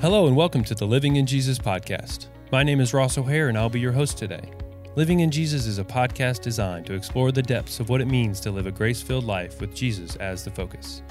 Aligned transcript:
Hello, 0.00 0.28
and 0.28 0.36
welcome 0.36 0.62
to 0.62 0.76
the 0.76 0.86
Living 0.86 1.16
in 1.16 1.26
Jesus 1.26 1.58
podcast. 1.58 2.28
My 2.52 2.62
name 2.62 2.80
is 2.80 2.94
Ross 2.94 3.18
O'Hare, 3.18 3.48
and 3.48 3.58
I'll 3.58 3.68
be 3.68 3.80
your 3.80 3.90
host 3.90 4.16
today. 4.16 4.52
Living 4.94 5.18
in 5.18 5.28
Jesus 5.28 5.66
is 5.66 5.80
a 5.80 5.84
podcast 5.84 6.40
designed 6.40 6.86
to 6.86 6.94
explore 6.94 7.32
the 7.32 7.42
depths 7.42 7.80
of 7.80 7.88
what 7.88 8.00
it 8.00 8.06
means 8.06 8.38
to 8.40 8.52
live 8.52 8.68
a 8.68 8.70
grace 8.70 9.02
filled 9.02 9.24
life 9.24 9.60
with 9.60 9.74
Jesus 9.74 10.14
as 10.16 10.44
the 10.44 10.52
focus. 10.52 11.02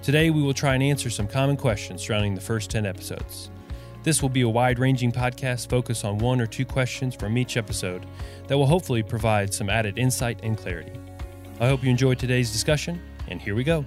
Today, 0.00 0.30
we 0.30 0.40
will 0.40 0.54
try 0.54 0.72
and 0.72 0.82
answer 0.82 1.10
some 1.10 1.28
common 1.28 1.58
questions 1.58 2.00
surrounding 2.00 2.34
the 2.34 2.40
first 2.40 2.70
10 2.70 2.86
episodes. 2.86 3.50
This 4.04 4.22
will 4.22 4.30
be 4.30 4.40
a 4.40 4.48
wide 4.48 4.78
ranging 4.78 5.12
podcast 5.12 5.68
focused 5.68 6.06
on 6.06 6.16
one 6.16 6.40
or 6.40 6.46
two 6.46 6.64
questions 6.64 7.14
from 7.14 7.36
each 7.36 7.58
episode 7.58 8.06
that 8.46 8.56
will 8.56 8.64
hopefully 8.64 9.02
provide 9.02 9.52
some 9.52 9.68
added 9.68 9.98
insight 9.98 10.40
and 10.42 10.56
clarity. 10.56 10.98
I 11.60 11.68
hope 11.68 11.84
you 11.84 11.90
enjoyed 11.90 12.18
today's 12.18 12.52
discussion, 12.52 13.02
and 13.28 13.38
here 13.38 13.54
we 13.54 13.64
go. 13.64 13.84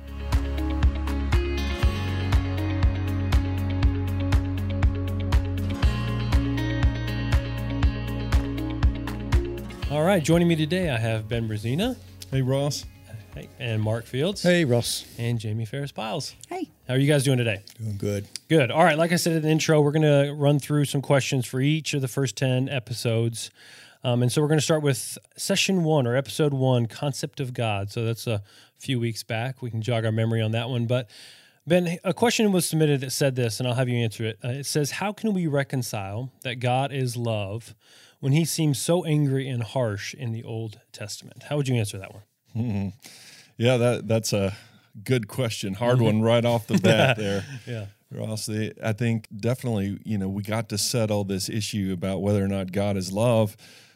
Right, 10.11 10.23
joining 10.23 10.49
me 10.49 10.57
today, 10.57 10.89
I 10.89 10.97
have 10.97 11.29
Ben 11.29 11.47
Brazina. 11.47 11.95
Hey, 12.31 12.41
Ross. 12.41 12.85
Hey, 13.33 13.47
and 13.59 13.81
Mark 13.81 14.05
Fields. 14.05 14.43
Hey, 14.43 14.65
Ross. 14.65 15.05
And 15.17 15.39
Jamie 15.39 15.63
Ferris 15.63 15.93
Piles. 15.93 16.35
Hey. 16.49 16.69
How 16.85 16.95
are 16.95 16.97
you 16.97 17.07
guys 17.07 17.23
doing 17.23 17.37
today? 17.37 17.61
Doing 17.81 17.95
good. 17.95 18.27
Good. 18.49 18.71
All 18.71 18.83
right. 18.83 18.97
Like 18.97 19.13
I 19.13 19.15
said 19.15 19.37
in 19.37 19.43
the 19.43 19.47
intro, 19.47 19.79
we're 19.79 19.93
going 19.93 20.01
to 20.01 20.33
run 20.33 20.59
through 20.59 20.83
some 20.83 21.01
questions 21.01 21.45
for 21.45 21.61
each 21.61 21.93
of 21.93 22.01
the 22.01 22.09
first 22.09 22.35
10 22.35 22.67
episodes. 22.67 23.51
Um, 24.03 24.21
and 24.21 24.29
so 24.29 24.41
we're 24.41 24.49
going 24.49 24.59
to 24.59 24.63
start 24.63 24.83
with 24.83 25.17
session 25.37 25.85
one 25.85 26.05
or 26.05 26.17
episode 26.17 26.53
one, 26.53 26.87
Concept 26.87 27.39
of 27.39 27.53
God. 27.53 27.89
So 27.89 28.03
that's 28.03 28.27
a 28.27 28.43
few 28.79 28.99
weeks 28.99 29.23
back. 29.23 29.61
We 29.61 29.71
can 29.71 29.81
jog 29.81 30.03
our 30.03 30.11
memory 30.11 30.41
on 30.41 30.51
that 30.51 30.67
one. 30.67 30.87
But 30.87 31.09
Ben, 31.65 31.99
a 32.03 32.13
question 32.13 32.51
was 32.51 32.65
submitted 32.65 32.99
that 32.99 33.11
said 33.11 33.37
this, 33.37 33.61
and 33.61 33.67
I'll 33.67 33.75
have 33.75 33.87
you 33.87 33.95
answer 33.95 34.25
it. 34.25 34.39
Uh, 34.43 34.49
it 34.49 34.65
says, 34.65 34.91
How 34.91 35.13
can 35.13 35.33
we 35.33 35.47
reconcile 35.47 36.33
that 36.41 36.55
God 36.55 36.91
is 36.91 37.15
love 37.15 37.75
when 38.21 38.31
he 38.31 38.45
seems 38.45 38.79
so 38.79 39.03
angry 39.03 39.49
and 39.49 39.61
harsh 39.61 40.13
in 40.13 40.31
the 40.31 40.43
Old 40.43 40.79
Testament? 40.93 41.43
How 41.49 41.57
would 41.57 41.67
you 41.67 41.75
answer 41.75 41.97
that 41.97 42.13
one? 42.13 42.23
Mm-hmm. 42.55 42.89
Yeah, 43.57 43.77
that 43.77 44.07
that's 44.07 44.31
a 44.31 44.55
good 45.03 45.27
question. 45.27 45.73
Hard 45.73 45.99
one 45.99 46.21
right 46.21 46.45
off 46.45 46.67
the 46.67 46.77
bat 46.77 47.17
there. 47.17 47.43
yeah. 47.67 47.87
Ross, 48.13 48.45
they, 48.45 48.73
I 48.83 48.91
think 48.91 49.27
definitely, 49.35 49.97
you 50.03 50.17
know, 50.17 50.27
we 50.27 50.43
got 50.43 50.69
to 50.69 50.77
settle 50.77 51.23
this 51.23 51.47
issue 51.47 51.91
about 51.93 52.21
whether 52.21 52.43
or 52.43 52.47
not 52.47 52.71
God 52.73 52.97
is 52.97 53.11
love 53.11 53.55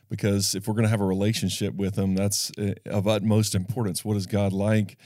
because 0.10 0.56
if 0.56 0.68
we're 0.68 0.74
going 0.74 0.86
to 0.86 0.90
have 0.90 1.02
a 1.02 1.06
relationship 1.06 1.74
with 1.76 1.98
him, 1.98 2.16
that's 2.16 2.52
uh, 2.58 2.76
of 2.86 3.08
utmost 3.08 3.56
importance. 3.56 4.06
What 4.06 4.16
is 4.16 4.26
God 4.26 4.54
like? 4.54 4.98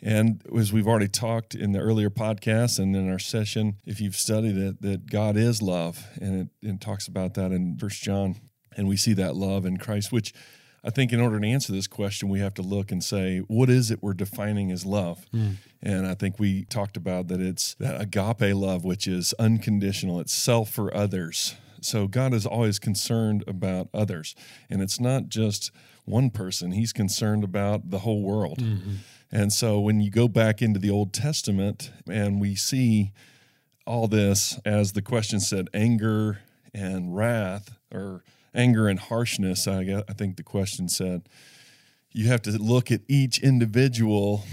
And 0.00 0.42
as 0.56 0.72
we've 0.72 0.86
already 0.86 1.08
talked 1.08 1.54
in 1.54 1.72
the 1.72 1.78
earlier 1.78 2.10
podcast 2.10 2.78
and 2.78 2.94
in 2.94 3.10
our 3.10 3.18
session, 3.18 3.78
if 3.86 4.00
you've 4.00 4.16
studied 4.16 4.56
it, 4.56 4.82
that 4.82 5.10
God 5.10 5.36
is 5.36 5.62
love, 5.62 6.06
and 6.20 6.48
it, 6.62 6.68
it 6.68 6.80
talks 6.80 7.08
about 7.08 7.34
that 7.34 7.52
in 7.52 7.78
First 7.78 8.02
John, 8.02 8.36
and 8.76 8.88
we 8.88 8.96
see 8.96 9.12
that 9.14 9.36
love 9.36 9.64
in 9.64 9.76
Christ, 9.76 10.12
which 10.12 10.32
I 10.84 10.90
think 10.90 11.12
in 11.12 11.20
order 11.20 11.40
to 11.40 11.46
answer 11.46 11.72
this 11.72 11.86
question, 11.86 12.28
we 12.28 12.40
have 12.40 12.54
to 12.54 12.62
look 12.62 12.92
and 12.92 13.02
say, 13.02 13.38
what 13.38 13.70
is 13.70 13.90
it 13.90 14.02
we're 14.02 14.12
defining 14.12 14.70
as 14.70 14.84
love? 14.84 15.24
Mm. 15.34 15.56
And 15.82 16.06
I 16.06 16.14
think 16.14 16.38
we 16.38 16.64
talked 16.66 16.98
about 16.98 17.28
that 17.28 17.40
it's 17.40 17.74
that 17.74 18.00
agape 18.00 18.54
love, 18.54 18.84
which 18.84 19.06
is 19.06 19.32
unconditional, 19.38 20.20
it's 20.20 20.34
self 20.34 20.70
for 20.70 20.94
others. 20.94 21.56
So 21.80 22.06
God 22.06 22.34
is 22.34 22.44
always 22.46 22.78
concerned 22.78 23.44
about 23.46 23.88
others. 23.94 24.34
And 24.68 24.82
it's 24.82 25.00
not 25.00 25.28
just 25.28 25.70
one 26.04 26.28
person, 26.30 26.72
He's 26.72 26.92
concerned 26.92 27.44
about 27.44 27.90
the 27.90 28.00
whole 28.00 28.22
world. 28.22 28.58
Mm-hmm. 28.58 28.94
And 29.32 29.52
so 29.52 29.80
when 29.80 30.00
you 30.00 30.10
go 30.10 30.28
back 30.28 30.60
into 30.62 30.78
the 30.78 30.90
Old 30.90 31.12
Testament 31.12 31.90
and 32.08 32.40
we 32.40 32.54
see 32.54 33.12
all 33.86 34.06
this, 34.06 34.60
as 34.64 34.92
the 34.92 35.02
question 35.02 35.40
said, 35.40 35.68
anger 35.74 36.40
and 36.72 37.16
wrath, 37.16 37.74
or 37.92 38.22
anger 38.54 38.88
and 38.88 38.98
harshness, 38.98 39.66
I, 39.66 39.84
guess, 39.84 40.02
I 40.08 40.12
think 40.12 40.36
the 40.36 40.42
question 40.42 40.88
said, 40.88 41.28
you 42.12 42.28
have 42.28 42.42
to 42.42 42.52
look 42.52 42.92
at 42.92 43.00
each 43.08 43.40
individual 43.40 44.44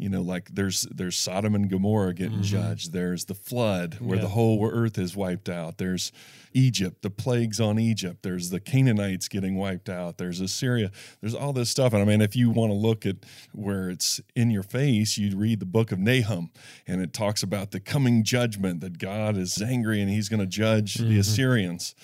you 0.00 0.08
know 0.08 0.22
like 0.22 0.48
there's 0.54 0.82
there's 0.90 1.16
sodom 1.16 1.54
and 1.54 1.68
gomorrah 1.68 2.14
getting 2.14 2.38
mm-hmm. 2.38 2.42
judged. 2.42 2.92
There's 2.92 3.26
the 3.26 3.34
flood 3.34 3.98
where 4.00 4.16
yeah. 4.16 4.22
the 4.22 4.30
whole 4.30 4.66
earth 4.66 4.98
is 4.98 5.14
wiped 5.14 5.50
out. 5.50 5.76
There's 5.76 6.10
egypt 6.54 7.02
the 7.02 7.10
plagues 7.10 7.60
on 7.60 7.78
egypt. 7.78 8.22
There's 8.22 8.48
the 8.48 8.60
canaanites 8.60 9.28
getting 9.28 9.56
wiped 9.56 9.90
out. 9.90 10.16
There's 10.16 10.40
assyria. 10.40 10.90
There's 11.20 11.34
all 11.34 11.52
this 11.52 11.68
stuff. 11.68 11.92
And 11.92 12.00
i 12.00 12.06
mean 12.06 12.22
if 12.22 12.34
you 12.34 12.48
want 12.48 12.70
to 12.70 12.76
look 12.76 13.04
at 13.04 13.16
where 13.52 13.90
it's 13.90 14.22
in 14.34 14.50
your 14.50 14.62
face 14.62 15.18
you 15.18 15.36
read 15.36 15.60
the 15.60 15.66
book 15.66 15.92
of 15.92 15.98
nahum 15.98 16.50
and 16.86 17.02
it 17.02 17.12
talks 17.12 17.42
about 17.42 17.70
the 17.70 17.80
coming 17.80 18.24
judgment 18.24 18.80
that 18.80 18.98
god 18.98 19.36
is 19.36 19.60
angry 19.60 20.00
and 20.00 20.10
he's 20.10 20.30
going 20.30 20.40
to 20.40 20.46
judge 20.46 20.94
mm-hmm. 20.94 21.10
the 21.10 21.18
assyrians 21.18 21.94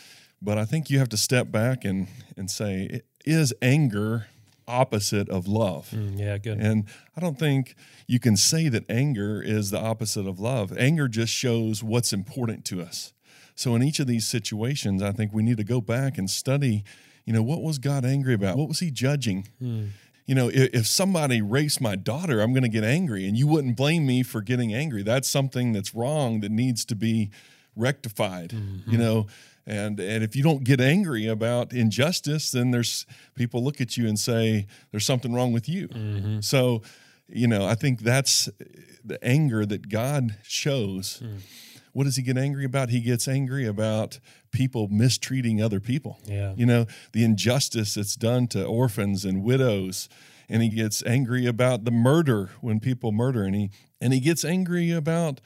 but 0.40 0.58
i 0.58 0.64
think 0.64 0.90
you 0.90 0.98
have 0.98 1.08
to 1.08 1.16
step 1.16 1.50
back 1.50 1.84
and 1.84 2.08
and 2.36 2.50
say 2.50 3.02
is 3.24 3.52
anger 3.60 4.26
opposite 4.68 5.28
of 5.28 5.46
love. 5.46 5.90
Mm, 5.90 6.18
yeah, 6.18 6.38
good. 6.38 6.58
And 6.58 6.84
I 7.16 7.20
don't 7.20 7.38
think 7.38 7.74
you 8.06 8.18
can 8.18 8.36
say 8.36 8.68
that 8.68 8.84
anger 8.90 9.42
is 9.42 9.70
the 9.70 9.80
opposite 9.80 10.26
of 10.26 10.40
love. 10.40 10.76
Anger 10.76 11.08
just 11.08 11.32
shows 11.32 11.82
what's 11.82 12.12
important 12.12 12.64
to 12.66 12.82
us. 12.82 13.12
So 13.54 13.74
in 13.74 13.82
each 13.82 14.00
of 14.00 14.06
these 14.06 14.26
situations, 14.26 15.02
I 15.02 15.12
think 15.12 15.32
we 15.32 15.42
need 15.42 15.56
to 15.56 15.64
go 15.64 15.80
back 15.80 16.18
and 16.18 16.28
study, 16.28 16.84
you 17.24 17.32
know, 17.32 17.42
what 17.42 17.62
was 17.62 17.78
God 17.78 18.04
angry 18.04 18.34
about? 18.34 18.58
What 18.58 18.68
was 18.68 18.80
he 18.80 18.90
judging? 18.90 19.48
Mm. 19.62 19.90
You 20.26 20.34
know, 20.34 20.50
if, 20.52 20.88
somebody 20.88 21.40
rapes 21.40 21.80
my 21.80 21.94
daughter, 21.94 22.40
I'm 22.40 22.52
going 22.52 22.64
to 22.64 22.68
get 22.68 22.82
angry, 22.82 23.28
and 23.28 23.36
you 23.36 23.46
wouldn't 23.46 23.76
blame 23.76 24.04
me 24.04 24.24
for 24.24 24.40
getting 24.40 24.74
angry. 24.74 25.04
That's 25.04 25.28
something 25.28 25.72
that's 25.72 25.94
wrong 25.94 26.40
that 26.40 26.50
needs 26.50 26.84
to 26.86 26.96
be 26.96 27.30
rectified. 27.76 28.50
Mm-hmm. 28.50 28.90
You 28.90 28.98
know, 28.98 29.26
and 29.66 29.98
and 30.00 30.22
if 30.22 30.36
you 30.36 30.42
don't 30.42 30.64
get 30.64 30.80
angry 30.80 31.26
about 31.26 31.72
injustice 31.72 32.50
then 32.52 32.70
there's 32.70 33.06
people 33.34 33.62
look 33.64 33.80
at 33.80 33.96
you 33.96 34.06
and 34.06 34.18
say 34.18 34.66
there's 34.90 35.04
something 35.06 35.34
wrong 35.34 35.52
with 35.52 35.68
you. 35.68 35.88
Mm-hmm. 35.88 36.40
so 36.40 36.82
you 37.28 37.48
know 37.48 37.66
i 37.66 37.74
think 37.74 38.00
that's 38.00 38.48
the 39.04 39.18
anger 39.24 39.64
that 39.66 39.88
god 39.88 40.36
shows. 40.42 41.20
Mm. 41.22 41.38
what 41.92 42.04
does 42.04 42.16
he 42.16 42.22
get 42.22 42.36
angry 42.36 42.64
about? 42.64 42.90
He 42.90 43.00
gets 43.00 43.26
angry 43.26 43.66
about 43.66 44.18
people 44.52 44.88
mistreating 44.88 45.62
other 45.62 45.80
people. 45.80 46.18
Yeah. 46.24 46.52
You 46.56 46.66
know 46.66 46.86
the 47.12 47.24
injustice 47.24 47.94
that's 47.94 48.16
done 48.16 48.48
to 48.48 48.64
orphans 48.64 49.24
and 49.24 49.42
widows. 49.42 50.08
And 50.48 50.62
he 50.62 50.68
gets 50.68 51.02
angry 51.04 51.46
about 51.46 51.84
the 51.84 51.90
murder 51.90 52.50
when 52.60 52.80
people 52.80 53.12
murder. 53.12 53.42
And 53.44 53.54
he 53.54 53.70
and 54.00 54.12
he 54.12 54.20
gets 54.20 54.44
angry 54.44 54.90
about 54.92 55.40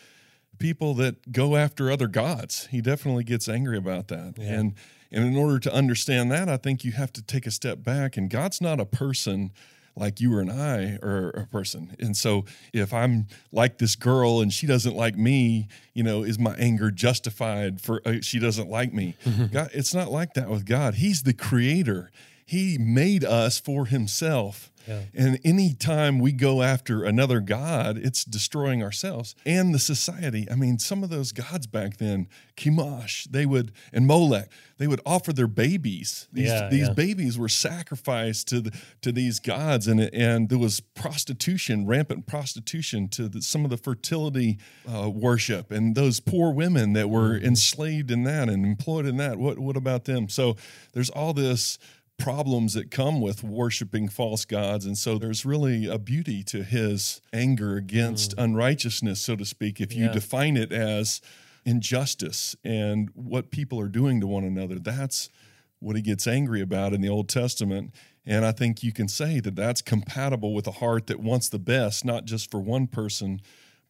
people 0.60 0.94
that 0.94 1.32
go 1.32 1.56
after 1.56 1.90
other 1.90 2.06
gods. 2.06 2.68
He 2.70 2.80
definitely 2.80 3.24
gets 3.24 3.48
angry 3.48 3.76
about 3.76 4.06
that. 4.08 4.34
Yeah. 4.38 4.60
And 4.60 4.74
and 5.10 5.24
in 5.24 5.36
order 5.36 5.58
to 5.58 5.74
understand 5.74 6.30
that, 6.30 6.48
I 6.48 6.56
think 6.56 6.84
you 6.84 6.92
have 6.92 7.12
to 7.14 7.22
take 7.22 7.44
a 7.44 7.50
step 7.50 7.82
back 7.82 8.16
and 8.16 8.30
God's 8.30 8.60
not 8.60 8.78
a 8.78 8.86
person 8.86 9.50
like 9.96 10.20
you 10.20 10.32
or 10.36 10.40
and 10.40 10.52
I 10.52 10.98
are 11.02 11.30
a 11.30 11.46
person. 11.46 11.96
And 11.98 12.16
so 12.16 12.44
if 12.72 12.94
I'm 12.94 13.26
like 13.50 13.78
this 13.78 13.96
girl 13.96 14.40
and 14.40 14.52
she 14.52 14.68
doesn't 14.68 14.94
like 14.94 15.16
me, 15.16 15.66
you 15.94 16.04
know, 16.04 16.22
is 16.22 16.38
my 16.38 16.54
anger 16.54 16.92
justified 16.92 17.80
for 17.80 18.00
uh, 18.06 18.16
she 18.22 18.38
doesn't 18.38 18.70
like 18.70 18.92
me? 18.92 19.16
Mm-hmm. 19.24 19.46
God, 19.46 19.70
it's 19.74 19.92
not 19.92 20.12
like 20.12 20.34
that 20.34 20.48
with 20.48 20.64
God. 20.64 20.94
He's 20.94 21.24
the 21.24 21.34
creator. 21.34 22.12
He 22.46 22.78
made 22.78 23.24
us 23.24 23.58
for 23.58 23.86
himself. 23.86 24.69
Yeah. 24.86 25.02
And 25.14 25.38
anytime 25.44 26.18
we 26.18 26.32
go 26.32 26.62
after 26.62 27.04
another 27.04 27.40
God, 27.40 27.98
it's 27.98 28.24
destroying 28.24 28.82
ourselves 28.82 29.34
and 29.44 29.74
the 29.74 29.78
society. 29.78 30.46
I 30.50 30.54
mean, 30.54 30.78
some 30.78 31.02
of 31.02 31.10
those 31.10 31.32
gods 31.32 31.66
back 31.66 31.98
then, 31.98 32.28
Chemosh, 32.56 33.24
they 33.30 33.46
would, 33.46 33.72
and 33.92 34.06
Molech, 34.06 34.50
they 34.78 34.86
would 34.86 35.00
offer 35.04 35.32
their 35.32 35.46
babies. 35.46 36.26
These, 36.32 36.48
yeah, 36.48 36.68
these 36.70 36.88
yeah. 36.88 36.94
babies 36.94 37.38
were 37.38 37.48
sacrificed 37.48 38.48
to 38.48 38.60
the, 38.62 38.78
to 39.02 39.12
these 39.12 39.38
gods, 39.38 39.86
and 39.86 40.00
and 40.00 40.48
there 40.48 40.58
was 40.58 40.80
prostitution, 40.80 41.86
rampant 41.86 42.26
prostitution 42.26 43.08
to 43.08 43.28
the, 43.28 43.42
some 43.42 43.64
of 43.64 43.70
the 43.70 43.76
fertility 43.76 44.58
uh, 44.88 45.10
worship, 45.10 45.70
and 45.70 45.94
those 45.94 46.18
poor 46.20 46.50
women 46.50 46.94
that 46.94 47.10
were 47.10 47.34
mm-hmm. 47.34 47.44
enslaved 47.44 48.10
in 48.10 48.24
that 48.24 48.48
and 48.48 48.64
employed 48.64 49.04
in 49.04 49.18
that. 49.18 49.38
What 49.38 49.58
what 49.58 49.76
about 49.76 50.04
them? 50.04 50.30
So 50.30 50.56
there's 50.92 51.10
all 51.10 51.34
this 51.34 51.78
problems 52.20 52.74
that 52.74 52.90
come 52.90 53.20
with 53.20 53.42
worshiping 53.42 54.08
false 54.08 54.44
gods. 54.44 54.84
And 54.84 54.96
so 54.96 55.18
there's 55.18 55.44
really 55.44 55.86
a 55.86 55.98
beauty 55.98 56.42
to 56.44 56.62
his 56.62 57.20
anger 57.32 57.76
against 57.76 58.36
mm. 58.36 58.44
unrighteousness, 58.44 59.20
so 59.20 59.36
to 59.36 59.44
speak, 59.44 59.80
if 59.80 59.94
you 59.94 60.04
yeah. 60.04 60.12
define 60.12 60.56
it 60.56 60.72
as 60.72 61.20
injustice 61.64 62.54
and 62.64 63.10
what 63.14 63.50
people 63.50 63.80
are 63.80 63.88
doing 63.88 64.20
to 64.20 64.26
one 64.26 64.44
another. 64.44 64.78
That's 64.78 65.30
what 65.78 65.96
he 65.96 66.02
gets 66.02 66.26
angry 66.26 66.60
about 66.60 66.92
in 66.92 67.00
the 67.00 67.08
Old 67.08 67.28
Testament. 67.28 67.94
And 68.26 68.44
I 68.44 68.52
think 68.52 68.82
you 68.82 68.92
can 68.92 69.08
say 69.08 69.40
that 69.40 69.56
that's 69.56 69.82
compatible 69.82 70.54
with 70.54 70.66
a 70.66 70.72
heart 70.72 71.06
that 71.06 71.20
wants 71.20 71.48
the 71.48 71.58
best, 71.58 72.04
not 72.04 72.26
just 72.26 72.50
for 72.50 72.60
one 72.60 72.86
person, 72.86 73.40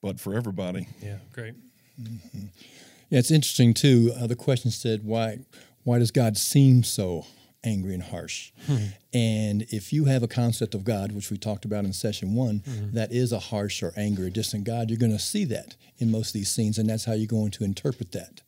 but 0.01 0.21
for 0.21 0.35
everybody. 0.35 0.89
Yeah, 1.03 1.17
great. 1.33 1.55
Mm-hmm. 2.01 2.47
Yeah, 3.11 3.19
it's 3.19 3.31
interesting 3.31 3.75
too. 3.75 4.13
Uh, 4.17 4.29
the 4.29 4.37
question 4.37 4.71
said, 4.71 5.05
"Why, 5.05 5.41
why 5.83 5.99
does 5.99 6.13
God 6.13 6.37
seem 6.37 6.85
so 6.85 7.27
angry 7.65 7.95
and 7.95 8.03
harsh. 8.03 8.53
Hmm. 8.67 8.87
And 9.13 9.63
if 9.71 9.93
you 9.93 10.05
have 10.05 10.23
a 10.23 10.29
concept 10.29 10.75
of 10.75 10.85
God, 10.85 11.13
which 11.13 11.31
we 11.31 11.37
talked 11.37 11.65
about 11.65 11.85
in 11.85 11.93
session 11.93 12.35
one, 12.35 12.61
mm-hmm. 12.61 12.95
that 12.95 13.13
is 13.13 13.33
a 13.33 13.41
harsh 13.41 13.83
or 13.83 13.93
angry 13.97 14.31
distant 14.31 14.65
God, 14.65 14.89
you're 14.89 14.99
going 14.99 15.13
to 15.13 15.19
see 15.19 15.45
that 15.47 15.75
in 15.99 16.11
most 16.11 16.29
of 16.29 16.33
these 16.35 16.51
scenes, 16.51 16.79
and 16.79 16.89
that's 16.89 17.05
how 17.05 17.13
you're 17.13 17.27
going 17.27 17.51
to 17.51 17.65
interpret 17.65 18.13
that. 18.13 18.41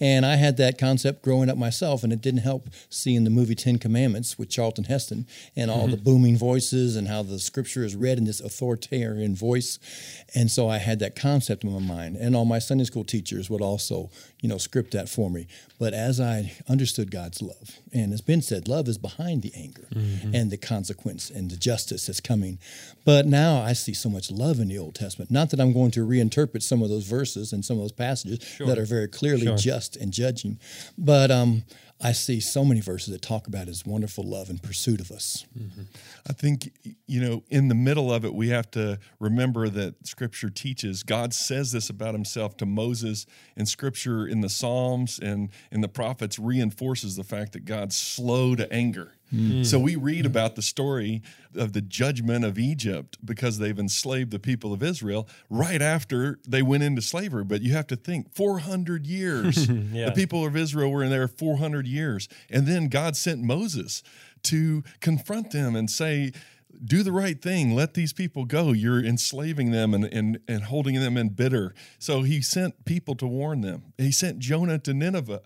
And 0.00 0.24
I 0.24 0.36
had 0.36 0.56
that 0.56 0.78
concept 0.78 1.22
growing 1.22 1.50
up 1.50 1.56
myself, 1.56 2.02
and 2.02 2.12
it 2.12 2.20
didn't 2.20 2.40
help 2.40 2.68
seeing 2.88 3.24
the 3.24 3.30
movie 3.30 3.54
Ten 3.54 3.78
Commandments 3.78 4.38
with 4.38 4.48
Charlton 4.48 4.84
Heston 4.84 5.26
and 5.54 5.70
all 5.70 5.86
the 5.86 5.96
mm-hmm. 5.96 6.04
booming 6.04 6.36
voices 6.36 6.96
and 6.96 7.08
how 7.08 7.22
the 7.22 7.38
scripture 7.38 7.84
is 7.84 7.94
read 7.94 8.18
in 8.18 8.24
this 8.24 8.40
authoritarian 8.40 9.34
voice. 9.34 9.78
And 10.34 10.50
so 10.50 10.68
I 10.68 10.78
had 10.78 10.98
that 11.00 11.14
concept 11.14 11.64
in 11.64 11.72
my 11.72 11.80
mind. 11.80 12.16
And 12.16 12.34
all 12.34 12.44
my 12.44 12.58
Sunday 12.58 12.84
school 12.84 13.04
teachers 13.04 13.50
would 13.50 13.62
also, 13.62 14.10
you 14.40 14.48
know, 14.48 14.58
script 14.58 14.92
that 14.92 15.08
for 15.08 15.30
me. 15.30 15.46
But 15.78 15.92
as 15.92 16.20
I 16.20 16.52
understood 16.68 17.10
God's 17.10 17.42
love, 17.42 17.78
and 17.92 18.12
as 18.12 18.20
Ben 18.20 18.42
said, 18.42 18.66
love 18.68 18.88
is 18.88 18.98
behind 18.98 19.42
the 19.42 19.52
anger 19.54 19.88
mm-hmm. 19.94 20.03
And 20.34 20.50
the 20.50 20.56
consequence 20.56 21.30
and 21.30 21.50
the 21.50 21.56
justice 21.56 22.06
that's 22.06 22.20
coming. 22.20 22.58
But 23.04 23.26
now 23.26 23.60
I 23.60 23.72
see 23.72 23.94
so 23.94 24.08
much 24.08 24.30
love 24.30 24.60
in 24.60 24.68
the 24.68 24.78
Old 24.78 24.94
Testament. 24.94 25.30
Not 25.30 25.50
that 25.50 25.60
I'm 25.60 25.72
going 25.72 25.90
to 25.92 26.00
reinterpret 26.06 26.62
some 26.62 26.82
of 26.82 26.88
those 26.88 27.04
verses 27.04 27.52
and 27.52 27.64
some 27.64 27.76
of 27.76 27.82
those 27.82 27.92
passages 27.92 28.38
that 28.58 28.78
are 28.78 28.84
very 28.86 29.08
clearly 29.08 29.46
Sure. 29.46 29.56
just 29.56 29.96
and 29.96 30.12
judging, 30.12 30.58
but 30.96 31.30
um, 31.30 31.64
I 32.00 32.12
see 32.12 32.40
so 32.40 32.64
many 32.64 32.80
verses 32.80 33.12
that 33.12 33.22
talk 33.22 33.46
about 33.46 33.66
His 33.68 33.86
wonderful 33.86 34.24
love 34.24 34.50
and 34.50 34.62
pursuit 34.62 35.00
of 35.00 35.10
us. 35.10 35.46
I 36.28 36.32
think, 36.32 36.72
you 37.06 37.20
know, 37.20 37.42
in 37.48 37.68
the 37.68 37.74
middle 37.74 38.12
of 38.12 38.24
it, 38.24 38.34
we 38.34 38.48
have 38.48 38.70
to 38.72 38.98
remember 39.20 39.68
that 39.68 40.06
Scripture 40.06 40.50
teaches 40.50 41.02
God 41.02 41.32
says 41.32 41.72
this 41.72 41.88
about 41.90 42.14
Himself 42.14 42.56
to 42.58 42.66
Moses, 42.66 43.26
and 43.56 43.68
Scripture 43.68 44.26
in 44.26 44.40
the 44.40 44.48
Psalms 44.48 45.18
and 45.18 45.50
in 45.70 45.80
the 45.82 45.88
prophets 45.88 46.38
reinforces 46.38 47.16
the 47.16 47.24
fact 47.24 47.52
that 47.52 47.64
God's 47.64 47.96
slow 47.96 48.54
to 48.56 48.70
anger. 48.72 49.12
Mm. 49.34 49.66
So 49.66 49.78
we 49.78 49.96
read 49.96 50.26
about 50.26 50.54
the 50.54 50.62
story 50.62 51.22
of 51.54 51.72
the 51.72 51.80
judgment 51.80 52.44
of 52.44 52.58
Egypt 52.58 53.18
because 53.24 53.58
they've 53.58 53.78
enslaved 53.78 54.30
the 54.30 54.38
people 54.38 54.72
of 54.72 54.82
Israel 54.82 55.28
right 55.50 55.82
after 55.82 56.38
they 56.46 56.62
went 56.62 56.82
into 56.82 57.02
slavery. 57.02 57.44
But 57.44 57.62
you 57.62 57.72
have 57.72 57.86
to 57.88 57.96
think 57.96 58.34
400 58.34 59.06
years. 59.06 59.68
Yeah. 59.94 60.06
The 60.06 60.12
people 60.12 60.44
of 60.44 60.56
Israel 60.56 60.90
were 60.90 61.04
in 61.04 61.10
there 61.10 61.28
400 61.28 61.86
years. 61.86 62.28
And 62.50 62.66
then 62.66 62.88
God 62.88 63.16
sent 63.16 63.42
Moses 63.42 64.02
to 64.44 64.82
confront 65.00 65.50
them 65.50 65.76
and 65.76 65.90
say, 65.90 66.32
do 66.84 67.02
the 67.02 67.12
right 67.12 67.40
thing. 67.40 67.74
Let 67.74 67.94
these 67.94 68.12
people 68.12 68.44
go. 68.44 68.72
You're 68.72 69.04
enslaving 69.04 69.70
them 69.70 69.94
and, 69.94 70.04
and, 70.04 70.38
and 70.48 70.64
holding 70.64 70.96
them 71.00 71.16
in 71.16 71.30
bitter. 71.30 71.74
So 71.98 72.22
he 72.22 72.40
sent 72.42 72.84
people 72.84 73.14
to 73.16 73.26
warn 73.26 73.60
them. 73.60 73.92
He 73.98 74.12
sent 74.12 74.38
Jonah 74.38 74.78
to 74.80 74.94
Nineveh 74.94 75.42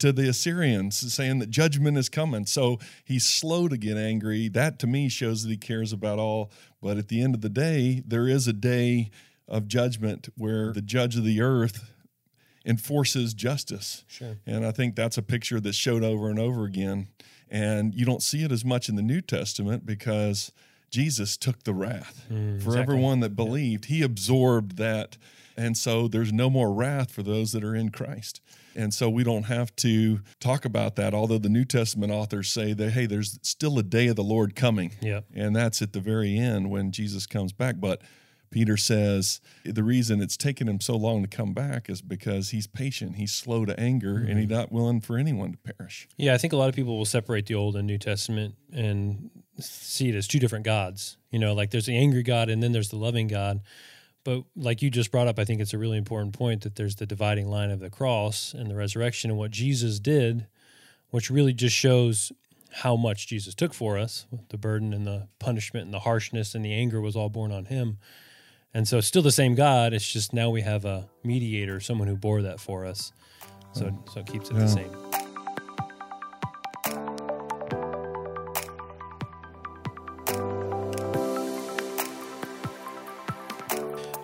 to 0.00 0.12
the 0.12 0.28
Assyrians 0.28 0.96
saying 1.12 1.38
that 1.38 1.50
judgment 1.50 1.96
is 1.96 2.08
coming. 2.08 2.46
So 2.46 2.78
he's 3.04 3.26
slow 3.26 3.68
to 3.68 3.76
get 3.76 3.96
angry. 3.96 4.48
That 4.48 4.78
to 4.80 4.86
me 4.86 5.08
shows 5.08 5.42
that 5.42 5.50
he 5.50 5.56
cares 5.56 5.92
about 5.92 6.18
all. 6.18 6.50
But 6.82 6.96
at 6.96 7.08
the 7.08 7.22
end 7.22 7.34
of 7.34 7.40
the 7.40 7.48
day, 7.48 8.02
there 8.06 8.28
is 8.28 8.46
a 8.46 8.52
day 8.52 9.10
of 9.46 9.68
judgment 9.68 10.28
where 10.36 10.72
the 10.72 10.82
judge 10.82 11.16
of 11.16 11.24
the 11.24 11.40
earth 11.40 11.90
enforces 12.64 13.34
justice. 13.34 14.04
Sure. 14.06 14.38
And 14.46 14.66
I 14.66 14.72
think 14.72 14.94
that's 14.94 15.18
a 15.18 15.22
picture 15.22 15.60
that 15.60 15.74
showed 15.74 16.04
over 16.04 16.28
and 16.28 16.38
over 16.38 16.64
again. 16.64 17.08
And 17.50 17.94
you 17.94 18.04
don't 18.04 18.22
see 18.22 18.44
it 18.44 18.52
as 18.52 18.64
much 18.64 18.88
in 18.88 18.96
the 18.96 19.02
New 19.02 19.20
Testament 19.20 19.84
because 19.84 20.52
Jesus 20.90 21.36
took 21.36 21.64
the 21.64 21.74
wrath 21.74 22.24
hmm, 22.28 22.58
for 22.58 22.70
exactly. 22.70 22.80
everyone 22.80 23.20
that 23.20 23.36
believed. 23.36 23.86
He 23.86 24.02
absorbed 24.02 24.76
that. 24.76 25.16
And 25.56 25.76
so 25.76 26.08
there's 26.08 26.32
no 26.32 26.48
more 26.48 26.72
wrath 26.72 27.10
for 27.10 27.22
those 27.22 27.52
that 27.52 27.64
are 27.64 27.74
in 27.74 27.90
Christ. 27.90 28.40
And 28.74 28.94
so 28.94 29.10
we 29.10 29.24
don't 29.24 29.44
have 29.44 29.74
to 29.76 30.20
talk 30.38 30.64
about 30.64 30.96
that, 30.96 31.14
although 31.14 31.38
the 31.38 31.48
New 31.48 31.64
Testament 31.64 32.12
authors 32.12 32.50
say 32.50 32.72
that, 32.72 32.90
hey, 32.90 33.06
there's 33.06 33.38
still 33.42 33.78
a 33.78 33.82
day 33.82 34.08
of 34.08 34.16
the 34.16 34.24
Lord 34.24 34.54
coming. 34.54 34.92
Yeah. 35.00 35.20
And 35.34 35.54
that's 35.54 35.82
at 35.82 35.92
the 35.92 36.00
very 36.00 36.38
end 36.38 36.70
when 36.70 36.92
Jesus 36.92 37.26
comes 37.26 37.52
back. 37.52 37.76
But 37.78 38.02
Peter 38.50 38.76
says 38.76 39.40
the 39.64 39.84
reason 39.84 40.20
it's 40.20 40.36
taken 40.36 40.68
him 40.68 40.80
so 40.80 40.96
long 40.96 41.22
to 41.22 41.28
come 41.28 41.54
back 41.54 41.88
is 41.88 42.02
because 42.02 42.50
he's 42.50 42.66
patient, 42.66 43.16
he's 43.16 43.32
slow 43.32 43.64
to 43.64 43.78
anger, 43.78 44.16
and 44.16 44.38
he's 44.38 44.48
mm-hmm. 44.48 44.54
not 44.54 44.72
willing 44.72 45.00
for 45.00 45.16
anyone 45.16 45.52
to 45.52 45.58
perish. 45.58 46.08
Yeah, 46.16 46.34
I 46.34 46.38
think 46.38 46.52
a 46.52 46.56
lot 46.56 46.68
of 46.68 46.74
people 46.74 46.98
will 46.98 47.04
separate 47.04 47.46
the 47.46 47.54
Old 47.54 47.76
and 47.76 47.86
New 47.86 47.98
Testament 47.98 48.56
and 48.72 49.30
see 49.58 50.08
it 50.08 50.16
as 50.16 50.26
two 50.26 50.40
different 50.40 50.64
gods. 50.64 51.16
You 51.30 51.38
know, 51.38 51.54
like 51.54 51.70
there's 51.70 51.86
the 51.86 51.96
angry 51.96 52.24
God 52.24 52.48
and 52.48 52.62
then 52.62 52.72
there's 52.72 52.90
the 52.90 52.96
loving 52.96 53.28
God. 53.28 53.60
But 54.24 54.42
like 54.54 54.82
you 54.82 54.90
just 54.90 55.10
brought 55.10 55.28
up, 55.28 55.38
I 55.38 55.44
think 55.44 55.60
it's 55.60 55.72
a 55.72 55.78
really 55.78 55.96
important 55.96 56.34
point 56.34 56.62
that 56.62 56.76
there's 56.76 56.96
the 56.96 57.06
dividing 57.06 57.48
line 57.48 57.70
of 57.70 57.80
the 57.80 57.90
cross 57.90 58.52
and 58.52 58.70
the 58.70 58.74
resurrection 58.74 59.30
and 59.30 59.38
what 59.38 59.50
Jesus 59.50 59.98
did, 59.98 60.46
which 61.10 61.30
really 61.30 61.54
just 61.54 61.74
shows 61.74 62.32
how 62.72 62.96
much 62.96 63.26
Jesus 63.26 63.54
took 63.54 63.74
for 63.74 63.98
us. 63.98 64.26
The 64.50 64.58
burden 64.58 64.92
and 64.92 65.06
the 65.06 65.28
punishment 65.38 65.86
and 65.86 65.94
the 65.94 66.00
harshness 66.00 66.54
and 66.54 66.64
the 66.64 66.72
anger 66.72 67.00
was 67.00 67.16
all 67.16 67.28
borne 67.28 67.52
on 67.52 67.64
him. 67.66 67.98
And 68.72 68.86
so 68.86 69.00
still 69.00 69.22
the 69.22 69.32
same 69.32 69.54
God. 69.54 69.92
It's 69.92 70.10
just 70.10 70.32
now 70.32 70.50
we 70.50 70.62
have 70.62 70.84
a 70.84 71.08
mediator, 71.24 71.80
someone 71.80 72.06
who 72.06 72.16
bore 72.16 72.42
that 72.42 72.60
for 72.60 72.84
us. 72.86 73.12
So 73.72 73.86
hmm. 73.86 74.08
so 74.12 74.20
it 74.20 74.26
keeps 74.26 74.50
it 74.50 74.54
the 74.54 74.68
same. 74.68 75.09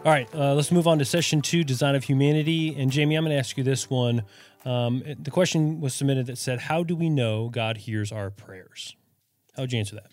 All 0.06 0.12
right, 0.12 0.32
uh, 0.32 0.55
let's 0.55 0.70
move 0.70 0.87
on 0.87 1.00
to 1.00 1.05
session 1.05 1.43
two, 1.43 1.64
design 1.64 1.97
of 1.97 2.05
humanity. 2.05 2.76
And 2.81 2.93
Jamie, 2.93 3.17
I'm 3.17 3.25
going 3.25 3.35
to 3.35 3.38
ask 3.41 3.58
you 3.58 3.64
this 3.64 3.91
one. 3.91 4.23
Um, 4.64 5.03
the 5.20 5.32
question 5.32 5.81
was 5.81 5.94
submitted 5.94 6.26
that 6.26 6.38
said, 6.38 6.61
"How 6.61 6.85
do 6.85 6.94
we 6.94 7.11
know 7.11 7.49
God 7.49 7.76
hears 7.76 8.12
our 8.12 8.31
prayers?" 8.31 8.94
How 9.56 9.64
would 9.64 9.73
you 9.73 9.81
answer 9.81 9.97
that? 9.97 10.12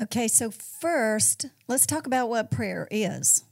Okay, 0.00 0.28
so 0.28 0.52
first, 0.52 1.46
let's 1.66 1.86
talk 1.86 2.06
about 2.06 2.28
what 2.28 2.52
prayer 2.52 2.86
is. 2.88 3.42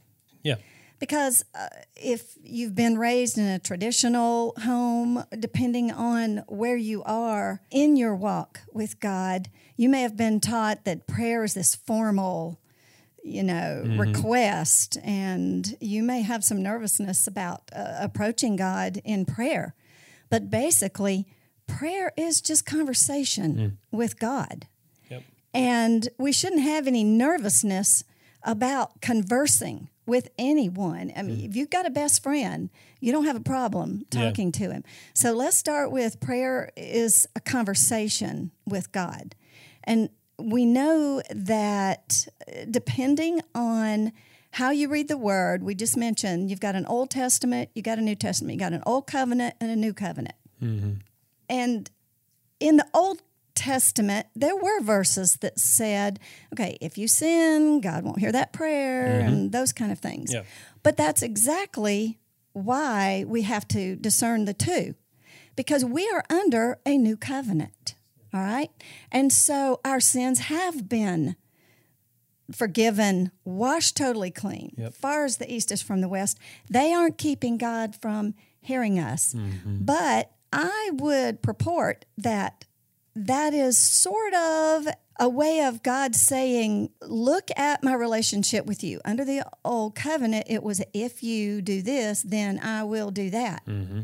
Yeah, 0.43 0.55
Because 0.97 1.43
uh, 1.53 1.67
if 1.93 2.37
you've 2.41 2.73
been 2.73 2.97
raised 2.97 3.37
in 3.37 3.45
a 3.45 3.59
traditional 3.59 4.53
home, 4.63 5.25
depending 5.37 5.91
on 5.91 6.45
where 6.47 6.77
you 6.77 7.03
are 7.03 7.59
in 7.69 7.97
your 7.97 8.15
walk 8.15 8.61
with 8.71 9.01
God, 9.01 9.49
you 9.75 9.89
may 9.89 10.03
have 10.03 10.15
been 10.15 10.39
taught 10.39 10.85
that 10.85 11.05
prayer 11.05 11.43
is 11.43 11.55
this 11.55 11.75
formal, 11.75 12.61
you 13.23 13.43
know, 13.43 13.83
mm-hmm. 13.85 13.99
request, 13.99 14.97
and 15.03 15.75
you 15.79 16.03
may 16.03 16.21
have 16.21 16.43
some 16.43 16.61
nervousness 16.61 17.27
about 17.27 17.61
uh, 17.75 17.97
approaching 17.99 18.55
God 18.55 19.01
in 19.03 19.25
prayer. 19.25 19.75
But 20.29 20.49
basically, 20.49 21.27
prayer 21.67 22.11
is 22.17 22.41
just 22.41 22.65
conversation 22.65 23.55
mm. 23.55 23.97
with 23.97 24.19
God. 24.19 24.67
yep, 25.09 25.23
And 25.53 26.09
we 26.17 26.31
shouldn't 26.31 26.61
have 26.61 26.87
any 26.87 27.03
nervousness 27.03 28.03
about 28.43 29.01
conversing 29.01 29.89
with 30.05 30.29
anyone. 30.37 31.11
I 31.15 31.21
mean, 31.21 31.37
mm. 31.37 31.45
if 31.49 31.55
you've 31.55 31.69
got 31.69 31.85
a 31.85 31.91
best 31.91 32.23
friend, 32.23 32.69
you 32.99 33.11
don't 33.11 33.25
have 33.25 33.35
a 33.35 33.41
problem 33.41 34.05
Yeah. 34.11 34.25
talking 34.25 34.51
to 34.53 34.71
him. 34.71 34.83
So 35.13 35.33
let's 35.33 35.57
start 35.57 35.91
with 35.91 36.19
prayer 36.19 36.71
is 36.75 37.27
a 37.35 37.39
conversation 37.39 38.51
with 38.65 38.91
God. 38.91 39.35
And 39.83 40.09
we 40.39 40.65
know 40.65 41.21
that 41.29 42.27
uh, 42.47 42.65
depending 42.69 43.41
on 43.53 44.11
how 44.51 44.71
you 44.71 44.89
read 44.89 45.07
the 45.07 45.17
word, 45.17 45.63
we 45.63 45.75
just 45.75 45.95
mentioned 45.95 46.49
you've 46.49 46.59
got 46.59 46.75
an 46.75 46.85
Old 46.85 47.09
Testament, 47.09 47.69
you've 47.75 47.85
got 47.85 47.99
a 47.99 48.01
New 48.01 48.15
Testament, 48.15 48.53
you 48.53 48.59
got 48.59 48.73
an 48.73 48.83
Old 48.85 49.05
Covenant 49.05 49.55
and 49.61 49.69
a 49.69 49.75
New 49.75 49.93
Covenant. 49.93 50.35
And 51.49 51.89
in 52.59 52.77
the 52.77 52.87
Old 52.93 53.21
Testament, 53.55 54.27
there 54.35 54.55
were 54.55 54.81
verses 54.81 55.37
that 55.41 55.59
said, 55.59 56.19
okay, 56.53 56.77
if 56.81 56.97
you 56.97 57.07
sin, 57.07 57.81
God 57.81 58.03
won't 58.03 58.19
hear 58.19 58.31
that 58.31 58.53
prayer 58.53 59.19
and 59.19 59.51
those 59.51 59.73
kind 59.73 59.91
of 59.91 59.99
things. 59.99 60.33
Yeah. 60.33 60.43
But 60.81 60.97
that's 60.97 61.21
exactly 61.21 62.19
why 62.53 63.25
we 63.27 63.43
have 63.43 63.67
to 63.69 63.95
discern 63.95 64.45
the 64.45 64.53
two 64.53 64.95
because 65.55 65.83
we 65.83 66.09
are 66.13 66.23
under 66.29 66.79
a 66.85 66.97
new 66.97 67.17
covenant. 67.17 67.71
All 68.33 68.41
right. 68.41 68.69
And 69.11 69.31
so 69.33 69.79
our 69.83 69.99
sins 69.99 70.39
have 70.39 70.87
been 70.87 71.35
forgiven, 72.51 73.31
washed 73.43 73.95
totally 73.97 74.31
clean, 74.31 74.73
Yep. 74.77 74.93
far 74.93 75.25
as 75.25 75.37
the 75.37 75.51
east 75.51 75.71
is 75.71 75.81
from 75.81 76.01
the 76.01 76.09
west. 76.09 76.39
They 76.69 76.93
aren't 76.93 77.17
keeping 77.17 77.57
God 77.57 77.95
from 77.95 78.33
hearing 78.61 78.99
us. 78.99 79.33
Mm-hmm. 79.33 79.77
But 79.81 80.31
I 80.51 80.91
would 80.93 81.41
purport 81.41 82.05
that 82.17 82.65
that 83.15 83.53
is 83.53 83.77
sort 83.77 84.33
of 84.33 84.87
a 85.19 85.27
way 85.29 85.61
of 85.61 85.83
God 85.83 86.15
saying, 86.15 86.89
Look 87.01 87.49
at 87.57 87.83
my 87.83 87.93
relationship 87.93 88.65
with 88.65 88.83
you. 88.83 89.01
Under 89.05 89.25
the 89.25 89.43
old 89.65 89.93
covenant, 89.95 90.45
it 90.49 90.63
was 90.63 90.81
if 90.93 91.21
you 91.21 91.61
do 91.61 91.81
this, 91.81 92.21
then 92.23 92.59
I 92.59 92.83
will 92.83 93.11
do 93.11 93.29
that. 93.29 93.65
Mm-hmm. 93.65 94.01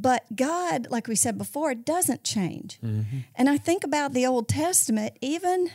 But 0.00 0.24
God, 0.34 0.86
like 0.90 1.08
we 1.08 1.14
said 1.14 1.36
before, 1.36 1.74
doesn't 1.74 2.24
change. 2.24 2.78
Mm-hmm. 2.82 3.18
And 3.34 3.50
I 3.50 3.58
think 3.58 3.84
about 3.84 4.14
the 4.14 4.26
Old 4.26 4.48
Testament, 4.48 5.16
even 5.20 5.70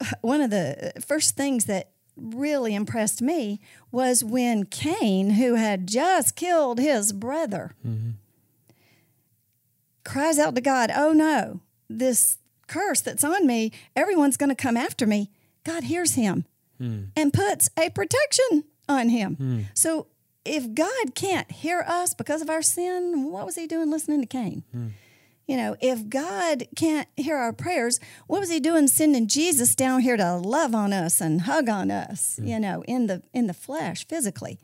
uh, 0.00 0.06
one 0.20 0.42
of 0.42 0.50
the 0.50 0.92
uh, 0.96 1.00
first 1.00 1.34
things 1.34 1.64
that 1.64 1.90
really 2.16 2.74
impressed 2.74 3.22
me 3.22 3.60
was 3.90 4.22
when 4.22 4.64
Cain, 4.64 5.30
who 5.30 5.54
had 5.54 5.86
just 5.86 6.36
killed 6.36 6.78
his 6.78 7.14
brother, 7.14 7.74
mm-hmm. 7.86 8.10
cries 10.04 10.38
out 10.38 10.54
to 10.54 10.60
God, 10.60 10.90
Oh 10.94 11.12
no, 11.12 11.60
this 11.88 12.36
curse 12.66 13.00
that's 13.00 13.24
on 13.24 13.46
me, 13.46 13.72
everyone's 13.96 14.36
going 14.36 14.50
to 14.50 14.54
come 14.54 14.76
after 14.76 15.06
me. 15.06 15.30
God 15.64 15.84
hears 15.84 16.14
him 16.14 16.44
hmm. 16.76 17.04
and 17.16 17.32
puts 17.32 17.70
a 17.78 17.88
protection 17.88 18.64
on 18.86 19.08
him. 19.08 19.36
Hmm. 19.36 19.60
So 19.72 20.08
if 20.44 20.74
God 20.74 21.14
can't 21.14 21.50
hear 21.50 21.84
us 21.86 22.14
because 22.14 22.42
of 22.42 22.50
our 22.50 22.62
sin, 22.62 23.30
what 23.30 23.46
was 23.46 23.56
he 23.56 23.66
doing 23.66 23.90
listening 23.90 24.20
to 24.20 24.26
Cain? 24.26 24.64
Hmm. 24.72 24.88
You 25.46 25.56
know, 25.58 25.76
if 25.80 26.08
God 26.08 26.64
can't 26.74 27.08
hear 27.16 27.36
our 27.36 27.52
prayers, 27.52 28.00
what 28.26 28.40
was 28.40 28.50
he 28.50 28.60
doing 28.60 28.88
sending 28.88 29.28
Jesus 29.28 29.74
down 29.74 30.00
here 30.00 30.16
to 30.16 30.36
love 30.36 30.74
on 30.74 30.92
us 30.92 31.20
and 31.20 31.42
hug 31.42 31.68
on 31.68 31.90
us, 31.90 32.36
hmm. 32.36 32.46
you 32.46 32.60
know, 32.60 32.82
in 32.86 33.06
the 33.06 33.22
in 33.32 33.46
the 33.46 33.54
flesh, 33.54 34.06
physically. 34.06 34.58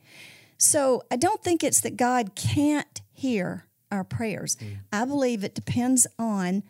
So 0.57 1.03
I 1.11 1.17
don't 1.17 1.43
think 1.43 1.65
it's 1.65 1.81
that 1.81 1.97
God 1.97 2.35
can't 2.35 3.01
hear 3.13 3.67
our 3.91 4.05
prayers. 4.05 4.57
Hmm. 4.61 4.67
I 4.93 5.05
believe 5.05 5.45
it 5.45 5.55
depends 5.55 6.07
on 6.19 6.63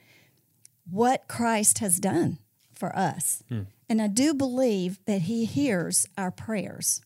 what 0.91 1.29
Christ 1.29 1.79
has 1.79 1.99
done 2.01 2.39
for 2.75 2.95
us. 2.97 3.43
And 3.89 4.01
I 4.01 4.07
do 4.07 4.35
believe 4.35 4.99
that 5.07 5.23
he 5.23 5.45
hears 5.45 6.07
our 6.17 6.31
prayers. 6.31 7.03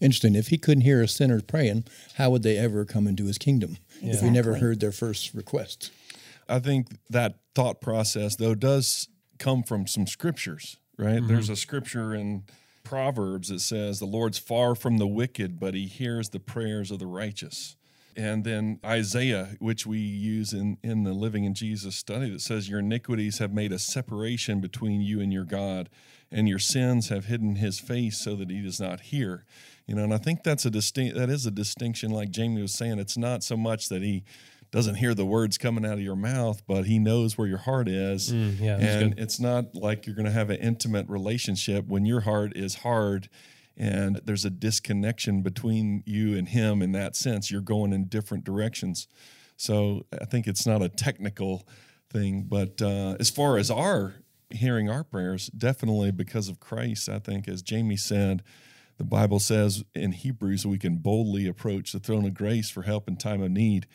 Interesting. 0.00 0.34
If 0.34 0.48
he 0.48 0.58
couldn't 0.58 0.82
hear 0.82 1.02
a 1.02 1.08
sinner 1.08 1.40
praying, 1.40 1.84
how 2.14 2.30
would 2.30 2.42
they 2.42 2.58
ever 2.58 2.84
come 2.84 3.06
into 3.06 3.26
his 3.26 3.38
kingdom 3.38 3.78
if 4.02 4.20
he 4.20 4.30
never 4.30 4.56
heard 4.56 4.80
their 4.80 4.92
first 4.92 5.34
request? 5.34 5.90
I 6.48 6.58
think 6.58 6.88
that 7.08 7.36
thought 7.54 7.80
process, 7.80 8.36
though, 8.36 8.54
does 8.54 9.08
come 9.38 9.62
from 9.62 9.86
some 9.86 10.06
scriptures, 10.06 10.76
right? 10.98 11.16
Mm-hmm. 11.16 11.28
There's 11.28 11.48
a 11.48 11.56
scripture 11.56 12.14
in 12.14 12.44
Proverbs 12.82 13.48
that 13.48 13.60
says, 13.60 13.98
The 13.98 14.06
Lord's 14.06 14.38
far 14.38 14.74
from 14.74 14.98
the 14.98 15.06
wicked, 15.06 15.58
but 15.58 15.74
he 15.74 15.86
hears 15.86 16.28
the 16.28 16.40
prayers 16.40 16.90
of 16.90 16.98
the 16.98 17.06
righteous. 17.06 17.76
And 18.16 18.44
then 18.44 18.78
Isaiah, 18.84 19.56
which 19.58 19.86
we 19.86 19.98
use 19.98 20.52
in, 20.52 20.78
in 20.84 21.02
the 21.02 21.12
Living 21.12 21.44
in 21.44 21.54
Jesus 21.54 21.96
study, 21.96 22.30
that 22.30 22.42
says, 22.42 22.68
Your 22.68 22.78
iniquities 22.78 23.38
have 23.38 23.52
made 23.52 23.72
a 23.72 23.78
separation 23.78 24.60
between 24.60 25.00
you 25.00 25.20
and 25.20 25.32
your 25.32 25.44
God, 25.44 25.88
and 26.30 26.48
your 26.48 26.58
sins 26.58 27.08
have 27.08 27.24
hidden 27.24 27.56
his 27.56 27.80
face 27.80 28.18
so 28.18 28.36
that 28.36 28.50
he 28.50 28.60
does 28.60 28.80
not 28.80 29.00
hear. 29.00 29.44
You 29.86 29.94
know, 29.94 30.04
and 30.04 30.14
I 30.14 30.18
think 30.18 30.42
that's 30.44 30.64
a 30.64 30.70
distinct 30.70 31.16
that 31.16 31.28
is 31.28 31.46
a 31.46 31.50
distinction, 31.50 32.10
like 32.10 32.30
Jamie 32.30 32.62
was 32.62 32.72
saying. 32.72 32.98
It's 32.98 33.18
not 33.18 33.42
so 33.44 33.56
much 33.56 33.88
that 33.90 34.02
he 34.02 34.24
doesn't 34.70 34.96
hear 34.96 35.14
the 35.14 35.26
words 35.26 35.58
coming 35.58 35.84
out 35.84 35.94
of 35.94 36.00
your 36.00 36.16
mouth, 36.16 36.62
but 36.66 36.84
he 36.86 36.98
knows 36.98 37.38
where 37.38 37.46
your 37.46 37.58
heart 37.58 37.88
is. 37.88 38.32
yeah, 38.32 38.78
and 38.78 39.18
it's 39.18 39.38
not 39.38 39.74
like 39.74 40.06
you're 40.06 40.16
going 40.16 40.26
to 40.26 40.32
have 40.32 40.50
an 40.50 40.56
intimate 40.56 41.08
relationship 41.08 41.86
when 41.86 42.04
your 42.06 42.22
heart 42.22 42.56
is 42.56 42.76
hard 42.76 43.28
and 43.76 44.20
there's 44.24 44.44
a 44.44 44.50
disconnection 44.50 45.42
between 45.42 46.02
you 46.06 46.36
and 46.36 46.48
him 46.48 46.80
in 46.82 46.92
that 46.92 47.16
sense. 47.16 47.50
You're 47.50 47.60
going 47.60 47.92
in 47.92 48.06
different 48.06 48.44
directions. 48.44 49.06
So 49.56 50.06
I 50.20 50.24
think 50.24 50.46
it's 50.46 50.66
not 50.66 50.82
a 50.82 50.88
technical 50.88 51.66
thing, 52.10 52.44
but 52.48 52.80
uh, 52.80 53.16
as 53.20 53.30
far 53.30 53.58
as 53.58 53.70
our 53.70 54.14
hearing 54.50 54.88
our 54.88 55.04
prayers, 55.04 55.48
definitely 55.48 56.12
because 56.12 56.48
of 56.48 56.60
Christ, 56.60 57.08
I 57.08 57.18
think, 57.18 57.48
as 57.48 57.62
Jamie 57.62 57.96
said, 57.96 58.42
the 58.96 59.04
Bible 59.04 59.40
says 59.40 59.84
in 59.94 60.12
Hebrews 60.12 60.66
we 60.66 60.78
can 60.78 60.96
boldly 60.96 61.46
approach 61.46 61.92
the 61.92 61.98
throne 61.98 62.24
of 62.26 62.34
grace 62.34 62.70
for 62.70 62.82
help 62.82 63.08
in 63.08 63.16
time 63.16 63.42
of 63.42 63.50
need. 63.50 63.86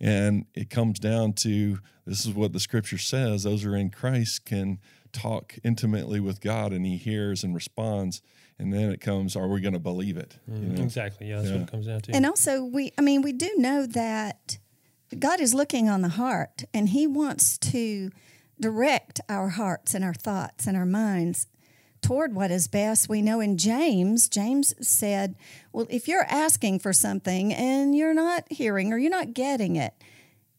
And 0.00 0.46
it 0.54 0.70
comes 0.70 0.98
down 0.98 1.32
to 1.34 1.78
this 2.06 2.26
is 2.26 2.34
what 2.34 2.52
the 2.52 2.60
scripture 2.60 2.98
says 2.98 3.42
those 3.42 3.62
who 3.62 3.72
are 3.72 3.76
in 3.76 3.90
Christ 3.90 4.44
can 4.44 4.78
talk 5.12 5.56
intimately 5.64 6.20
with 6.20 6.40
God 6.40 6.72
and 6.72 6.84
he 6.84 6.96
hears 6.96 7.42
and 7.42 7.54
responds. 7.54 8.20
And 8.58 8.72
then 8.72 8.90
it 8.90 9.00
comes, 9.00 9.34
are 9.34 9.48
we 9.48 9.60
going 9.60 9.72
to 9.72 9.80
believe 9.80 10.16
it? 10.16 10.38
You 10.46 10.54
mm-hmm. 10.54 10.74
know? 10.76 10.82
Exactly. 10.82 11.28
Yeah, 11.28 11.38
that's 11.38 11.50
what 11.50 11.60
it 11.62 11.70
comes 11.70 11.86
down 11.86 12.00
to. 12.02 12.14
And 12.14 12.26
also, 12.26 12.62
we, 12.62 12.92
I 12.98 13.00
mean, 13.00 13.22
we 13.22 13.32
do 13.32 13.50
know 13.56 13.86
that 13.86 14.58
God 15.18 15.40
is 15.40 15.54
looking 15.54 15.88
on 15.88 16.02
the 16.02 16.10
heart 16.10 16.64
and 16.72 16.90
He 16.90 17.06
wants 17.06 17.58
to 17.58 18.10
direct 18.60 19.20
our 19.28 19.50
hearts 19.50 19.94
and 19.94 20.04
our 20.04 20.14
thoughts 20.14 20.66
and 20.66 20.76
our 20.76 20.86
minds 20.86 21.46
toward 22.04 22.34
what 22.34 22.50
is 22.50 22.68
best. 22.68 23.08
We 23.08 23.22
know 23.22 23.40
in 23.40 23.56
James, 23.56 24.28
James 24.28 24.74
said, 24.86 25.34
Well, 25.72 25.86
if 25.88 26.06
you're 26.06 26.26
asking 26.28 26.80
for 26.80 26.92
something 26.92 27.52
and 27.52 27.96
you're 27.96 28.14
not 28.14 28.44
hearing 28.50 28.92
or 28.92 28.98
you're 28.98 29.10
not 29.10 29.32
getting 29.32 29.76
it, 29.76 29.94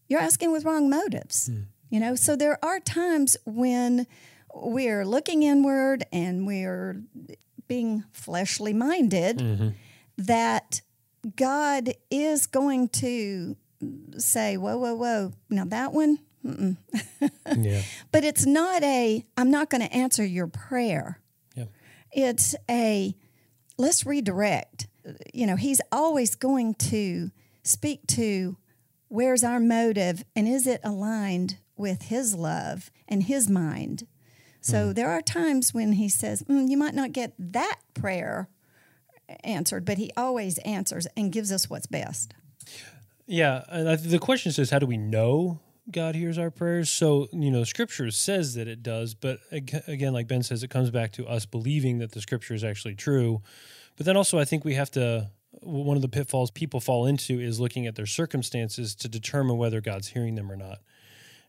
you're 0.07 0.19
asking 0.19 0.51
with 0.51 0.65
wrong 0.65 0.89
motives. 0.89 1.47
Hmm. 1.47 1.61
You 1.89 1.99
know, 1.99 2.15
so 2.15 2.35
there 2.35 2.57
are 2.65 2.79
times 2.79 3.37
when 3.45 4.07
we're 4.53 5.05
looking 5.05 5.43
inward 5.43 6.03
and 6.11 6.47
we're 6.47 7.01
being 7.67 8.03
fleshly 8.11 8.73
minded 8.73 9.37
mm-hmm. 9.37 9.69
that 10.17 10.81
God 11.35 11.91
is 12.09 12.47
going 12.47 12.89
to 12.89 13.55
say, 14.17 14.57
whoa, 14.57 14.77
whoa, 14.77 14.95
whoa. 14.95 15.33
Now 15.49 15.65
that 15.65 15.93
one, 15.93 16.19
yeah. 17.55 17.81
but 18.11 18.23
it's 18.23 18.47
not 18.47 18.81
a, 18.83 19.23
I'm 19.37 19.51
not 19.51 19.69
going 19.69 19.81
to 19.81 19.93
answer 19.93 20.25
your 20.25 20.47
prayer. 20.47 21.21
It's 22.15 22.55
a, 22.69 23.15
let's 23.77 24.05
redirect. 24.05 24.87
You 25.33 25.45
know, 25.45 25.55
he's 25.55 25.81
always 25.91 26.35
going 26.35 26.75
to 26.75 27.31
speak 27.63 28.07
to 28.07 28.57
where's 29.07 29.43
our 29.43 29.59
motive 29.59 30.23
and 30.35 30.47
is 30.47 30.65
it 30.65 30.81
aligned 30.83 31.57
with 31.77 32.03
his 32.03 32.33
love 32.33 32.89
and 33.07 33.23
his 33.23 33.49
mind? 33.49 34.07
So 34.61 34.93
there 34.93 35.11
are 35.11 35.21
times 35.21 35.75
when 35.75 35.91
he 35.91 36.09
says, 36.09 36.41
"Mm, 36.43 36.71
you 36.71 36.77
might 36.77 36.95
not 36.95 37.11
get 37.11 37.33
that 37.37 37.81
prayer 37.93 38.49
answered, 39.43 39.85
but 39.85 39.97
he 39.97 40.11
always 40.15 40.57
answers 40.59 41.07
and 41.15 41.31
gives 41.31 41.51
us 41.51 41.69
what's 41.69 41.87
best. 41.87 42.33
Yeah, 43.27 43.63
and 43.69 43.89
I, 43.89 43.95
the 43.95 44.19
question 44.19 44.51
says, 44.51 44.69
how 44.69 44.79
do 44.79 44.85
we 44.85 44.97
know 44.97 45.59
God 45.91 46.15
hears 46.15 46.37
our 46.37 46.51
prayers? 46.51 46.89
So 46.89 47.27
you 47.31 47.51
know, 47.51 47.63
Scripture 47.63 48.09
says 48.11 48.55
that 48.55 48.67
it 48.67 48.81
does, 48.83 49.13
but 49.13 49.39
again, 49.51 50.13
like 50.13 50.27
Ben 50.27 50.43
says, 50.43 50.63
it 50.63 50.69
comes 50.69 50.89
back 50.89 51.11
to 51.13 51.27
us 51.27 51.45
believing 51.45 51.99
that 51.99 52.11
the 52.11 52.21
Scripture 52.21 52.53
is 52.53 52.63
actually 52.63 52.95
true. 52.95 53.41
But 53.95 54.05
then 54.05 54.17
also, 54.17 54.39
I 54.39 54.45
think 54.45 54.65
we 54.65 54.73
have 54.75 54.91
to. 54.91 55.29
One 55.61 55.95
of 55.95 56.01
the 56.01 56.09
pitfalls 56.09 56.51
people 56.51 56.81
fall 56.81 57.05
into 57.05 57.39
is 57.39 57.61
looking 57.61 57.87
at 57.87 57.95
their 57.95 58.05
circumstances 58.05 58.93
to 58.95 59.07
determine 59.07 59.57
whether 59.57 59.79
God's 59.79 60.09
hearing 60.09 60.35
them 60.35 60.51
or 60.51 60.57
not. 60.57 60.79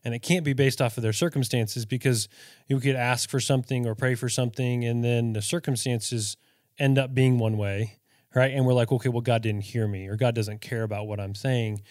And 0.05 0.13
it 0.13 0.19
can't 0.19 0.45
be 0.45 0.53
based 0.53 0.81
off 0.81 0.95
of 0.95 1.03
their 1.03 1.11
circumstances 1.11 1.85
because 1.85 2.29
you 2.67 2.79
could 2.79 2.95
ask 2.95 3.29
for 3.29 3.41
something 3.41 3.85
or 3.85 3.95
pray 3.95 4.15
for 4.15 4.29
something, 4.29 4.85
and 4.85 5.03
then 5.03 5.33
the 5.33 5.41
circumstances 5.41 6.37
end 6.79 6.97
up 6.97 7.13
being 7.13 7.37
one 7.37 7.57
way, 7.57 7.97
right? 8.33 8.53
And 8.53 8.65
we're 8.65 8.73
like, 8.73 8.91
okay, 8.93 9.09
well, 9.09 9.21
God 9.21 9.41
didn't 9.41 9.65
hear 9.65 9.87
me, 9.87 10.07
or 10.07 10.15
God 10.15 10.33
doesn't 10.33 10.61
care 10.61 10.83
about 10.83 11.07
what 11.07 11.19
I'm 11.19 11.35
saying. 11.35 11.81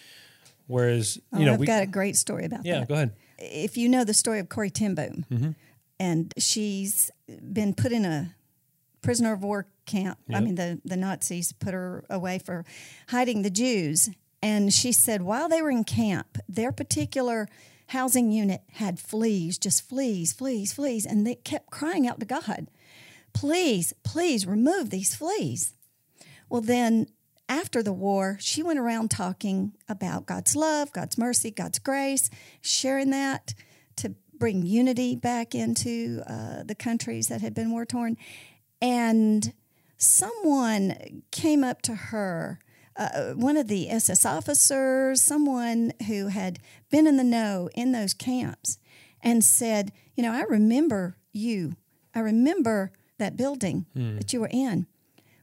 Whereas, 0.67 1.17
Oh, 1.33 1.39
you 1.39 1.45
know, 1.45 1.53
I've 1.53 1.59
we, 1.59 1.65
got 1.65 1.81
a 1.83 1.87
great 1.87 2.15
story 2.15 2.45
about 2.45 2.65
yeah, 2.65 2.73
that. 2.75 2.79
Yeah, 2.81 2.85
go 2.85 2.93
ahead. 2.93 3.11
If 3.39 3.77
you 3.77 3.87
know 3.89 4.03
the 4.03 4.13
story 4.13 4.39
of 4.39 4.49
Corrie 4.49 4.69
Ten 4.69 4.95
Boom, 4.95 5.25
Mm-hmm. 5.31 5.51
and 5.99 6.33
she's 6.37 7.09
been 7.53 7.73
put 7.73 7.91
in 7.91 8.05
a 8.05 8.35
prisoner 9.01 9.31
of 9.33 9.43
war 9.43 9.67
camp. 9.85 10.17
I 10.33 10.39
mean, 10.41 10.55
the, 10.55 10.81
the 10.83 10.97
Nazis 10.97 11.53
put 11.53 11.73
her 11.73 12.03
away 12.09 12.39
for 12.39 12.65
hiding 13.09 13.41
the 13.43 13.49
Jews. 13.49 14.09
And 14.41 14.73
she 14.73 14.91
said 14.91 15.21
while 15.21 15.47
they 15.49 15.61
were 15.61 15.69
in 15.71 15.83
camp, 15.85 16.37
their 16.49 16.71
particular 16.73 17.47
housing 17.87 18.31
unit 18.31 18.61
had 18.73 18.99
fleas, 18.99 19.57
just 19.57 19.87
fleas, 19.87 20.33
fleas, 20.33 20.73
fleas. 20.73 21.05
And 21.05 21.25
they 21.25 21.35
kept 21.35 21.69
crying 21.71 22.05
out 22.07 22.19
to 22.19 22.25
God, 22.25 22.67
please, 23.33 23.93
please 24.03 24.45
remove 24.45 24.89
these 24.89 25.15
fleas. 25.15 25.73
Well, 26.49 26.61
then 26.61 27.07
after 27.49 27.81
the 27.81 27.93
war, 27.93 28.37
she 28.41 28.61
went 28.61 28.79
around 28.79 29.09
talking 29.09 29.73
about 29.87 30.25
God's 30.25 30.55
love, 30.55 30.91
God's 30.91 31.17
mercy, 31.17 31.51
God's 31.51 31.79
grace, 31.79 32.29
sharing 32.61 33.09
that 33.11 33.53
to 33.97 34.15
bring 34.37 34.65
unity 34.65 35.15
back 35.15 35.55
into 35.55 36.21
uh, 36.27 36.63
the 36.63 36.75
countries 36.75 37.27
that 37.27 37.41
had 37.41 37.53
been 37.53 37.71
war 37.71 37.85
torn. 37.85 38.17
And 38.81 39.53
someone 39.97 41.23
came 41.31 41.63
up 41.63 41.81
to 41.83 41.95
her, 41.95 42.59
uh, 42.95 43.31
one 43.33 43.57
of 43.57 43.67
the 43.67 43.89
SS 43.89 44.25
officers, 44.25 45.21
someone 45.21 45.93
who 46.07 46.27
had 46.27 46.59
been 46.91 47.07
in 47.07 47.17
the 47.17 47.23
know 47.23 47.69
in 47.75 47.91
those 47.91 48.13
camps, 48.13 48.77
and 49.21 49.43
said, 49.43 49.91
You 50.15 50.23
know, 50.23 50.33
I 50.33 50.41
remember 50.41 51.17
you. 51.31 51.75
I 52.13 52.19
remember 52.19 52.91
that 53.19 53.37
building 53.37 53.85
that 54.17 54.33
you 54.33 54.41
were 54.41 54.49
in. 54.51 54.85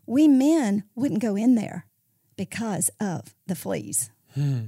We 0.06 0.28
men 0.28 0.84
wouldn't 0.94 1.23
go 1.23 1.34
in 1.34 1.54
there 1.54 1.87
because 2.36 2.90
of 3.00 3.34
the 3.46 3.54
fleas. 3.54 4.10
Hmm. 4.34 4.66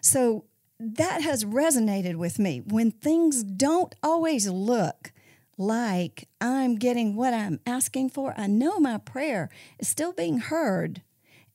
So 0.00 0.44
that 0.78 1.22
has 1.22 1.44
resonated 1.44 2.16
with 2.16 2.38
me. 2.38 2.62
When 2.64 2.90
things 2.90 3.42
don't 3.42 3.94
always 4.02 4.48
look 4.48 5.12
like 5.58 6.28
I'm 6.40 6.76
getting 6.76 7.16
what 7.16 7.32
I'm 7.32 7.60
asking 7.66 8.10
for, 8.10 8.34
I 8.36 8.46
know 8.46 8.78
my 8.78 8.98
prayer 8.98 9.48
is 9.78 9.88
still 9.88 10.12
being 10.12 10.38
heard. 10.38 11.02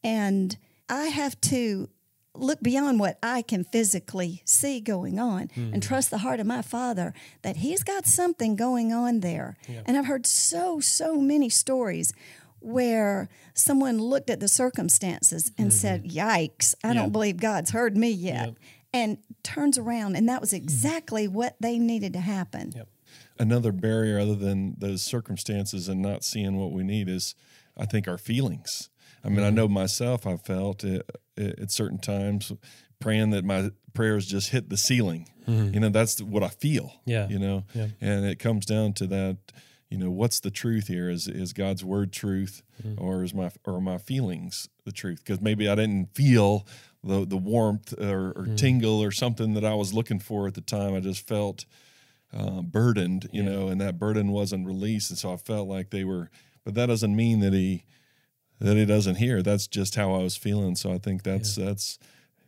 And 0.04 0.58
I 0.90 1.06
have 1.06 1.40
to 1.42 1.90
look 2.34 2.62
beyond 2.62 3.00
what 3.00 3.20
I 3.22 3.42
can 3.42 3.64
physically 3.66 4.42
see 4.46 4.80
going 4.80 5.20
on 5.20 5.50
and 5.56 5.76
hmm. 5.76 5.80
trust 5.80 6.10
the 6.10 6.20
heart 6.20 6.40
of 6.40 6.48
my 6.48 6.62
father 6.62 7.14
that 7.42 7.58
he's 7.58 7.84
got 7.84 8.06
something 8.06 8.56
going 8.56 8.94
on 8.94 9.20
there. 9.20 9.58
And 9.86 9.98
I've 9.98 10.06
heard 10.06 10.26
so, 10.26 10.80
so 10.80 11.18
many 11.18 11.50
stories 11.50 12.14
where 12.62 13.30
someone 13.54 14.00
looked 14.00 14.30
at 14.30 14.40
the 14.40 14.48
circumstances 14.48 15.52
and 15.58 15.68
mm-hmm. 15.68 15.78
said, 15.78 16.04
Yikes, 16.06 16.76
I 16.84 16.94
don't 16.94 17.12
believe 17.12 17.38
God's 17.38 17.72
heard 17.72 17.98
me 17.98 18.10
yet. 18.10 18.56
And 18.94 19.20
turns 19.44 19.78
around, 19.78 20.16
and 20.16 20.28
that 20.28 20.42
was 20.42 20.50
mm-hmm. 20.50 20.64
exactly 20.64 21.28
what 21.28 21.56
they 21.60 21.78
needed 21.80 22.14
to 22.14 22.20
happen. 22.20 22.74
Yep. 22.76 22.88
another 23.40 23.72
barrier 23.72 24.20
other 24.20 24.36
than 24.36 24.76
those 24.78 25.02
circumstances 25.02 25.88
and 25.88 26.02
not 26.02 26.24
seeing 26.24 26.58
what 26.58 26.72
we 26.72 26.84
need 26.84 27.10
is, 27.10 27.34
I 27.78 27.86
think, 27.86 28.08
our 28.08 28.18
feelings. 28.18 28.90
I 29.24 29.30
mean, 29.30 29.40
I 29.40 29.48
mm-hmm. 29.48 29.56
know 29.56 29.68
myself. 29.68 30.28
I 30.28 30.36
felt 30.38 30.84
it, 30.84 31.10
it, 31.38 31.60
at 31.60 31.72
certain 31.72 32.00
times 32.00 32.52
praying 33.00 33.32
that 33.32 33.46
my 33.46 33.72
prayers 33.94 34.26
just 34.26 34.50
hit 34.50 34.70
the 34.70 34.78
ceiling. 34.78 35.28
You 35.48 35.80
know, 35.82 35.90
that's 35.90 36.22
what 36.22 36.44
I 36.44 36.48
feel. 36.50 37.02
Yeah. 37.06 37.28
You 37.28 37.40
know, 37.40 37.66
Yeah. 37.74 37.88
and 38.00 38.26
it 38.26 38.40
comes 38.40 38.66
down 38.66 38.94
to 38.94 39.08
that. 39.08 39.38
You 39.92 39.98
know, 39.98 40.10
what's 40.10 40.40
the 40.40 40.50
truth 40.50 40.88
here? 40.88 41.10
Is 41.10 41.28
is 41.28 41.52
God's 41.52 41.84
word 41.84 42.14
truth, 42.14 42.64
or 42.98 43.24
is 43.24 43.34
my 43.34 43.52
or 43.66 43.76
are 43.76 43.82
my 43.82 43.98
feelings 43.98 44.70
the 44.86 44.92
truth? 44.94 45.20
Because 45.24 45.42
maybe 45.42 45.68
I 45.68 45.76
didn't 45.76 46.16
feel 46.16 46.66
the 47.04 47.26
the 47.26 47.38
warmth 47.38 47.94
or, 48.00 48.32
or 48.32 48.48
tingle 48.56 49.04
or 49.04 49.12
something 49.12 49.54
that 49.54 49.66
I 49.66 49.74
was 49.76 49.94
looking 49.94 50.20
for 50.20 50.48
at 50.48 50.54
the 50.54 50.62
time. 50.62 50.96
I 50.96 51.02
just 51.02 51.28
felt 51.28 51.66
uh, 52.34 52.62
burdened, 52.62 53.28
you 53.34 53.44
know, 53.44 53.68
and 53.68 53.82
that 53.82 54.00
burden 54.00 54.32
wasn't 54.32 54.66
released, 54.66 55.10
and 55.12 55.20
so 55.20 55.34
I 55.34 55.38
felt 55.38 55.68
like 55.68 55.90
they 55.90 56.06
were. 56.06 56.30
But 56.64 56.74
that 56.76 56.86
doesn't 56.86 57.16
mean 57.16 57.42
that 57.42 57.52
he 57.54 57.84
that 58.60 58.78
he 58.78 58.86
doesn't 58.86 59.16
hear. 59.16 59.42
That's 59.42 59.68
just 59.68 59.96
how 59.96 60.14
I 60.14 60.20
was 60.20 60.38
feeling. 60.38 60.76
So 60.76 60.94
I 60.94 61.00
think 61.00 61.24
that's 61.24 61.56
that's 61.56 62.00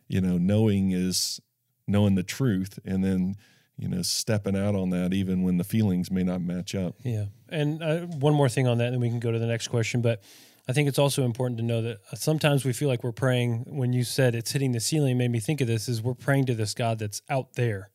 you 0.07 0.21
know, 0.21 0.38
knowing 0.38 0.91
is 0.91 1.41
knowing 1.88 2.15
the 2.15 2.23
truth, 2.23 2.79
and 2.85 3.03
then 3.03 3.35
you 3.77 3.88
know, 3.88 4.01
stepping 4.01 4.56
out 4.56 4.75
on 4.75 4.92
that 4.92 5.13
even 5.13 5.44
when 5.44 5.58
the 5.58 5.63
feelings 5.63 6.12
may 6.12 6.24
not 6.24 6.42
match 6.42 6.75
up. 6.75 6.96
Yeah. 7.03 7.25
And 7.50 7.82
uh, 7.82 8.00
one 8.01 8.34
more 8.34 8.50
thing 8.50 8.68
on 8.68 8.77
that, 8.77 8.86
and 8.86 8.94
then 8.94 9.01
we 9.01 9.10
can 9.10 9.20
go 9.20 9.32
to 9.32 9.39
the 9.39 9.48
next 9.48 9.70
question. 9.70 10.01
But 10.01 10.22
I 10.68 10.74
think 10.74 10.88
it's 10.88 11.00
also 11.00 11.24
important 11.24 11.58
to 11.60 11.63
know 11.63 11.82
that 11.82 12.00
sometimes 12.15 12.63
we 12.63 12.74
feel 12.74 12.88
like 12.88 13.03
we're 13.03 13.12
praying. 13.12 13.65
When 13.68 13.92
you 13.92 14.03
said 14.03 14.36
it's 14.36 14.51
hitting 14.51 14.72
the 14.72 14.80
ceiling, 14.80 15.18
made 15.18 15.32
me 15.32 15.39
think 15.39 15.60
of 15.62 15.68
this: 15.68 15.89
is 15.89 16.01
we're 16.01 16.13
praying 16.13 16.46
to 16.48 16.56
this 16.56 16.74
God 16.74 17.00
that's 17.00 17.22
out 17.30 17.53
there, 17.56 17.89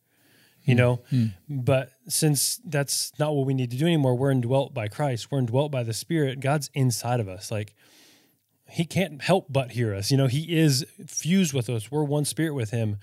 you 0.64 0.74
know. 0.74 1.00
But 1.48 1.92
since 2.08 2.60
that's 2.64 3.12
not 3.18 3.34
what 3.34 3.46
we 3.46 3.54
need 3.54 3.70
to 3.70 3.76
do 3.76 3.86
anymore, 3.86 4.16
we're 4.16 4.30
indwelt 4.32 4.74
by 4.74 4.88
Christ. 4.88 5.30
We're 5.30 5.38
indwelt 5.38 5.70
by 5.72 5.82
the 5.82 5.94
Spirit. 5.94 6.40
God's 6.40 6.70
inside 6.74 7.20
of 7.20 7.28
us. 7.28 7.50
Like 7.50 7.74
He 8.68 8.84
can't 8.84 9.22
help 9.22 9.46
but 9.48 9.70
hear 9.72 9.94
us. 9.94 10.10
You 10.10 10.16
know, 10.18 10.26
He 10.26 10.56
is 10.56 10.84
fused 11.06 11.54
with 11.54 11.70
us. 11.70 11.90
We're 11.90 12.04
one 12.04 12.24
spirit 12.26 12.54
with 12.54 12.70
Him. 12.70 12.98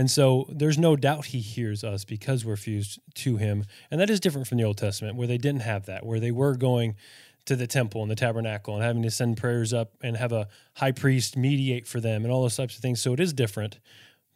And 0.00 0.10
so 0.10 0.46
there's 0.48 0.78
no 0.78 0.96
doubt 0.96 1.26
he 1.26 1.40
hears 1.40 1.84
us 1.84 2.06
because 2.06 2.42
we're 2.42 2.56
fused 2.56 3.00
to 3.16 3.36
him. 3.36 3.66
And 3.90 4.00
that 4.00 4.08
is 4.08 4.18
different 4.18 4.46
from 4.46 4.56
the 4.56 4.64
Old 4.64 4.78
Testament, 4.78 5.14
where 5.14 5.26
they 5.26 5.36
didn't 5.36 5.60
have 5.60 5.84
that, 5.84 6.06
where 6.06 6.18
they 6.18 6.30
were 6.30 6.56
going 6.56 6.96
to 7.44 7.54
the 7.54 7.66
temple 7.66 8.00
and 8.00 8.10
the 8.10 8.16
tabernacle 8.16 8.74
and 8.74 8.82
having 8.82 9.02
to 9.02 9.10
send 9.10 9.36
prayers 9.36 9.74
up 9.74 9.92
and 10.02 10.16
have 10.16 10.32
a 10.32 10.48
high 10.76 10.92
priest 10.92 11.36
mediate 11.36 11.86
for 11.86 12.00
them 12.00 12.24
and 12.24 12.32
all 12.32 12.40
those 12.40 12.56
types 12.56 12.76
of 12.76 12.80
things. 12.80 13.02
So 13.02 13.12
it 13.12 13.20
is 13.20 13.34
different. 13.34 13.78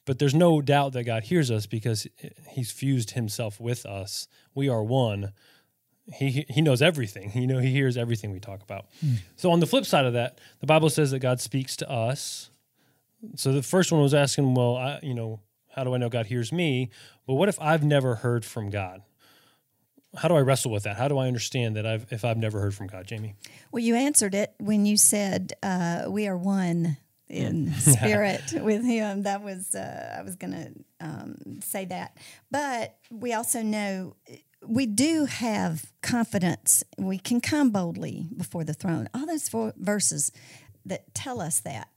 But 0.04 0.18
there's 0.18 0.34
no 0.34 0.60
doubt 0.60 0.92
that 0.92 1.04
God 1.04 1.24
hears 1.24 1.50
us 1.50 1.64
because 1.64 2.06
he's 2.50 2.70
fused 2.70 3.12
himself 3.12 3.58
with 3.58 3.86
us. 3.86 4.28
We 4.54 4.68
are 4.68 4.82
one. 4.82 5.32
He, 6.12 6.44
he 6.50 6.60
knows 6.60 6.82
everything. 6.82 7.32
You 7.34 7.46
know, 7.46 7.58
he 7.58 7.70
hears 7.70 7.96
everything 7.96 8.32
we 8.32 8.38
talk 8.38 8.62
about. 8.62 8.84
Hmm. 9.00 9.14
So 9.36 9.50
on 9.50 9.60
the 9.60 9.66
flip 9.66 9.86
side 9.86 10.04
of 10.04 10.12
that, 10.12 10.40
the 10.60 10.66
Bible 10.66 10.90
says 10.90 11.10
that 11.12 11.20
God 11.20 11.40
speaks 11.40 11.74
to 11.76 11.90
us 11.90 12.50
so 13.36 13.52
the 13.52 13.62
first 13.62 13.92
one 13.92 14.00
was 14.00 14.14
asking, 14.14 14.54
well, 14.54 14.76
I, 14.76 14.98
you 15.02 15.14
know, 15.14 15.40
how 15.74 15.84
do 15.84 15.94
I 15.94 15.98
know 15.98 16.08
God 16.08 16.26
hears 16.26 16.52
me? 16.52 16.90
But 17.26 17.34
what 17.34 17.48
if 17.48 17.60
I've 17.60 17.84
never 17.84 18.16
heard 18.16 18.44
from 18.44 18.70
God? 18.70 19.02
How 20.16 20.28
do 20.28 20.36
I 20.36 20.40
wrestle 20.40 20.70
with 20.70 20.84
that? 20.84 20.96
How 20.96 21.08
do 21.08 21.18
I 21.18 21.26
understand 21.26 21.74
that 21.76 21.84
I've 21.86 22.06
if 22.10 22.24
I've 22.24 22.36
never 22.36 22.60
heard 22.60 22.74
from 22.74 22.86
God, 22.86 23.06
Jamie? 23.06 23.34
Well, 23.72 23.82
you 23.82 23.96
answered 23.96 24.34
it 24.34 24.54
when 24.58 24.86
you 24.86 24.96
said 24.96 25.54
uh, 25.62 26.04
we 26.08 26.28
are 26.28 26.36
one 26.36 26.98
in 27.28 27.72
spirit 27.78 28.52
with 28.54 28.84
Him. 28.84 29.24
That 29.24 29.42
was 29.42 29.74
uh, 29.74 30.16
I 30.16 30.22
was 30.22 30.36
going 30.36 30.52
to 30.52 30.72
um, 31.04 31.60
say 31.60 31.84
that, 31.86 32.16
but 32.50 32.96
we 33.10 33.32
also 33.32 33.62
know 33.62 34.14
we 34.64 34.86
do 34.86 35.24
have 35.24 35.92
confidence. 36.02 36.84
We 36.96 37.18
can 37.18 37.40
come 37.40 37.70
boldly 37.70 38.28
before 38.36 38.62
the 38.62 38.74
throne. 38.74 39.08
All 39.12 39.26
those 39.26 39.48
four 39.48 39.72
verses 39.76 40.30
that 40.86 41.12
tell 41.14 41.40
us 41.40 41.60
that. 41.60 41.88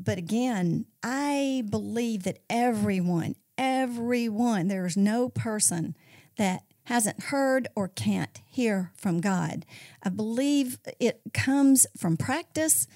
But 0.00 0.16
again, 0.16 0.86
I 1.02 1.64
believe 1.68 2.22
that 2.22 2.38
everyone, 2.48 3.34
everyone, 3.58 4.68
there's 4.68 4.96
no 4.96 5.28
person 5.28 5.96
that 6.36 6.62
hasn't 6.84 7.24
heard 7.24 7.66
or 7.74 7.88
can't 7.88 8.40
hear 8.48 8.92
from 8.94 9.20
God. 9.20 9.66
I 10.00 10.10
believe 10.10 10.78
it 11.00 11.20
comes 11.34 11.84
from 11.96 12.16
practice 12.16 12.86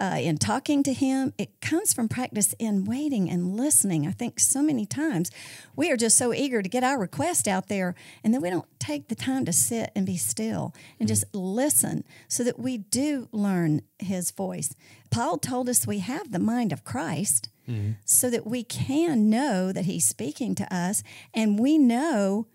uh, 0.00 0.18
in 0.20 0.38
talking 0.38 0.82
to 0.82 0.92
Him. 0.92 1.32
It 1.38 1.60
comes 1.60 1.92
from 1.92 2.08
practice 2.08 2.54
in 2.58 2.84
waiting 2.84 3.30
and 3.30 3.56
listening. 3.56 4.06
I 4.06 4.10
think 4.12 4.38
so 4.40 4.62
many 4.62 4.86
times 4.86 5.30
we 5.74 5.90
are 5.90 5.96
just 5.96 6.16
so 6.16 6.32
eager 6.34 6.62
to 6.62 6.68
get 6.68 6.84
our 6.84 6.98
request 6.98 7.48
out 7.48 7.68
there, 7.68 7.94
and 8.22 8.32
then 8.34 8.42
we 8.42 8.50
don't 8.50 8.66
take 8.78 9.08
the 9.08 9.14
time 9.14 9.44
to 9.46 9.52
sit 9.52 9.90
and 9.96 10.06
be 10.06 10.16
still 10.16 10.74
and 10.98 11.08
just 11.08 11.24
listen 11.32 12.04
so 12.28 12.44
that 12.44 12.58
we 12.58 12.78
do 12.78 13.28
learn 13.32 13.82
His 13.98 14.30
voice. 14.30 14.74
Paul 15.10 15.38
told 15.38 15.68
us 15.68 15.86
we 15.86 16.00
have 16.00 16.32
the 16.32 16.38
mind 16.38 16.72
of 16.72 16.84
Christ 16.84 17.48
so 18.04 18.30
that 18.30 18.46
we 18.46 18.62
can 18.62 19.28
know 19.28 19.72
that 19.72 19.86
He's 19.86 20.06
speaking 20.06 20.54
to 20.54 20.72
us, 20.74 21.02
and 21.34 21.58
we 21.58 21.78
know 21.78 22.46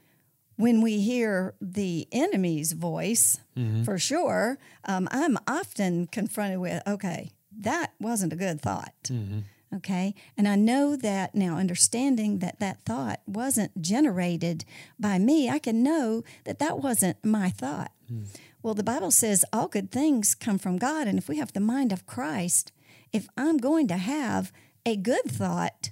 when 0.61 0.81
we 0.81 1.01
hear 1.01 1.55
the 1.59 2.07
enemy's 2.11 2.71
voice, 2.73 3.39
mm-hmm. 3.57 3.83
for 3.83 3.97
sure, 3.97 4.57
um, 4.85 5.07
I'm 5.11 5.37
often 5.47 6.07
confronted 6.07 6.59
with, 6.59 6.81
okay, 6.87 7.31
that 7.59 7.93
wasn't 7.99 8.33
a 8.33 8.35
good 8.35 8.61
thought. 8.61 8.93
Mm-hmm. 9.03 9.39
Okay. 9.73 10.13
And 10.37 10.47
I 10.47 10.55
know 10.55 10.95
that 10.97 11.33
now, 11.33 11.57
understanding 11.57 12.39
that 12.39 12.59
that 12.59 12.83
thought 12.83 13.21
wasn't 13.25 13.81
generated 13.81 14.65
by 14.99 15.17
me, 15.17 15.49
I 15.49 15.59
can 15.59 15.81
know 15.81 16.23
that 16.43 16.59
that 16.59 16.79
wasn't 16.79 17.23
my 17.23 17.49
thought. 17.49 17.91
Mm. 18.11 18.25
Well, 18.61 18.73
the 18.73 18.83
Bible 18.83 19.11
says 19.11 19.45
all 19.53 19.69
good 19.69 19.89
things 19.89 20.35
come 20.35 20.57
from 20.57 20.77
God. 20.77 21.07
And 21.07 21.17
if 21.17 21.29
we 21.29 21.37
have 21.37 21.53
the 21.53 21.61
mind 21.61 21.93
of 21.93 22.05
Christ, 22.05 22.73
if 23.13 23.27
I'm 23.37 23.57
going 23.57 23.87
to 23.87 23.97
have 23.97 24.51
a 24.85 24.97
good 24.97 25.25
thought, 25.25 25.91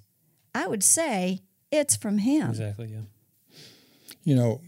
I 0.53 0.67
would 0.67 0.83
say 0.83 1.39
it's 1.71 1.95
from 1.95 2.17
Him. 2.17 2.49
Exactly. 2.49 2.89
Yeah. 2.91 3.01
You 4.23 4.35
know, 4.35 4.61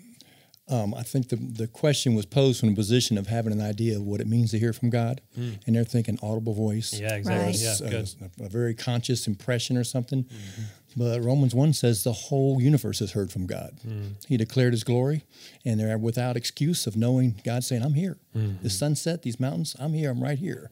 um, 0.72 0.94
I 0.94 1.04
think 1.04 1.30
the, 1.30 1.36
the 1.36 1.68
question 1.68 2.16
was 2.16 2.26
posed 2.26 2.62
from 2.62 2.70
a 2.70 2.76
position 2.76 3.18
of 3.18 3.28
having 3.28 3.52
an 3.52 3.62
idea 3.62 3.98
of 3.98 4.04
what 4.04 4.22
it 4.22 4.28
means 4.28 4.52
to 4.52 4.60
hear 4.60 4.72
from 4.72 4.90
God, 4.90 5.20
hmm. 5.36 5.54
and 5.68 5.76
they're 5.76 5.84
thinking 5.84 6.18
audible 6.24 6.54
voice. 6.54 6.98
Yeah. 6.98 7.16
Exactly. 7.16 7.46
Right. 7.46 7.60
Yeah. 7.60 7.90
Good. 7.90 8.32
a, 8.40 8.46
a 8.46 8.50
very 8.50 8.74
conscious 8.74 9.28
impression 9.28 9.76
or 9.76 9.84
something. 9.84 10.24
Mm-hmm. 10.24 10.62
But 10.96 11.22
Romans 11.22 11.56
1 11.56 11.72
says 11.74 12.04
the 12.04 12.12
whole 12.12 12.62
universe 12.62 13.00
has 13.00 13.14
heard 13.14 13.32
from 13.32 13.48
God. 13.48 13.78
Hmm. 13.82 14.08
He 14.28 14.38
declared 14.38 14.74
his 14.74 14.84
glory, 14.84 15.24
and 15.66 15.80
they're 15.80 15.98
without 15.98 16.36
excuse 16.38 16.86
of 16.88 16.98
knowing 16.98 17.42
God 17.46 17.64
saying, 17.64 17.84
I'm 17.84 17.94
here. 17.94 18.18
Hmm. 18.34 18.54
The 18.62 18.70
sunset, 18.70 19.24
these 19.24 19.40
mountains, 19.40 19.76
I'm 19.80 19.94
here, 19.94 20.12
I'm 20.12 20.22
right 20.22 20.40
here. 20.40 20.72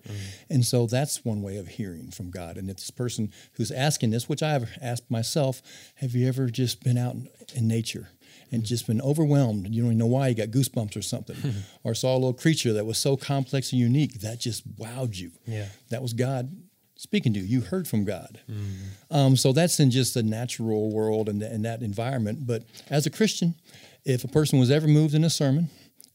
And 0.50 0.66
so 0.66 0.88
that's 0.88 1.24
one 1.24 1.42
way 1.42 1.58
of 1.58 1.68
hearing 1.68 2.12
from 2.12 2.32
God. 2.32 2.58
And 2.58 2.70
if 2.70 2.78
this 2.78 2.92
person 2.92 3.32
who's 3.54 3.72
asking 3.72 4.12
this, 4.12 4.28
which 4.28 4.44
I 4.44 4.52
have 4.52 4.70
asked 4.82 5.10
myself, 5.10 5.62
have 5.96 6.16
you 6.16 6.28
ever 6.28 6.50
just 6.50 6.84
been 6.84 6.98
out 6.98 7.16
in, 7.16 7.30
in 7.56 7.68
nature? 7.68 8.10
And 8.52 8.64
just 8.64 8.88
been 8.88 9.02
overwhelmed. 9.02 9.68
You 9.74 9.82
don't 9.84 9.92
even 9.92 9.98
know 9.98 10.06
why 10.08 10.28
you 10.30 10.36
got 10.36 10.48
goosebumps 10.50 10.96
or 10.96 11.02
something, 11.02 11.36
or 11.84 11.94
saw 11.94 12.14
a 12.14 12.18
little 12.18 12.34
creature 12.34 12.74
that 12.74 12.86
was 12.86 12.98
so 12.98 13.16
complex 13.18 13.72
and 13.72 13.80
unique 13.80 14.22
that 14.22 14.40
just 14.40 14.68
wowed 14.78 15.18
you. 15.18 15.32
Yeah. 15.46 15.68
That 15.90 16.02
was 16.02 16.14
God 16.14 16.56
speaking 16.96 17.34
to 17.34 17.40
you. 17.40 17.46
You 17.46 17.62
heard 17.62 17.88
from 17.88 18.04
God. 18.06 18.40
Um, 19.10 19.38
so 19.38 19.54
that's 19.54 19.80
in 19.80 19.90
just 19.92 20.14
the 20.14 20.24
natural 20.24 20.92
world 20.92 21.30
and, 21.30 21.42
and 21.42 21.64
that 21.66 21.82
environment. 21.82 22.46
But 22.46 22.64
as 22.90 23.06
a 23.06 23.10
Christian, 23.10 23.56
if 24.06 24.24
a 24.24 24.28
person 24.28 24.60
was 24.60 24.70
ever 24.70 24.88
moved 24.88 25.14
in 25.14 25.24
a 25.24 25.30
sermon, 25.30 25.70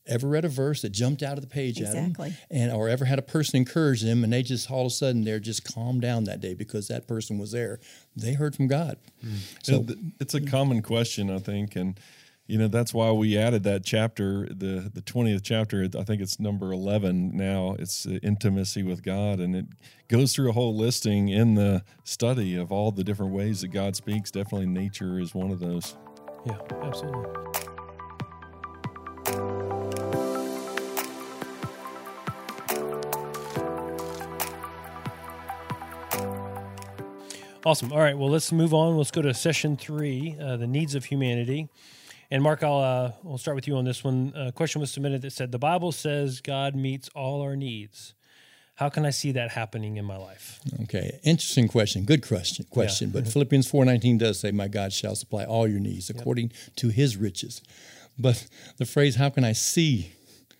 ever 0.06 0.28
read 0.28 0.44
a 0.44 0.48
verse 0.50 0.82
that 0.82 0.90
jumped 0.90 1.22
out 1.22 1.38
of 1.38 1.40
the 1.40 1.48
page 1.48 1.80
at 1.80 1.86
Exactly. 1.94 2.28
them, 2.30 2.38
and 2.50 2.70
or 2.72 2.90
ever 2.90 3.06
had 3.06 3.18
a 3.18 3.22
person 3.22 3.56
encourage 3.56 4.02
them, 4.02 4.22
and 4.22 4.30
they 4.30 4.42
just 4.42 4.70
all 4.70 4.82
of 4.82 4.86
a 4.88 4.90
sudden 4.90 5.24
they're 5.24 5.40
just 5.40 5.64
calmed 5.72 6.02
down 6.02 6.24
that 6.24 6.42
day 6.42 6.52
because 6.52 6.88
that 6.88 7.08
person 7.08 7.38
was 7.38 7.52
there, 7.52 7.80
they 8.14 8.34
heard 8.34 8.54
from 8.54 8.66
God. 8.66 8.98
So 9.62 9.82
So 9.86 9.94
it's 10.20 10.34
a 10.34 10.42
common 10.42 10.82
question, 10.82 11.30
I 11.30 11.38
think, 11.38 11.74
and 11.76 11.98
you 12.46 12.58
know 12.58 12.68
that's 12.68 12.92
why 12.92 13.10
we 13.10 13.38
added 13.38 13.62
that 13.64 13.84
chapter, 13.84 14.46
the 14.50 14.90
the 14.92 15.00
twentieth 15.00 15.42
chapter. 15.42 15.88
I 15.98 16.04
think 16.04 16.20
it's 16.20 16.38
number 16.38 16.72
eleven 16.72 17.36
now. 17.36 17.76
It's 17.78 18.06
uh, 18.06 18.18
intimacy 18.22 18.82
with 18.82 19.02
God, 19.02 19.40
and 19.40 19.56
it 19.56 19.66
goes 20.08 20.34
through 20.34 20.50
a 20.50 20.52
whole 20.52 20.76
listing 20.76 21.28
in 21.28 21.54
the 21.54 21.82
study 22.04 22.56
of 22.56 22.70
all 22.70 22.92
the 22.92 23.04
different 23.04 23.32
ways 23.32 23.62
that 23.62 23.68
God 23.68 23.96
speaks. 23.96 24.30
Definitely, 24.30 24.66
nature 24.66 25.18
is 25.18 25.34
one 25.34 25.50
of 25.50 25.60
those. 25.60 25.96
Yeah. 26.44 26.58
Absolutely. 26.82 27.30
Awesome. 37.66 37.90
All 37.94 37.98
right. 37.98 38.16
Well, 38.16 38.28
let's 38.28 38.52
move 38.52 38.74
on. 38.74 38.98
Let's 38.98 39.10
go 39.10 39.22
to 39.22 39.32
session 39.32 39.78
three, 39.78 40.36
uh, 40.38 40.58
the 40.58 40.66
needs 40.66 40.94
of 40.94 41.06
humanity. 41.06 41.70
And 42.30 42.42
Mark, 42.42 42.62
I'll 42.62 42.78
uh, 42.78 43.12
we'll 43.22 43.38
start 43.38 43.54
with 43.54 43.68
you 43.68 43.76
on 43.76 43.84
this 43.84 44.02
one. 44.02 44.32
A 44.34 44.52
question 44.52 44.80
was 44.80 44.90
submitted 44.90 45.22
that 45.22 45.32
said, 45.32 45.52
"The 45.52 45.58
Bible 45.58 45.92
says 45.92 46.40
God 46.40 46.74
meets 46.74 47.08
all 47.14 47.42
our 47.42 47.56
needs. 47.56 48.14
How 48.76 48.88
can 48.88 49.06
I 49.06 49.10
see 49.10 49.30
that 49.32 49.50
happening 49.50 49.96
in 49.96 50.04
my 50.04 50.16
life?" 50.16 50.60
Okay, 50.82 51.20
interesting 51.22 51.68
question. 51.68 52.04
Good 52.04 52.26
question. 52.26 52.66
Question. 52.70 53.10
But 53.10 53.28
Philippians 53.28 53.68
four 53.68 53.84
nineteen 53.84 54.18
does 54.18 54.40
say, 54.40 54.50
"My 54.50 54.68
God 54.68 54.92
shall 54.92 55.14
supply 55.14 55.44
all 55.44 55.68
your 55.68 55.80
needs 55.80 56.10
according 56.10 56.52
to 56.76 56.88
His 56.88 57.16
riches." 57.16 57.62
But 58.18 58.46
the 58.78 58.86
phrase, 58.86 59.16
how 59.16 59.28
can 59.28 59.44
I 59.44 59.52
see 59.52 60.12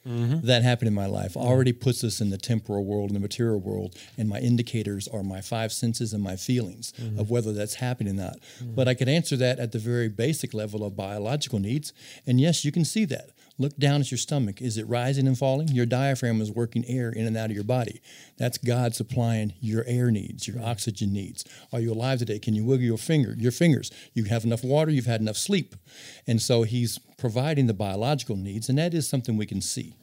Mm-hmm. 0.06 0.46
that 0.46 0.62
happened 0.62 0.88
in 0.88 0.94
my 0.94 1.06
life, 1.06 1.34
already 1.34 1.72
puts 1.72 2.04
us 2.04 2.20
in 2.20 2.28
the 2.28 2.36
temporal 2.36 2.84
world 2.84 3.08
and 3.08 3.16
the 3.16 3.20
material 3.20 3.58
world. 3.58 3.96
And 4.18 4.28
my 4.28 4.38
indicators 4.38 5.08
are 5.08 5.22
my 5.22 5.40
five 5.40 5.72
senses 5.72 6.12
and 6.12 6.22
my 6.22 6.36
feelings 6.36 6.92
mm-hmm. 7.00 7.18
of 7.18 7.30
whether 7.30 7.54
that's 7.54 7.76
happening 7.76 8.18
or 8.18 8.24
not. 8.24 8.36
Mm-hmm. 8.58 8.74
But 8.74 8.86
I 8.86 8.92
could 8.92 9.08
answer 9.08 9.36
that 9.36 9.58
at 9.58 9.72
the 9.72 9.78
very 9.78 10.08
basic 10.08 10.52
level 10.52 10.84
of 10.84 10.94
biological 10.94 11.58
needs. 11.58 11.94
And 12.26 12.38
yes, 12.38 12.64
you 12.66 12.72
can 12.72 12.84
see 12.84 13.06
that. 13.06 13.30
Look 13.56 13.76
down 13.76 14.00
at 14.00 14.10
your 14.10 14.18
stomach. 14.18 14.60
Is 14.60 14.76
it 14.78 14.88
rising 14.88 15.28
and 15.28 15.38
falling? 15.38 15.68
Your 15.68 15.86
diaphragm 15.86 16.40
is 16.40 16.50
working 16.50 16.84
air 16.88 17.10
in 17.10 17.24
and 17.24 17.36
out 17.36 17.50
of 17.50 17.54
your 17.54 17.64
body. 17.64 18.00
That's 18.36 18.58
God 18.58 18.96
supplying 18.96 19.54
your 19.60 19.84
air 19.86 20.10
needs, 20.10 20.48
your 20.48 20.60
oxygen 20.60 21.12
needs. 21.12 21.44
Are 21.72 21.78
you 21.78 21.92
alive 21.92 22.18
today? 22.18 22.40
Can 22.40 22.56
you 22.56 22.64
wiggle 22.64 22.84
your 22.84 22.98
finger, 22.98 23.34
your 23.38 23.52
fingers? 23.52 23.92
You 24.12 24.24
have 24.24 24.44
enough 24.44 24.64
water, 24.64 24.90
you've 24.90 25.06
had 25.06 25.20
enough 25.20 25.36
sleep. 25.36 25.76
And 26.26 26.42
so 26.42 26.64
he's 26.64 26.98
providing 27.16 27.68
the 27.68 27.74
biological 27.74 28.36
needs, 28.36 28.68
and 28.68 28.76
that 28.78 28.92
is 28.92 29.08
something 29.08 29.36
we 29.36 29.46
can 29.46 29.60
see. 29.60 29.94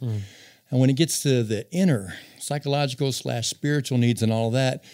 And 0.69 0.79
when 0.79 0.89
it 0.89 0.95
gets 0.95 1.21
to 1.23 1.43
the 1.43 1.69
inner 1.73 2.13
psychological 2.39 3.11
slash 3.11 3.49
spiritual 3.49 3.97
needs 3.97 4.23
and 4.23 4.31
all 4.31 4.47
of 4.47 4.53
that, 4.53 4.85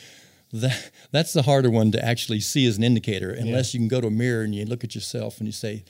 that 0.51 0.91
that's 1.11 1.33
the 1.33 1.43
harder 1.43 1.69
one 1.69 1.91
to 1.91 2.03
actually 2.03 2.39
see 2.39 2.65
as 2.65 2.77
an 2.77 2.83
indicator, 2.83 3.29
unless 3.29 3.75
you 3.75 3.79
can 3.79 3.87
go 3.87 4.01
to 4.01 4.07
a 4.07 4.11
mirror 4.11 4.41
and 4.41 4.55
you 4.55 4.65
look 4.65 4.83
at 4.83 4.95
yourself 4.95 5.37
and 5.37 5.45
you 5.45 5.51
say, 5.51 5.83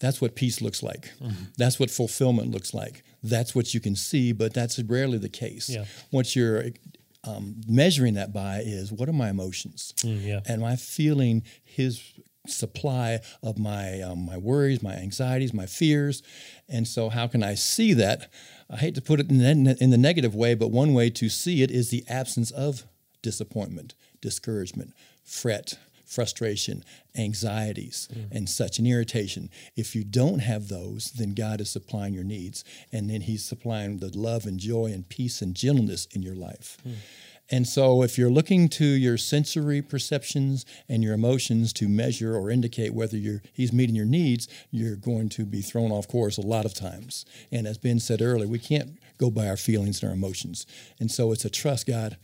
that's 0.00 0.20
what 0.20 0.34
peace 0.34 0.60
looks 0.60 0.82
like. 0.82 1.10
That's 1.56 1.78
what 1.78 1.90
fulfillment 1.90 2.50
looks 2.50 2.74
like. 2.74 3.02
That's 3.22 3.54
what 3.54 3.72
you 3.74 3.80
can 3.80 3.96
see, 3.96 4.32
but 4.32 4.52
that's 4.52 4.78
rarely 4.80 5.18
the 5.18 5.28
case. 5.28 5.68
Yeah. 5.68 5.84
What 6.10 6.36
you're 6.36 6.64
um, 7.24 7.60
measuring 7.66 8.14
that 8.14 8.32
by 8.32 8.58
is 8.58 8.92
what 8.92 9.08
are 9.08 9.12
my 9.12 9.30
emotions? 9.30 9.94
yeah. 10.02 10.40
Am 10.46 10.62
I 10.62 10.76
feeling 10.76 11.42
His 11.64 12.02
supply 12.46 13.20
of 13.42 13.58
my 13.58 14.02
um, 14.02 14.26
my 14.26 14.36
worries, 14.36 14.82
my 14.82 14.94
anxieties, 14.94 15.54
my 15.54 15.66
fears? 15.66 16.22
And 16.68 16.86
so, 16.86 17.08
how 17.08 17.26
can 17.26 17.42
I 17.42 17.54
see 17.54 17.94
that? 17.94 18.30
I 18.70 18.76
hate 18.76 18.94
to 18.96 19.02
put 19.02 19.20
it 19.20 19.30
in 19.30 19.64
the, 19.64 19.76
in 19.80 19.90
the 19.90 19.98
negative 19.98 20.34
way, 20.34 20.54
but 20.54 20.68
one 20.68 20.94
way 20.94 21.10
to 21.10 21.28
see 21.28 21.62
it 21.62 21.70
is 21.70 21.90
the 21.90 22.04
absence 22.08 22.50
of 22.50 22.84
disappointment, 23.22 23.94
discouragement, 24.20 24.92
fret, 25.22 25.78
frustration, 26.14 26.84
anxieties, 27.16 28.08
mm. 28.12 28.30
and 28.30 28.48
such, 28.48 28.78
and 28.78 28.86
irritation. 28.86 29.50
If 29.76 29.94
you 29.94 30.04
don't 30.04 30.38
have 30.38 30.68
those, 30.68 31.10
then 31.12 31.34
God 31.34 31.60
is 31.60 31.70
supplying 31.70 32.14
your 32.14 32.24
needs, 32.24 32.64
and 32.92 33.10
then 33.10 33.22
He's 33.22 33.44
supplying 33.44 33.98
the 33.98 34.16
love 34.16 34.46
and 34.46 34.58
joy 34.58 34.86
and 34.86 35.08
peace 35.08 35.42
and 35.42 35.54
gentleness 35.54 36.06
in 36.12 36.22
your 36.22 36.34
life. 36.34 36.78
Mm. 36.86 36.94
And 37.50 37.68
so, 37.68 38.02
if 38.02 38.16
you're 38.16 38.30
looking 38.30 38.68
to 38.70 38.86
your 38.86 39.18
sensory 39.18 39.82
perceptions 39.82 40.64
and 40.88 41.04
your 41.04 41.12
emotions 41.12 41.74
to 41.74 41.88
measure 41.88 42.34
or 42.34 42.50
indicate 42.50 42.94
whether 42.94 43.18
you're, 43.18 43.42
He's 43.52 43.72
meeting 43.72 43.94
your 43.94 44.06
needs, 44.06 44.48
you're 44.70 44.96
going 44.96 45.28
to 45.30 45.44
be 45.44 45.60
thrown 45.60 45.92
off 45.92 46.08
course 46.08 46.38
a 46.38 46.46
lot 46.46 46.64
of 46.64 46.72
times. 46.72 47.26
And 47.52 47.66
as 47.66 47.76
Ben 47.76 48.00
said 48.00 48.22
earlier, 48.22 48.48
we 48.48 48.58
can't 48.58 48.98
go 49.18 49.30
by 49.30 49.46
our 49.46 49.58
feelings 49.58 50.02
and 50.02 50.08
our 50.08 50.16
emotions. 50.16 50.66
And 50.98 51.10
so, 51.10 51.32
it's 51.32 51.44
a 51.44 51.50
trust 51.50 51.86
God 51.86 52.16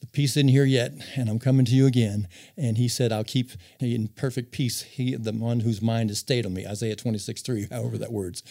the 0.00 0.06
peace 0.06 0.36
isn't 0.36 0.48
here 0.48 0.64
yet, 0.64 0.92
and 1.16 1.28
I'm 1.28 1.38
coming 1.38 1.64
to 1.66 1.74
you 1.74 1.86
again. 1.86 2.28
And 2.56 2.78
he 2.78 2.88
said, 2.88 3.12
I'll 3.12 3.24
keep 3.24 3.50
in 3.80 4.08
perfect 4.08 4.52
peace 4.52 4.82
he, 4.82 5.16
the 5.16 5.32
one 5.32 5.60
whose 5.60 5.82
mind 5.82 6.10
is 6.10 6.18
stayed 6.18 6.46
on 6.46 6.54
me, 6.54 6.66
Isaiah 6.66 6.94
26, 6.96 7.42
3, 7.42 7.66
however 7.70 7.98
that 7.98 8.12
words. 8.12 8.42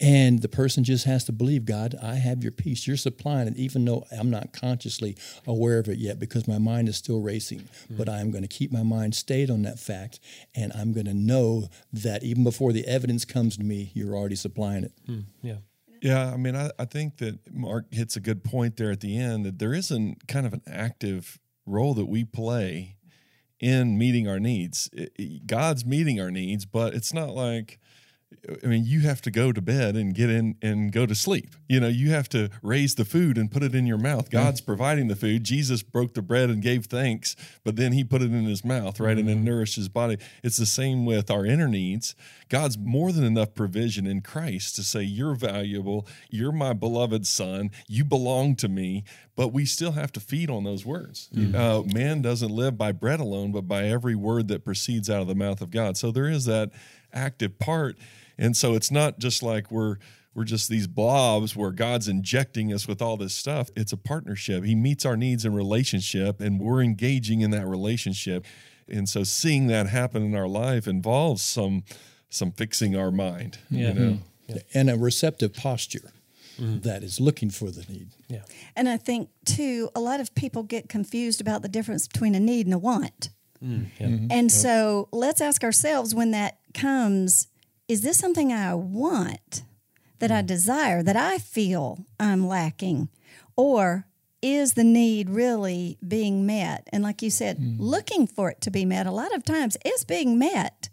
And 0.00 0.42
the 0.42 0.48
person 0.48 0.84
just 0.84 1.04
has 1.06 1.24
to 1.24 1.32
believe, 1.32 1.64
God, 1.64 1.94
I 2.02 2.16
have 2.16 2.42
your 2.42 2.52
peace. 2.52 2.86
You're 2.86 2.96
supplying 2.96 3.48
it, 3.48 3.56
even 3.56 3.84
though 3.84 4.04
I'm 4.10 4.30
not 4.30 4.52
consciously 4.52 5.16
aware 5.46 5.78
of 5.78 5.88
it 5.88 5.98
yet 5.98 6.18
because 6.18 6.48
my 6.48 6.58
mind 6.58 6.88
is 6.88 6.96
still 6.96 7.20
racing. 7.20 7.68
Hmm. 7.88 7.96
But 7.96 8.08
I'm 8.08 8.30
going 8.30 8.42
to 8.42 8.48
keep 8.48 8.72
my 8.72 8.82
mind 8.82 9.14
stayed 9.14 9.50
on 9.50 9.62
that 9.62 9.78
fact, 9.78 10.18
and 10.54 10.72
I'm 10.72 10.92
going 10.92 11.06
to 11.06 11.14
know 11.14 11.68
that 11.92 12.24
even 12.24 12.44
before 12.44 12.72
the 12.72 12.86
evidence 12.86 13.24
comes 13.24 13.56
to 13.56 13.64
me, 13.64 13.92
you're 13.94 14.16
already 14.16 14.36
supplying 14.36 14.84
it. 14.84 14.92
Hmm. 15.06 15.20
Yeah. 15.42 15.56
Yeah, 16.00 16.32
I 16.32 16.36
mean, 16.36 16.54
I, 16.54 16.70
I 16.78 16.84
think 16.84 17.16
that 17.18 17.52
Mark 17.52 17.86
hits 17.92 18.16
a 18.16 18.20
good 18.20 18.44
point 18.44 18.76
there 18.76 18.90
at 18.92 19.00
the 19.00 19.16
end 19.18 19.44
that 19.44 19.58
there 19.58 19.74
isn't 19.74 20.28
kind 20.28 20.46
of 20.46 20.52
an 20.52 20.62
active 20.66 21.38
role 21.66 21.94
that 21.94 22.06
we 22.06 22.24
play 22.24 22.96
in 23.60 23.98
meeting 23.98 24.28
our 24.28 24.38
needs. 24.40 24.88
It- 24.92 25.12
it- 25.18 25.46
God's 25.46 25.84
meeting 25.84 26.20
our 26.20 26.30
needs, 26.30 26.66
but 26.66 26.94
it's 26.94 27.12
not 27.12 27.34
like, 27.34 27.80
I 28.62 28.66
mean, 28.66 28.84
you 28.84 29.00
have 29.00 29.22
to 29.22 29.30
go 29.30 29.52
to 29.52 29.60
bed 29.60 29.96
and 29.96 30.14
get 30.14 30.28
in 30.28 30.56
and 30.60 30.92
go 30.92 31.06
to 31.06 31.14
sleep. 31.14 31.54
You 31.66 31.80
know, 31.80 31.88
you 31.88 32.10
have 32.10 32.28
to 32.30 32.50
raise 32.62 32.94
the 32.94 33.04
food 33.04 33.38
and 33.38 33.50
put 33.50 33.62
it 33.62 33.74
in 33.74 33.86
your 33.86 33.98
mouth. 33.98 34.30
God's 34.30 34.60
providing 34.60 35.08
the 35.08 35.16
food. 35.16 35.44
Jesus 35.44 35.82
broke 35.82 36.14
the 36.14 36.22
bread 36.22 36.50
and 36.50 36.62
gave 36.62 36.86
thanks, 36.86 37.36
but 37.64 37.76
then 37.76 37.92
he 37.92 38.04
put 38.04 38.20
it 38.20 38.26
in 38.26 38.44
his 38.44 38.64
mouth, 38.64 39.00
right? 39.00 39.16
And 39.16 39.28
then 39.28 39.44
nourished 39.44 39.76
his 39.76 39.88
body. 39.88 40.18
It's 40.42 40.58
the 40.58 40.66
same 40.66 41.06
with 41.06 41.30
our 41.30 41.46
inner 41.46 41.68
needs. 41.68 42.14
God's 42.48 42.78
more 42.78 43.12
than 43.12 43.24
enough 43.24 43.54
provision 43.54 44.06
in 44.06 44.20
Christ 44.20 44.76
to 44.76 44.82
say, 44.82 45.02
You're 45.02 45.34
valuable. 45.34 46.06
You're 46.30 46.52
my 46.52 46.74
beloved 46.74 47.26
son. 47.26 47.70
You 47.86 48.04
belong 48.04 48.56
to 48.56 48.68
me. 48.68 49.04
But 49.36 49.48
we 49.48 49.66
still 49.66 49.92
have 49.92 50.10
to 50.12 50.20
feed 50.20 50.50
on 50.50 50.64
those 50.64 50.84
words. 50.84 51.30
Uh, 51.54 51.82
man 51.94 52.22
doesn't 52.22 52.50
live 52.50 52.76
by 52.76 52.90
bread 52.90 53.20
alone, 53.20 53.52
but 53.52 53.68
by 53.68 53.84
every 53.84 54.16
word 54.16 54.48
that 54.48 54.64
proceeds 54.64 55.08
out 55.08 55.22
of 55.22 55.28
the 55.28 55.34
mouth 55.36 55.60
of 55.60 55.70
God. 55.70 55.96
So 55.96 56.10
there 56.10 56.28
is 56.28 56.44
that 56.46 56.70
active 57.12 57.58
part. 57.58 57.96
And 58.36 58.56
so 58.56 58.74
it's 58.74 58.90
not 58.90 59.18
just 59.18 59.42
like 59.42 59.70
we're 59.70 59.96
we're 60.34 60.44
just 60.44 60.68
these 60.68 60.86
blobs 60.86 61.56
where 61.56 61.72
God's 61.72 62.06
injecting 62.06 62.72
us 62.72 62.86
with 62.86 63.02
all 63.02 63.16
this 63.16 63.34
stuff. 63.34 63.70
It's 63.74 63.92
a 63.92 63.96
partnership. 63.96 64.62
He 64.62 64.76
meets 64.76 65.04
our 65.04 65.16
needs 65.16 65.44
in 65.44 65.52
relationship 65.52 66.40
and 66.40 66.60
we're 66.60 66.82
engaging 66.82 67.40
in 67.40 67.50
that 67.50 67.66
relationship. 67.66 68.44
And 68.86 69.08
so 69.08 69.24
seeing 69.24 69.66
that 69.66 69.88
happen 69.88 70.22
in 70.22 70.36
our 70.36 70.46
life 70.46 70.86
involves 70.86 71.42
some 71.42 71.82
some 72.30 72.52
fixing 72.52 72.94
our 72.94 73.10
mind. 73.10 73.58
Yeah. 73.70 73.88
You 73.88 73.94
know? 73.94 74.18
Mm-hmm. 74.48 74.58
And 74.74 74.90
a 74.90 74.96
receptive 74.96 75.54
posture 75.54 76.12
mm-hmm. 76.58 76.80
that 76.80 77.02
is 77.02 77.20
looking 77.20 77.50
for 77.50 77.70
the 77.70 77.84
need. 77.90 78.08
Yeah. 78.28 78.42
And 78.76 78.88
I 78.88 78.96
think, 78.96 79.30
too, 79.44 79.90
a 79.94 80.00
lot 80.00 80.20
of 80.20 80.34
people 80.34 80.62
get 80.62 80.88
confused 80.88 81.40
about 81.40 81.62
the 81.62 81.68
difference 81.68 82.08
between 82.08 82.34
a 82.34 82.40
need 82.40 82.66
and 82.66 82.74
a 82.74 82.78
want. 82.78 83.30
Mm, 83.62 83.86
mm-hmm. 83.98 84.26
And 84.30 84.52
so 84.52 85.08
let's 85.12 85.40
ask 85.40 85.64
ourselves 85.64 86.14
when 86.14 86.30
that 86.30 86.57
comes 86.74 87.48
is 87.88 88.02
this 88.02 88.18
something 88.18 88.52
I 88.52 88.74
want, 88.74 89.62
that 90.18 90.30
I 90.30 90.42
mm. 90.42 90.46
desire, 90.46 91.02
that 91.02 91.16
I 91.16 91.38
feel 91.38 92.04
I'm 92.20 92.46
lacking? 92.46 93.08
Or 93.56 94.06
is 94.42 94.74
the 94.74 94.84
need 94.84 95.30
really 95.30 95.98
being 96.06 96.46
met? 96.46 96.86
And 96.92 97.02
like 97.02 97.22
you 97.22 97.30
said, 97.30 97.58
mm. 97.58 97.76
looking 97.78 98.26
for 98.26 98.50
it 98.50 98.60
to 98.60 98.70
be 98.70 98.84
met, 98.84 99.06
a 99.06 99.10
lot 99.10 99.34
of 99.34 99.44
times 99.44 99.76
it's 99.84 100.04
being 100.04 100.38
met. 100.38 100.90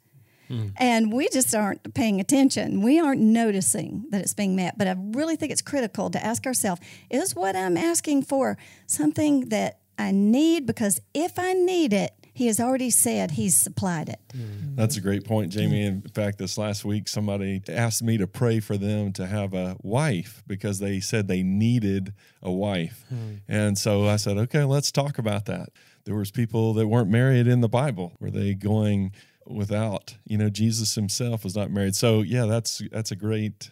Mm. 0.50 0.74
And 0.78 1.12
we 1.12 1.28
just 1.30 1.54
aren't 1.54 1.94
paying 1.94 2.20
attention. 2.20 2.82
We 2.82 3.00
aren't 3.00 3.22
noticing 3.22 4.06
that 4.12 4.22
it's 4.22 4.34
being 4.34 4.56
met. 4.56 4.78
But 4.78 4.88
I 4.88 4.96
really 4.98 5.36
think 5.36 5.52
it's 5.52 5.62
critical 5.62 6.10
to 6.12 6.24
ask 6.24 6.46
ourselves 6.46 6.82
is 7.10 7.36
what 7.36 7.56
I'm 7.56 7.78
asking 7.78 8.24
for 8.24 8.58
something 8.86 9.50
that 9.50 9.80
I 9.98 10.12
need? 10.12 10.66
Because 10.66 11.00
if 11.14 11.40
I 11.40 11.54
need 11.54 11.94
it, 11.94 12.25
He 12.36 12.48
has 12.48 12.60
already 12.60 12.90
said 12.90 13.32
He's 13.32 13.56
supplied 13.56 14.10
it. 14.10 14.20
Mm. 14.36 14.76
That's 14.76 14.98
a 14.98 15.02
great 15.02 15.24
point, 15.24 15.54
Jamie. 15.54 15.86
In 15.86 16.02
fact, 16.02 16.38
this 16.38 16.58
last 16.58 16.84
week, 16.84 17.08
somebody 17.08 17.64
asked 17.70 18.04
me 18.04 18.18
to 18.18 18.28
pray 18.28 18.60
for 18.60 18.76
them 18.78 19.14
to 19.14 19.26
have 19.26 19.54
a 19.54 19.78
wife 19.82 20.44
because 20.46 20.80
they 20.80 21.00
said 21.00 21.30
they 21.30 21.44
needed 21.44 22.14
a 22.44 22.52
wife. 22.52 23.06
Hmm. 23.08 23.36
And 23.48 23.78
so 23.78 24.06
I 24.06 24.18
said, 24.18 24.38
okay, 24.38 24.66
let's 24.66 24.92
talk 24.92 25.18
about 25.18 25.46
that. 25.46 25.70
There 26.04 26.16
was 26.16 26.30
people 26.30 26.74
that 26.74 26.88
weren't 26.88 27.10
married 27.10 27.48
in 27.48 27.62
the 27.62 27.70
Bible. 27.70 28.12
Were 28.20 28.30
they 28.30 28.54
going 28.54 29.14
without? 29.46 30.18
You 30.26 30.38
know, 30.38 30.50
Jesus 30.50 30.96
himself 30.96 31.46
was 31.46 31.56
not 31.56 31.72
married. 31.72 31.96
So 31.96 32.22
yeah, 32.22 32.46
that's 32.46 32.82
that's 32.92 33.12
a 33.12 33.16
great 33.16 33.72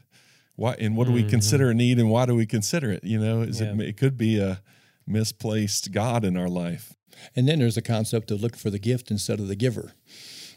why 0.55 0.75
and 0.79 0.95
what 0.95 1.07
do 1.07 1.13
we 1.13 1.21
mm-hmm. 1.21 1.31
consider 1.31 1.69
a 1.69 1.73
need 1.73 1.99
and 1.99 2.09
why 2.09 2.25
do 2.25 2.33
we 2.33 2.45
consider 2.45 2.91
it? 2.91 3.03
You 3.03 3.19
know, 3.19 3.41
is 3.41 3.59
it 3.59 3.77
it 3.81 3.97
could 3.97 4.17
be 4.17 4.39
a 4.39 4.61
misplaced 5.05 5.91
God 5.91 6.23
in 6.23 6.37
our 6.37 6.49
life. 6.49 6.93
And 7.35 7.47
then 7.47 7.59
there's 7.59 7.75
the 7.75 7.81
concept 7.81 8.31
of 8.31 8.41
looking 8.41 8.59
for 8.59 8.69
the 8.69 8.79
gift 8.79 9.11
instead 9.11 9.39
of 9.39 9.47
the 9.47 9.55
giver. 9.55 9.93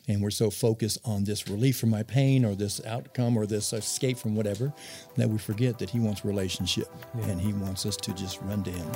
And 0.09 0.23
we're 0.23 0.31
so 0.31 0.51
focused 0.51 0.99
on 1.05 1.25
this 1.25 1.49
relief 1.49 1.79
from 1.79 1.91
my 1.91 2.05
pain 2.05 2.45
or 2.45 2.55
this 2.55 2.85
outcome 2.85 3.37
or 3.37 3.45
this 3.45 3.73
escape 3.73 4.19
from 4.19 4.37
whatever 4.37 4.73
that 5.17 5.29
we 5.29 5.39
forget 5.39 5.79
that 5.81 5.91
He 5.91 5.99
wants 5.99 6.25
relationship 6.25 6.89
and 7.23 7.41
He 7.41 7.53
wants 7.53 7.85
us 7.87 7.97
to 7.97 8.13
just 8.13 8.41
run 8.43 8.63
to 8.63 8.71
Him. 8.71 8.87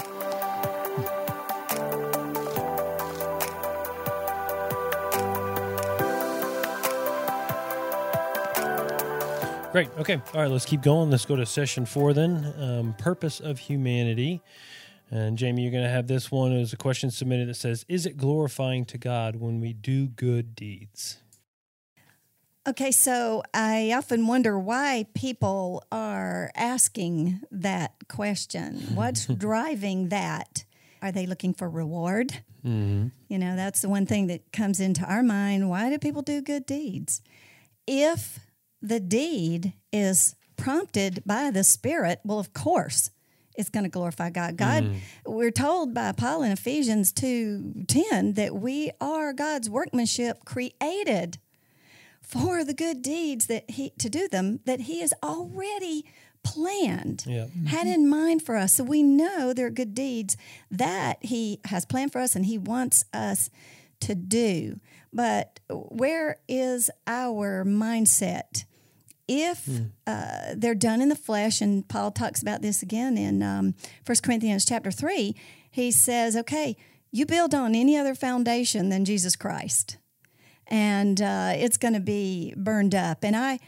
Great. 9.73 9.89
Okay. 9.99 10.21
All 10.35 10.43
right. 10.43 10.51
Let's 10.51 10.65
keep 10.65 10.83
going. 10.83 11.11
Let's 11.11 11.25
go 11.25 11.37
to 11.37 11.47
session 11.47 11.87
four 11.87 12.13
then. 12.13 12.53
Um, 12.59 12.95
purpose 12.99 13.39
of 13.39 13.59
humanity. 13.61 14.43
And 15.11 15.37
Jamie, 15.37 15.63
you're 15.63 15.73
going 15.73 15.85
to 15.85 15.91
have 15.91 16.07
this 16.07 16.31
one. 16.31 16.55
There's 16.55 16.73
a 16.73 16.77
question 16.77 17.11
submitted 17.11 17.49
that 17.49 17.55
says, 17.55 17.85
"Is 17.89 18.07
it 18.07 18.17
glorifying 18.17 18.85
to 18.87 18.99
God 18.99 19.37
when 19.37 19.61
we 19.61 19.73
do 19.73 20.07
good 20.07 20.55
deeds?" 20.55 21.19
Okay, 22.69 22.91
so 22.93 23.43
I 23.55 23.93
often 23.97 24.27
wonder 24.27 24.59
why 24.59 25.07
people 25.15 25.83
are 25.91 26.51
asking 26.55 27.41
that 27.51 27.95
question. 28.09 28.77
What's 28.95 29.27
driving 29.27 30.11
that? 30.11 30.65
Are 31.03 31.11
they 31.11 31.27
looking 31.27 31.55
for 31.55 31.69
reward? 31.69 32.43
Mm-hmm. 32.65 33.09
You 33.29 33.39
know, 33.39 33.57
that's 33.57 33.81
the 33.81 33.89
one 33.89 34.05
thing 34.05 34.27
that 34.27 34.53
comes 34.53 34.79
into 34.79 35.03
our 35.05 35.23
mind. 35.23 35.71
Why 35.71 35.89
do 35.89 35.99
people 35.99 36.23
do 36.23 36.43
good 36.43 36.67
deeds? 36.67 37.23
If 37.87 38.39
the 38.83 39.01
deed 39.01 39.73
is 39.93 40.37
prompted 40.57 41.23
by 41.25 41.51
the 41.51 41.65
Spirit, 41.65 42.21
well, 42.25 42.39
of 42.39 42.53
course, 42.53 43.11
it's 43.61 43.71
going 43.71 43.85
to 43.85 43.91
glorify 43.91 44.31
God. 44.31 44.57
God, 44.57 44.85
mm. 44.85 44.97
we're 45.27 45.51
told 45.51 45.95
by 45.95 46.13
Paul 46.13 46.43
in 46.43 46.51
Ephesians 46.51 47.13
2 47.13 47.85
10 47.87 48.35
that 48.35 48.55
we 48.55 48.91
are 49.01 49.33
God's 49.33 49.71
workmanship 49.71 50.45
created 50.45 51.39
for 52.21 52.65
the 52.65 52.75
good 52.75 53.03
deeds 53.03 53.47
that 53.47 53.71
he 53.71 53.91
to 53.99 54.09
do 54.09 54.29
them 54.29 54.61
that 54.65 54.83
he 54.83 55.01
has 55.01 55.13
already 55.23 56.05
planned 56.43 57.25
yeah. 57.27 57.47
had 57.67 57.87
in 57.87 58.09
mind 58.09 58.41
for 58.41 58.57
us 58.57 58.75
so 58.75 58.85
we 58.85 59.03
know 59.03 59.53
there 59.53 59.67
are 59.67 59.71
good 59.71 59.95
deeds 59.95 60.37
that 60.71 61.19
he 61.21 61.61
has 61.67 61.85
planned 61.85 62.13
for 62.13 62.21
us 62.21 62.35
and 62.35 62.47
he 62.47 62.57
wants 62.57 63.05
us 63.13 63.51
to 63.99 64.15
do 64.15 64.79
but 65.13 65.61
where 65.69 66.37
is 66.49 66.91
our 67.07 67.65
mindset 67.65 68.65
if 69.31 69.67
mm. 69.67 69.91
uh, 70.07 70.55
they're 70.57 70.75
done 70.75 71.01
in 71.01 71.09
the 71.09 71.17
flesh 71.17 71.61
and 71.61 71.89
paul 71.89 72.11
talks 72.11 72.43
about 72.43 72.63
this 72.63 72.83
again 72.83 73.17
in 73.17 73.43
um, 73.43 73.75
1 74.05 74.17
corinthians 74.23 74.65
chapter 74.65 74.91
3 74.91 75.35
he 75.71 75.91
says 75.91 76.37
okay 76.37 76.77
you 77.13 77.25
build 77.27 77.55
on 77.55 77.75
any 77.75 77.97
other 77.97 78.15
foundation 78.15 78.89
than 78.89 79.05
jesus 79.05 79.37
christ 79.37 79.99
and 80.71 81.21
uh, 81.21 81.53
it's 81.57 81.77
going 81.77 81.95
to 81.95 82.01
be 82.01 82.55
burned 82.57 82.95
up. 82.95 83.25
And 83.25 83.35
I, 83.35 83.59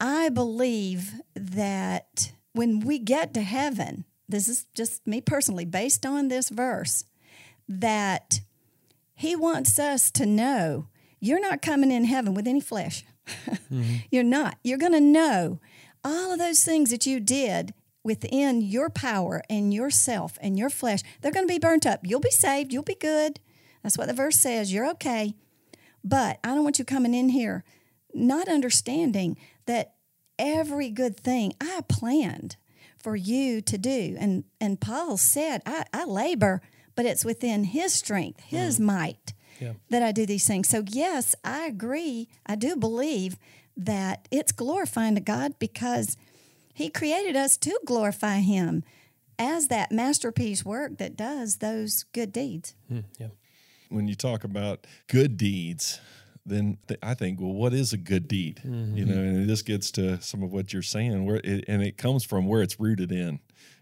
I 0.00 0.28
believe 0.28 1.12
that 1.34 2.32
when 2.52 2.80
we 2.80 2.98
get 2.98 3.34
to 3.34 3.42
heaven, 3.42 4.04
this 4.28 4.48
is 4.48 4.66
just 4.74 5.06
me 5.06 5.20
personally, 5.20 5.64
based 5.64 6.06
on 6.06 6.28
this 6.28 6.48
verse, 6.48 7.04
that 7.68 8.40
He 9.14 9.34
wants 9.34 9.78
us 9.78 10.10
to 10.12 10.24
know 10.24 10.86
you're 11.20 11.40
not 11.40 11.62
coming 11.62 11.90
in 11.90 12.04
heaven 12.04 12.32
with 12.32 12.46
any 12.46 12.60
flesh. 12.60 13.04
Mm-hmm. 13.26 13.96
You're 14.10 14.22
not. 14.22 14.58
You're 14.62 14.78
going 14.78 14.92
to 14.92 15.00
know 15.00 15.60
all 16.04 16.32
of 16.32 16.38
those 16.38 16.64
things 16.64 16.90
that 16.90 17.06
you 17.06 17.20
did 17.20 17.74
within 18.04 18.60
your 18.60 18.88
power 18.88 19.42
and 19.50 19.74
yourself 19.74 20.38
and 20.40 20.58
your 20.58 20.70
flesh. 20.70 21.00
They're 21.20 21.32
going 21.32 21.46
to 21.46 21.52
be 21.52 21.58
burnt 21.58 21.86
up. 21.86 22.00
You'll 22.04 22.20
be 22.20 22.30
saved. 22.30 22.72
You'll 22.72 22.82
be 22.82 22.94
good. 22.94 23.40
That's 23.82 23.98
what 23.98 24.06
the 24.06 24.14
verse 24.14 24.38
says. 24.38 24.72
You're 24.72 24.88
okay. 24.90 25.34
But 26.04 26.38
I 26.44 26.54
don't 26.54 26.62
want 26.62 26.78
you 26.78 26.84
coming 26.84 27.14
in 27.14 27.30
here 27.30 27.64
not 28.16 28.48
understanding 28.48 29.36
that 29.66 29.94
every 30.38 30.90
good 30.90 31.16
thing 31.16 31.52
I 31.60 31.82
planned 31.88 32.56
for 32.98 33.14
you 33.14 33.60
to 33.60 33.78
do. 33.78 34.16
And 34.18 34.44
and 34.60 34.80
Paul 34.80 35.16
said, 35.16 35.62
I, 35.66 35.84
I 35.92 36.04
labor, 36.04 36.62
but 36.94 37.06
it's 37.06 37.24
within 37.24 37.64
his 37.64 37.92
strength, 37.92 38.40
his 38.40 38.78
mm. 38.78 38.84
might 38.84 39.34
yeah. 39.60 39.72
that 39.90 40.02
I 40.02 40.12
do 40.12 40.26
these 40.26 40.46
things. 40.46 40.68
So 40.68 40.84
yes, 40.86 41.34
I 41.44 41.66
agree. 41.66 42.28
I 42.46 42.54
do 42.54 42.76
believe 42.76 43.36
that 43.76 44.28
it's 44.30 44.52
glorifying 44.52 45.14
to 45.14 45.20
God 45.20 45.58
because 45.58 46.16
he 46.72 46.88
created 46.88 47.36
us 47.36 47.56
to 47.58 47.78
glorify 47.84 48.36
him 48.38 48.84
as 49.38 49.68
that 49.68 49.92
masterpiece 49.92 50.64
work 50.64 50.98
that 50.98 51.16
does 51.16 51.56
those 51.56 52.04
good 52.12 52.32
deeds. 52.32 52.74
Mm, 52.90 53.04
yeah 53.18 53.28
when 53.88 54.08
you 54.08 54.14
talk 54.14 54.44
about 54.44 54.86
good 55.08 55.36
deeds, 55.36 56.00
then 56.44 56.78
th- 56.88 57.00
I 57.02 57.14
think, 57.14 57.40
well, 57.40 57.52
what 57.52 57.72
is 57.72 57.92
a 57.92 57.96
good 57.96 58.28
deed? 58.28 58.60
Mm-hmm. 58.64 58.96
You 58.96 59.04
know, 59.04 59.14
and 59.14 59.48
this 59.48 59.62
gets 59.62 59.90
to 59.92 60.20
some 60.20 60.42
of 60.42 60.52
what 60.52 60.72
you're 60.72 60.82
saying, 60.82 61.24
where 61.24 61.40
it, 61.42 61.64
and 61.68 61.82
it 61.82 61.96
comes 61.96 62.24
from 62.24 62.46
where 62.46 62.62
it's 62.62 62.78
rooted 62.78 63.12
in. 63.12 63.40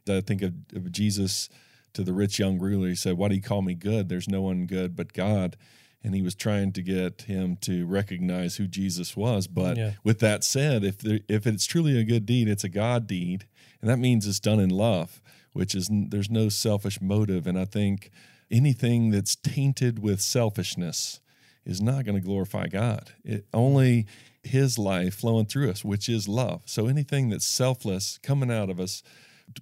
I 0.09 0.21
think 0.21 0.43
of, 0.43 0.53
of, 0.75 0.93
Jesus 0.93 1.49
to 1.95 2.03
the 2.03 2.13
rich 2.13 2.39
young 2.39 2.59
ruler. 2.59 2.89
He 2.89 2.95
said, 2.95 3.17
"Why 3.17 3.29
do 3.29 3.35
you 3.35 3.43
call 3.43 3.63
me 3.63 3.75
good? 3.75 4.09
There's 4.09 4.29
no 4.29 4.43
one 4.43 4.67
good 4.67 4.95
but 4.95 5.13
God." 5.13 5.57
And 6.03 6.15
he 6.15 6.21
was 6.21 6.35
trying 6.35 6.73
to 6.73 6.83
get 6.83 7.23
him 7.23 7.57
to 7.63 7.87
recognize 7.87 8.57
who 8.57 8.67
Jesus 8.67 9.17
was. 9.17 9.47
But 9.47 9.79
yeah. 9.79 9.93
with 10.05 10.19
that 10.19 10.45
said, 10.45 10.85
if 10.85 10.99
there, 10.99 11.21
if 11.29 11.47
it's 11.47 11.65
truly 11.65 11.99
a 11.99 12.05
good 12.05 12.27
deed, 12.27 12.47
it's 12.47 12.65
a 12.65 12.69
God 12.69 13.07
deed, 13.07 13.47
and 13.81 13.89
that 13.89 13.99
means 13.99 14.27
it's 14.27 14.39
done 14.39 14.61
in 14.61 14.69
love, 14.69 15.23
which 15.55 15.75
is 15.75 15.89
there's 15.91 16.31
no 16.31 16.51
selfish 16.51 17.01
motive. 17.01 17.47
And 17.47 17.59
I 17.59 17.65
think 17.65 18.11
anything 18.51 19.11
that's 19.11 19.35
tainted 19.35 19.99
with 19.99 20.21
selfishness 20.21 21.21
is 21.65 21.81
not 21.81 22.05
going 22.05 22.21
to 22.21 22.25
glorify 22.27 22.67
God. 22.67 23.13
It 23.25 23.47
only 23.55 24.07
his 24.43 24.79
life 24.79 25.15
flowing 25.15 25.47
through 25.47 25.71
us, 25.71 25.85
which 25.85 26.09
is 26.09 26.29
love. 26.29 26.63
So 26.67 26.87
anything 26.87 27.31
that's 27.31 27.47
selfless 27.47 28.19
coming 28.23 28.51
out 28.51 28.71
of 28.71 28.79
us 28.79 29.03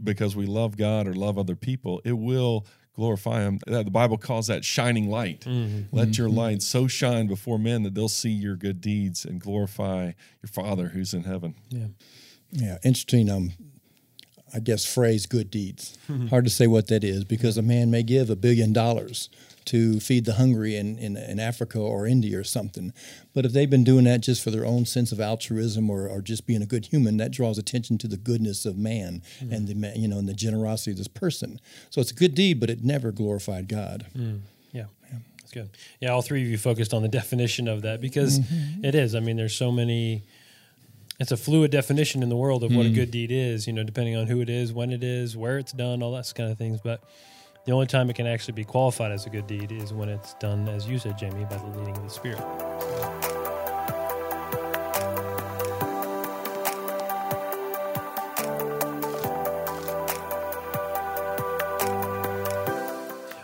because 0.02 0.36
we 0.36 0.46
love 0.46 0.76
God 0.76 1.06
or 1.06 1.14
love 1.14 1.38
other 1.38 1.56
people, 1.56 2.00
it 2.04 2.12
will 2.12 2.66
glorify 2.94 3.42
him. 3.42 3.58
The 3.66 3.84
Bible 3.84 4.18
calls 4.18 4.48
that 4.48 4.64
shining 4.64 5.10
light. 5.10 5.40
Mm-hmm. 5.40 5.96
Let 5.96 6.18
your 6.18 6.28
mm-hmm. 6.28 6.38
light 6.38 6.62
so 6.62 6.86
shine 6.86 7.26
before 7.26 7.58
men 7.58 7.82
that 7.84 7.94
they'll 7.94 8.08
see 8.08 8.30
your 8.30 8.56
good 8.56 8.80
deeds 8.80 9.24
and 9.24 9.40
glorify 9.40 10.12
your 10.42 10.48
Father 10.52 10.88
who's 10.88 11.14
in 11.14 11.24
heaven. 11.24 11.54
Yeah. 11.70 11.86
Yeah, 12.50 12.78
interesting. 12.84 13.30
Um, 13.30 13.52
I 14.54 14.60
guess, 14.60 14.84
phrase 14.84 15.24
good 15.26 15.50
deeds. 15.50 15.96
Mm-hmm. 16.10 16.26
Hard 16.28 16.44
to 16.44 16.50
say 16.50 16.66
what 16.66 16.88
that 16.88 17.02
is 17.02 17.24
because 17.24 17.56
a 17.56 17.62
man 17.62 17.90
may 17.90 18.02
give 18.02 18.28
a 18.28 18.36
billion 18.36 18.72
dollars 18.72 19.30
to 19.66 20.00
feed 20.00 20.24
the 20.24 20.34
hungry 20.34 20.76
in, 20.76 20.98
in, 20.98 21.16
in, 21.16 21.40
Africa 21.40 21.78
or 21.78 22.06
India 22.06 22.38
or 22.38 22.44
something. 22.44 22.92
But 23.34 23.44
if 23.44 23.52
they've 23.52 23.70
been 23.70 23.84
doing 23.84 24.04
that 24.04 24.20
just 24.20 24.42
for 24.42 24.50
their 24.50 24.64
own 24.64 24.86
sense 24.86 25.12
of 25.12 25.20
altruism 25.20 25.90
or, 25.90 26.08
or 26.08 26.20
just 26.20 26.46
being 26.46 26.62
a 26.62 26.66
good 26.66 26.86
human, 26.86 27.16
that 27.18 27.30
draws 27.30 27.58
attention 27.58 27.98
to 27.98 28.08
the 28.08 28.16
goodness 28.16 28.66
of 28.66 28.76
man 28.76 29.22
mm. 29.40 29.52
and 29.52 29.68
the 29.68 29.98
you 29.98 30.08
know 30.08 30.18
and 30.18 30.28
the 30.28 30.34
generosity 30.34 30.92
of 30.92 30.98
this 30.98 31.08
person. 31.08 31.60
So 31.90 32.00
it's 32.00 32.10
a 32.10 32.14
good 32.14 32.34
deed, 32.34 32.60
but 32.60 32.70
it 32.70 32.84
never 32.84 33.12
glorified 33.12 33.68
God. 33.68 34.06
Mm. 34.16 34.40
Yeah. 34.72 34.86
yeah. 35.10 35.18
That's 35.38 35.52
good. 35.52 35.70
Yeah, 36.00 36.10
all 36.10 36.22
three 36.22 36.42
of 36.42 36.48
you 36.48 36.58
focused 36.58 36.94
on 36.94 37.02
the 37.02 37.08
definition 37.20 37.68
of 37.68 37.82
that 37.82 38.00
because 38.00 38.40
mm-hmm. 38.40 38.84
it 38.84 38.94
is. 38.94 39.14
I 39.14 39.20
mean, 39.20 39.36
there's 39.36 39.54
so 39.54 39.72
many 39.72 40.22
it's 41.22 41.30
a 41.30 41.36
fluid 41.36 41.70
definition 41.70 42.22
in 42.22 42.28
the 42.28 42.36
world 42.36 42.64
of 42.64 42.72
mm. 42.72 42.76
what 42.76 42.86
a 42.86 42.88
hmm. 42.88 42.96
good 42.96 43.10
deed 43.12 43.30
is, 43.30 43.66
you 43.68 43.72
know, 43.72 43.84
depending 43.84 44.16
on 44.16 44.26
who 44.26 44.40
it 44.40 44.50
is, 44.50 44.72
when 44.72 44.90
it 44.90 45.04
is, 45.04 45.36
where 45.36 45.56
it's 45.56 45.70
done, 45.70 46.02
all 46.02 46.12
that 46.12 46.32
kind 46.34 46.50
of 46.50 46.58
things. 46.58 46.80
But 46.82 47.04
the 47.64 47.72
only 47.72 47.86
time 47.86 48.10
it 48.10 48.16
can 48.16 48.26
actually 48.26 48.54
be 48.54 48.64
qualified 48.64 49.12
as 49.12 49.26
a 49.26 49.30
good 49.30 49.46
deed 49.46 49.70
is 49.70 49.92
when 49.92 50.08
it's 50.08 50.34
done, 50.34 50.68
as 50.68 50.88
you 50.88 50.98
said, 50.98 51.16
Jamie, 51.16 51.44
by 51.44 51.56
the 51.56 51.66
leading 51.78 51.96
of 51.96 52.02
the 52.02 52.10
Spirit. 52.10 52.40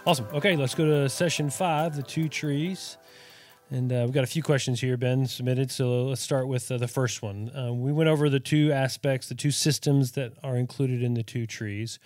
Awesome. 0.05 0.27
Okay, 0.33 0.57
let's 0.57 0.75
go 0.75 0.87
to 0.87 1.09
session 1.09 1.51
five 1.51 1.95
the 1.95 2.03
two 2.03 2.29
trees. 2.29 2.97
And 3.71 3.93
uh, 3.93 4.03
we've 4.07 4.15
got 4.15 4.25
a 4.25 4.29
few 4.29 4.43
questions 4.43 4.81
here, 4.81 4.97
Ben, 4.97 5.27
submitted. 5.27 5.71
So 5.71 6.05
let's 6.05 6.23
start 6.23 6.49
with 6.49 6.73
uh, 6.73 6.79
the 6.79 6.89
first 6.89 7.21
one. 7.21 7.55
Uh, 7.55 7.75
we 7.75 7.93
went 7.93 8.09
over 8.09 8.31
the 8.31 8.41
two 8.41 8.73
aspects, 8.73 9.29
the 9.29 9.35
two 9.35 9.51
systems 9.51 10.13
that 10.13 10.33
are 10.43 10.57
included 10.57 11.03
in 11.03 11.13
the 11.13 11.23
two 11.23 11.47
trees. 11.47 11.99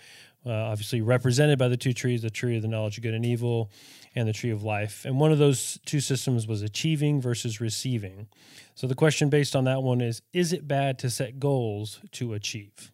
Uh, 0.45 0.51
obviously, 0.51 1.01
represented 1.01 1.57
by 1.57 1.69
the 1.69 1.77
two 1.77 1.93
trees 1.93 2.21
the 2.21 2.29
tree 2.29 2.57
of 2.57 2.61
the 2.61 2.67
knowledge 2.67 2.97
of 2.97 3.03
good 3.03 3.13
and 3.13 3.25
evil 3.25 3.71
and 4.15 4.27
the 4.27 4.33
tree 4.33 4.51
of 4.51 4.63
life. 4.63 5.05
And 5.05 5.19
one 5.19 5.31
of 5.31 5.37
those 5.37 5.79
two 5.85 6.01
systems 6.01 6.47
was 6.47 6.61
achieving 6.61 7.21
versus 7.21 7.61
receiving. 7.61 8.27
So 8.75 8.87
the 8.87 8.95
question 8.95 9.29
based 9.29 9.55
on 9.55 9.63
that 9.65 9.83
one 9.83 10.01
is 10.01 10.21
Is 10.33 10.51
it 10.53 10.67
bad 10.67 10.99
to 10.99 11.09
set 11.09 11.39
goals 11.39 11.99
to 12.13 12.33
achieve? 12.33 12.91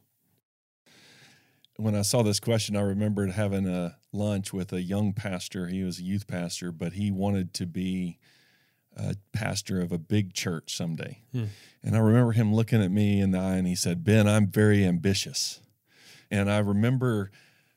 When 1.77 1.95
I 1.95 2.01
saw 2.01 2.23
this 2.23 2.39
question, 2.39 2.75
I 2.75 2.81
remembered 2.81 3.31
having 3.31 3.65
a 3.65 3.97
lunch 4.11 4.51
with 4.51 4.73
a 4.73 4.81
young 4.81 5.13
pastor. 5.13 5.67
He 5.67 5.83
was 5.83 5.99
a 5.99 6.03
youth 6.03 6.27
pastor, 6.27 6.71
but 6.73 6.93
he 6.93 7.09
wanted 7.09 7.53
to 7.55 7.65
be 7.65 8.19
a 8.97 9.15
pastor 9.31 9.81
of 9.81 9.91
a 9.91 9.97
big 9.97 10.33
church 10.33 10.75
someday. 10.75 11.21
Hmm. 11.31 11.45
And 11.81 11.95
I 11.95 11.99
remember 11.99 12.33
him 12.33 12.53
looking 12.53 12.83
at 12.83 12.91
me 12.91 13.21
in 13.21 13.31
the 13.31 13.39
eye 13.39 13.55
and 13.55 13.65
he 13.67 13.75
said, 13.75 14.03
Ben, 14.03 14.27
I'm 14.27 14.47
very 14.47 14.83
ambitious. 14.83 15.61
And 16.31 16.49
I 16.49 16.59
remember 16.59 17.31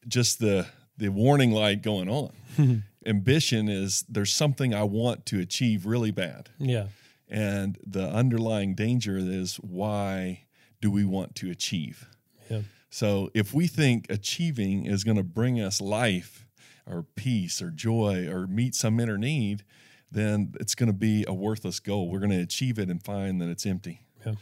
just 0.06 0.38
the 0.38 0.66
the 0.96 1.08
warning 1.08 1.52
light 1.52 1.82
going 1.82 2.08
on. 2.08 2.32
Ambition 3.06 3.68
is 3.68 4.04
there's 4.08 4.32
something 4.32 4.74
I 4.74 4.84
want 4.84 5.26
to 5.26 5.40
achieve 5.40 5.86
really 5.86 6.10
bad. 6.10 6.50
Yeah. 6.58 6.88
And 7.28 7.78
the 7.84 8.08
underlying 8.08 8.74
danger 8.74 9.16
is 9.18 9.56
why 9.56 10.44
do 10.80 10.90
we 10.90 11.04
want 11.04 11.34
to 11.36 11.50
achieve? 11.50 12.06
Yeah. 12.50 12.60
So 12.90 13.30
if 13.34 13.54
we 13.54 13.66
think 13.66 14.06
achieving 14.10 14.84
is 14.84 15.02
going 15.02 15.16
to 15.16 15.22
bring 15.22 15.60
us 15.60 15.80
life 15.80 16.46
or 16.86 17.04
peace 17.16 17.62
or 17.62 17.70
joy 17.70 18.28
or 18.28 18.46
meet 18.46 18.74
some 18.74 19.00
inner 19.00 19.16
need, 19.16 19.64
then 20.10 20.52
it's 20.60 20.74
going 20.74 20.88
to 20.88 20.92
be 20.92 21.24
a 21.26 21.32
worthless 21.32 21.80
goal. 21.80 22.10
We're 22.10 22.18
going 22.18 22.32
to 22.32 22.42
achieve 22.42 22.78
it 22.78 22.90
and 22.90 23.02
find 23.02 23.40
that 23.40 23.48
it's 23.48 23.64
empty. 23.64 24.02
Yeah. 24.26 24.34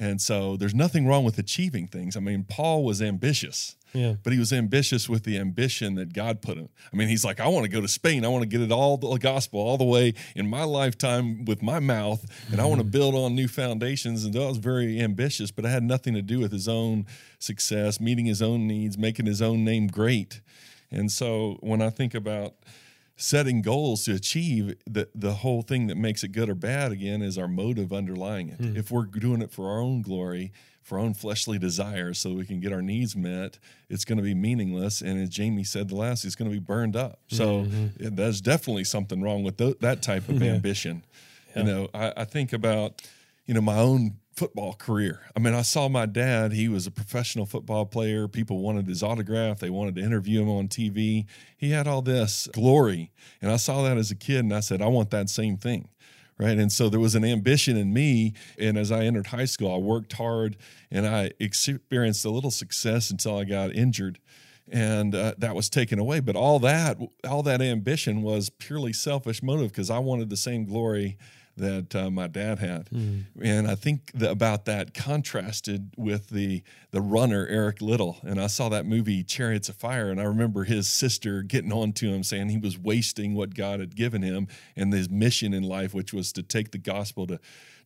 And 0.00 0.22
so 0.22 0.56
there's 0.56 0.76
nothing 0.76 1.08
wrong 1.08 1.24
with 1.24 1.38
achieving 1.38 1.88
things. 1.88 2.16
I 2.16 2.20
mean, 2.20 2.44
Paul 2.44 2.84
was 2.84 3.02
ambitious, 3.02 3.74
yeah. 3.92 4.14
but 4.22 4.32
he 4.32 4.38
was 4.38 4.52
ambitious 4.52 5.08
with 5.08 5.24
the 5.24 5.36
ambition 5.36 5.96
that 5.96 6.12
God 6.12 6.40
put 6.40 6.56
him. 6.56 6.68
I 6.92 6.96
mean, 6.96 7.08
he's 7.08 7.24
like, 7.24 7.40
I 7.40 7.48
want 7.48 7.64
to 7.64 7.68
go 7.68 7.80
to 7.80 7.88
Spain. 7.88 8.24
I 8.24 8.28
want 8.28 8.42
to 8.42 8.48
get 8.48 8.60
it 8.60 8.70
all 8.70 8.96
the 8.96 9.18
gospel 9.18 9.58
all 9.58 9.76
the 9.76 9.84
way 9.84 10.14
in 10.36 10.48
my 10.48 10.62
lifetime 10.62 11.44
with 11.46 11.62
my 11.62 11.80
mouth, 11.80 12.20
and 12.22 12.30
mm-hmm. 12.30 12.60
I 12.60 12.64
want 12.66 12.80
to 12.80 12.86
build 12.86 13.16
on 13.16 13.34
new 13.34 13.48
foundations. 13.48 14.24
And 14.24 14.32
that 14.34 14.46
was 14.46 14.58
very 14.58 15.00
ambitious, 15.00 15.50
but 15.50 15.64
it 15.64 15.68
had 15.68 15.82
nothing 15.82 16.14
to 16.14 16.22
do 16.22 16.38
with 16.38 16.52
his 16.52 16.68
own 16.68 17.04
success, 17.40 18.00
meeting 18.00 18.26
his 18.26 18.40
own 18.40 18.68
needs, 18.68 18.96
making 18.96 19.26
his 19.26 19.42
own 19.42 19.64
name 19.64 19.88
great. 19.88 20.42
And 20.92 21.10
so 21.10 21.58
when 21.58 21.82
I 21.82 21.90
think 21.90 22.14
about 22.14 22.54
setting 23.18 23.60
goals 23.60 24.04
to 24.04 24.14
achieve 24.14 24.76
the 24.86 25.08
the 25.14 25.34
whole 25.34 25.60
thing 25.60 25.88
that 25.88 25.96
makes 25.96 26.22
it 26.22 26.28
good 26.28 26.48
or 26.48 26.54
bad 26.54 26.92
again 26.92 27.20
is 27.20 27.36
our 27.36 27.48
motive 27.48 27.92
underlying 27.92 28.48
it. 28.48 28.56
Hmm. 28.58 28.76
If 28.76 28.90
we're 28.90 29.04
doing 29.04 29.42
it 29.42 29.50
for 29.50 29.68
our 29.68 29.80
own 29.80 30.02
glory, 30.02 30.52
for 30.82 30.98
our 30.98 31.04
own 31.04 31.14
fleshly 31.14 31.58
desires, 31.58 32.18
so 32.18 32.32
we 32.32 32.46
can 32.46 32.60
get 32.60 32.72
our 32.72 32.80
needs 32.80 33.16
met, 33.16 33.58
it's 33.90 34.04
going 34.04 34.18
to 34.18 34.22
be 34.22 34.34
meaningless. 34.34 35.02
And 35.02 35.20
as 35.20 35.28
Jamie 35.28 35.64
said 35.64 35.88
the 35.88 35.96
last, 35.96 36.24
it's 36.24 36.36
going 36.36 36.50
to 36.50 36.56
be 36.56 36.64
burned 36.64 36.96
up. 36.96 37.18
Hmm, 37.28 37.36
so 37.36 37.62
hmm. 37.64 37.86
yeah, 37.98 38.10
there's 38.12 38.40
definitely 38.40 38.84
something 38.84 39.20
wrong 39.20 39.42
with 39.42 39.58
tho- 39.58 39.74
that 39.80 40.00
type 40.00 40.28
of 40.28 40.40
ambition. 40.54 41.04
You 41.56 41.64
know, 41.64 41.88
I, 41.92 42.12
I 42.18 42.24
think 42.24 42.52
about 42.52 43.02
you 43.46 43.54
know 43.54 43.60
my 43.60 43.78
own 43.78 44.18
football 44.38 44.74
career. 44.74 45.22
I 45.36 45.40
mean, 45.40 45.52
I 45.52 45.62
saw 45.62 45.88
my 45.88 46.06
dad, 46.06 46.52
he 46.52 46.68
was 46.68 46.86
a 46.86 46.92
professional 46.92 47.44
football 47.44 47.84
player. 47.84 48.28
People 48.28 48.60
wanted 48.60 48.86
his 48.86 49.02
autograph, 49.02 49.58
they 49.58 49.68
wanted 49.68 49.96
to 49.96 50.02
interview 50.02 50.40
him 50.42 50.48
on 50.48 50.68
TV. 50.68 51.26
He 51.56 51.72
had 51.72 51.88
all 51.88 52.02
this 52.02 52.48
glory. 52.52 53.10
And 53.42 53.50
I 53.50 53.56
saw 53.56 53.82
that 53.82 53.98
as 53.98 54.12
a 54.12 54.14
kid 54.14 54.38
and 54.40 54.54
I 54.54 54.60
said, 54.60 54.80
I 54.80 54.86
want 54.86 55.10
that 55.10 55.28
same 55.28 55.56
thing. 55.56 55.88
Right. 56.38 56.56
And 56.56 56.70
so 56.70 56.88
there 56.88 57.00
was 57.00 57.16
an 57.16 57.24
ambition 57.24 57.76
in 57.76 57.92
me. 57.92 58.34
And 58.60 58.78
as 58.78 58.92
I 58.92 59.06
entered 59.06 59.26
high 59.26 59.44
school, 59.44 59.74
I 59.74 59.78
worked 59.78 60.12
hard 60.12 60.56
and 60.88 61.04
I 61.04 61.32
experienced 61.40 62.24
a 62.24 62.30
little 62.30 62.52
success 62.52 63.10
until 63.10 63.36
I 63.36 63.42
got 63.42 63.74
injured. 63.74 64.20
And 64.70 65.16
uh, 65.16 65.34
that 65.38 65.56
was 65.56 65.68
taken 65.68 65.98
away. 65.98 66.20
But 66.20 66.36
all 66.36 66.60
that, 66.60 66.96
all 67.28 67.42
that 67.42 67.60
ambition 67.60 68.22
was 68.22 68.50
purely 68.50 68.92
selfish 68.92 69.42
motive 69.42 69.72
because 69.72 69.90
I 69.90 69.98
wanted 69.98 70.30
the 70.30 70.36
same 70.36 70.64
glory 70.64 71.18
that 71.58 71.94
uh, 71.94 72.10
my 72.10 72.26
dad 72.26 72.58
had, 72.58 72.88
and 73.42 73.68
I 73.68 73.74
think 73.74 74.12
that 74.12 74.30
about 74.30 74.64
that 74.64 74.94
contrasted 74.94 75.90
with 75.96 76.30
the 76.30 76.62
the 76.90 77.00
runner 77.00 77.46
Eric 77.46 77.80
Liddell, 77.82 78.16
and 78.22 78.40
I 78.40 78.46
saw 78.46 78.68
that 78.70 78.86
movie 78.86 79.22
Chariots 79.22 79.68
of 79.68 79.76
Fire, 79.76 80.10
and 80.10 80.20
I 80.20 80.24
remember 80.24 80.64
his 80.64 80.88
sister 80.88 81.42
getting 81.42 81.72
on 81.72 81.92
to 81.94 82.08
him 82.08 82.22
saying 82.22 82.48
he 82.48 82.58
was 82.58 82.78
wasting 82.78 83.34
what 83.34 83.54
God 83.54 83.80
had 83.80 83.94
given 83.94 84.22
him 84.22 84.48
and 84.76 84.92
his 84.92 85.10
mission 85.10 85.52
in 85.52 85.62
life, 85.62 85.92
which 85.94 86.12
was 86.12 86.32
to 86.32 86.42
take 86.42 86.70
the 86.70 86.78
gospel 86.78 87.26
to 87.26 87.38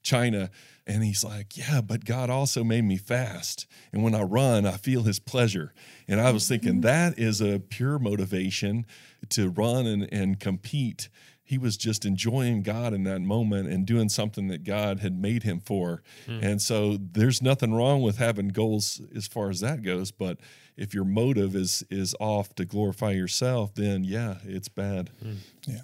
China. 0.03 0.51
And 0.87 1.05
he's 1.05 1.23
like, 1.23 1.57
Yeah, 1.57 1.81
but 1.81 2.05
God 2.05 2.29
also 2.29 2.65
made 2.65 2.85
me 2.85 2.97
fast. 2.97 3.67
And 3.93 4.03
when 4.03 4.15
I 4.15 4.23
run, 4.23 4.67
I 4.67 4.73
feel 4.73 5.03
his 5.03 5.19
pleasure. 5.19 5.73
And 6.09 6.21
I 6.21 6.31
was 6.33 6.49
thinking 6.49 6.81
that 6.81 7.19
is 7.19 7.41
a 7.41 7.61
pure 7.61 7.99
motivation 7.99 8.85
to 9.31 9.49
run 9.51 9.87
and, 9.87 10.09
and 10.13 10.41
compete 10.41 11.09
he 11.53 11.59
was 11.59 11.77
just 11.77 12.07
enjoying 12.07 12.62
God 12.62 12.95
in 12.95 13.05
that 13.05 13.21
moment 13.21 13.69
and 13.69 13.85
doing 13.85 14.09
something 14.09 14.49
that 14.49 14.65
God 14.65 15.01
had 15.01 15.21
made 15.21 15.43
him 15.43 15.61
for. 15.61 16.03
Hmm. 16.25 16.38
And 16.41 16.62
so 16.62 16.97
there's 16.97 17.43
nothing 17.43 17.75
wrong 17.75 18.01
with 18.01 18.17
having 18.17 18.49
goals 18.49 19.03
as 19.15 19.27
far 19.27 19.51
as 19.51 19.61
that 19.61 19.83
goes, 19.83 20.11
but 20.12 20.38
if 20.79 20.95
your 20.95 21.05
motive 21.05 21.55
is 21.55 21.85
is 21.91 22.15
off 22.19 22.55
to 22.55 22.65
glorify 22.65 23.11
yourself, 23.11 23.75
then 23.75 24.03
yeah, 24.03 24.37
it's 24.45 24.69
bad. 24.69 25.11
Hmm. 25.23 25.35
Yeah. 25.67 25.83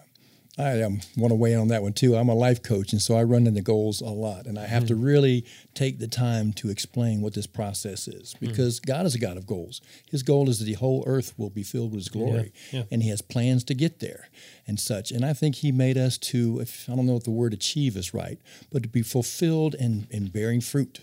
I 0.56 0.82
um, 0.82 1.00
want 1.16 1.30
to 1.30 1.36
weigh 1.36 1.52
in 1.52 1.60
on 1.60 1.68
that 1.68 1.82
one 1.82 1.92
too. 1.92 2.16
I'm 2.16 2.28
a 2.28 2.34
life 2.34 2.62
coach, 2.62 2.92
and 2.92 3.00
so 3.00 3.16
I 3.16 3.22
run 3.22 3.46
into 3.46 3.60
goals 3.60 4.00
a 4.00 4.06
lot, 4.06 4.46
and 4.46 4.58
I 4.58 4.66
have 4.66 4.86
to 4.86 4.96
really 4.96 5.44
take 5.74 6.00
the 6.00 6.08
time 6.08 6.52
to 6.54 6.68
explain 6.68 7.20
what 7.20 7.34
this 7.34 7.46
process 7.46 8.08
is 8.08 8.34
because 8.40 8.80
God 8.80 9.06
is 9.06 9.14
a 9.14 9.20
God 9.20 9.36
of 9.36 9.46
goals. 9.46 9.80
His 10.10 10.24
goal 10.24 10.48
is 10.48 10.58
that 10.58 10.64
the 10.64 10.74
whole 10.74 11.04
earth 11.06 11.32
will 11.36 11.50
be 11.50 11.62
filled 11.62 11.92
with 11.92 12.00
His 12.00 12.08
glory, 12.08 12.52
yeah. 12.72 12.84
and 12.90 13.04
He 13.04 13.10
has 13.10 13.22
plans 13.22 13.62
to 13.64 13.74
get 13.74 14.00
there 14.00 14.28
and 14.66 14.80
such. 14.80 15.12
And 15.12 15.24
I 15.24 15.32
think 15.32 15.56
He 15.56 15.70
made 15.70 15.96
us 15.96 16.18
to, 16.18 16.58
if 16.60 16.88
I 16.90 16.96
don't 16.96 17.06
know 17.06 17.16
if 17.16 17.24
the 17.24 17.30
word 17.30 17.52
achieve 17.52 17.96
is 17.96 18.12
right, 18.12 18.38
but 18.72 18.82
to 18.82 18.88
be 18.88 19.02
fulfilled 19.02 19.76
and, 19.78 20.08
and 20.10 20.32
bearing 20.32 20.60
fruit 20.60 21.02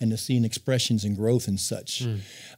and 0.00 0.10
to 0.10 0.16
seeing 0.16 0.44
expressions 0.44 1.04
and 1.04 1.16
growth 1.16 1.46
and 1.46 1.60
such. 1.60 2.02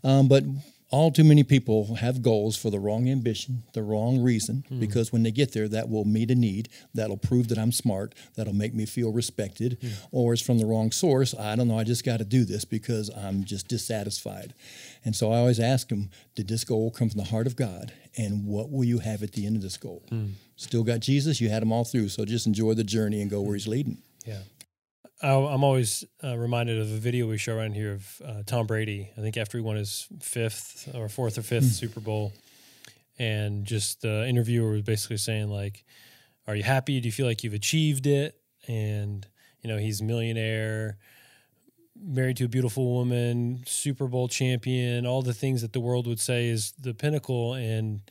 Um, 0.03 0.29
but 0.29 0.45
all 0.91 1.11
too 1.11 1.25
many 1.25 1.43
people 1.43 1.97
have 1.97 2.23
goals 2.23 2.57
for 2.57 2.71
the 2.71 2.79
wrong 2.79 3.09
ambition, 3.09 3.63
the 3.75 3.83
wrong 3.83 4.21
reason, 4.21 4.65
hmm. 4.69 4.81
because 4.81 5.13
when 5.13 5.23
they 5.23 5.31
get 5.31 5.53
there, 5.53 5.69
that 5.69 5.91
will 5.91 6.07
meet 6.07 6.31
a 6.31 6.35
need. 6.35 6.69
That'll 6.95 7.19
prove 7.19 7.49
that 7.49 7.59
I'm 7.59 7.73
smart. 7.73 8.15
That'll 8.37 8.55
make 8.55 8.75
me 8.75 8.87
feel 8.87 9.13
respected. 9.13 9.77
Hmm. 9.81 9.89
Or 10.13 10.33
it's 10.33 10.43
from 10.43 10.59
the 10.59 10.67
wrong 10.67 10.91
source. 10.91 11.35
I 11.35 11.57
don't 11.57 11.69
know. 11.69 11.79
I 11.79 11.85
just 11.85 12.05
got 12.05 12.19
to 12.19 12.25
do 12.25 12.45
this 12.45 12.65
because 12.65 13.11
I'm 13.11 13.45
just 13.45 13.69
dissatisfied. 13.69 14.55
And 15.05 15.15
so 15.15 15.31
I 15.31 15.39
always 15.39 15.61
ask 15.61 15.89
them, 15.89 16.11
did 16.35 16.49
this 16.49 16.65
goal 16.65 16.91
come 16.91 17.11
from 17.11 17.19
the 17.19 17.29
heart 17.31 17.47
of 17.47 17.57
God? 17.57 17.93
And 18.17 18.47
what 18.47 18.71
will 18.71 18.85
you 18.85 19.01
have 19.01 19.23
at 19.23 19.33
the 19.33 19.47
end 19.47 19.57
of 19.57 19.63
this 19.63 19.77
goal? 19.77 20.03
Hmm. 20.09 20.29
Still 20.57 20.85
got 20.85 21.01
Jesus. 21.01 21.41
You 21.41 21.51
had 21.51 21.63
him 21.63 21.71
all 21.71 21.85
through. 21.85 22.09
So 22.09 22.25
just 22.25 22.47
enjoy 22.47 22.75
the 22.75 22.85
journey 22.85 23.21
and 23.21 23.31
go 23.31 23.43
where 23.43 23.55
he's 23.55 23.69
leading. 23.69 23.99
Yeah. 24.25 24.41
I- 25.21 25.31
I'm 25.33 25.65
always 25.65 26.05
uh, 26.23 26.37
reminded 26.37 26.79
of 26.81 26.91
a 26.93 26.97
video 26.97 27.27
we 27.27 27.39
show 27.39 27.57
around 27.57 27.73
here 27.75 27.93
of 27.95 28.23
uh, 28.25 28.43
Tom 28.47 28.67
Brady. 28.67 29.11
I 29.17 29.21
think 29.21 29.37
after 29.37 29.59
he 29.59 29.63
won 29.65 29.77
his 29.77 30.07
fifth 30.21 30.89
or 30.95 31.09
fourth 31.09 31.39
or 31.39 31.43
fifth 31.43 31.73
Super 31.73 32.01
Bowl, 32.01 32.33
and 33.19 33.65
just 33.65 34.03
the 34.03 34.27
interviewer 34.29 34.71
was 34.71 34.83
basically 34.83 35.17
saying 35.17 35.49
like, 35.49 35.85
"Are 36.47 36.55
you 36.55 36.63
happy? 36.63 37.01
Do 37.01 37.09
you 37.09 37.13
feel 37.13 37.27
like 37.27 37.43
you've 37.43 37.55
achieved 37.55 38.07
it?" 38.07 38.41
And 38.69 39.27
you 39.63 39.69
know 39.69 39.77
he's 39.79 40.01
a 40.01 40.05
millionaire, 40.05 40.99
married 42.01 42.37
to 42.37 42.45
a 42.45 42.49
beautiful 42.49 42.93
woman, 42.95 43.65
Super 43.67 44.07
Bowl 44.07 44.29
champion, 44.29 45.05
all 45.05 45.23
the 45.23 45.35
things 45.35 45.63
that 45.63 45.73
the 45.73 45.81
world 45.81 46.07
would 46.07 46.21
say 46.21 46.47
is 46.47 46.73
the 46.79 46.95
pinnacle, 46.95 47.55
and 47.55 48.03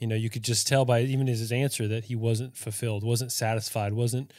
you 0.00 0.06
know 0.06 0.16
you 0.16 0.28
could 0.28 0.42
just 0.44 0.66
tell 0.68 0.84
by 0.84 1.00
even 1.00 1.26
his 1.28 1.50
answer 1.50 1.88
that 1.88 2.04
he 2.04 2.14
wasn't 2.14 2.56
fulfilled, 2.58 3.04
wasn't 3.04 3.32
satisfied, 3.32 3.94
wasn't 3.94 4.32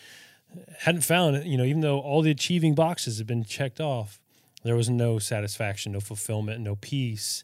hadn't 0.79 1.01
found. 1.01 1.45
You 1.45 1.57
know, 1.57 1.63
even 1.63 1.81
though 1.81 1.99
all 1.99 2.21
the 2.21 2.31
achieving 2.31 2.75
boxes 2.75 3.17
had 3.17 3.27
been 3.27 3.43
checked 3.43 3.79
off, 3.79 4.19
there 4.63 4.75
was 4.75 4.89
no 4.89 5.19
satisfaction, 5.19 5.91
no 5.91 5.99
fulfillment, 5.99 6.61
no 6.61 6.75
peace, 6.75 7.43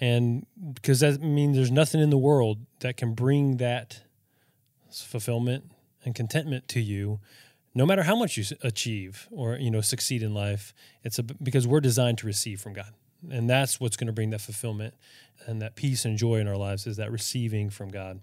and 0.00 0.46
because 0.72 1.00
that 1.00 1.20
means 1.20 1.56
there's 1.56 1.70
nothing 1.70 2.00
in 2.00 2.10
the 2.10 2.18
world 2.18 2.58
that 2.80 2.96
can 2.96 3.14
bring 3.14 3.58
that 3.58 4.00
fulfillment 4.92 5.70
and 6.04 6.14
contentment 6.14 6.68
to 6.68 6.80
you. 6.80 7.20
No 7.74 7.84
matter 7.84 8.04
how 8.04 8.14
much 8.14 8.36
you 8.36 8.44
achieve 8.62 9.28
or 9.32 9.56
you 9.56 9.70
know 9.70 9.80
succeed 9.80 10.22
in 10.22 10.32
life 10.32 10.72
it's 11.02 11.18
a, 11.18 11.22
because 11.22 11.66
we're 11.66 11.80
designed 11.80 12.18
to 12.18 12.26
receive 12.26 12.60
from 12.60 12.72
god. 12.72 12.92
And 13.30 13.48
that's 13.48 13.80
what's 13.80 13.96
going 13.96 14.06
to 14.08 14.12
bring 14.12 14.30
that 14.30 14.42
fulfillment 14.42 14.94
and 15.46 15.62
that 15.62 15.74
peace 15.74 16.04
and 16.04 16.18
joy 16.18 16.36
in 16.36 16.46
our 16.46 16.56
lives 16.56 16.86
is 16.86 16.98
that 16.98 17.10
receiving 17.10 17.70
from 17.70 17.90
god 17.90 18.20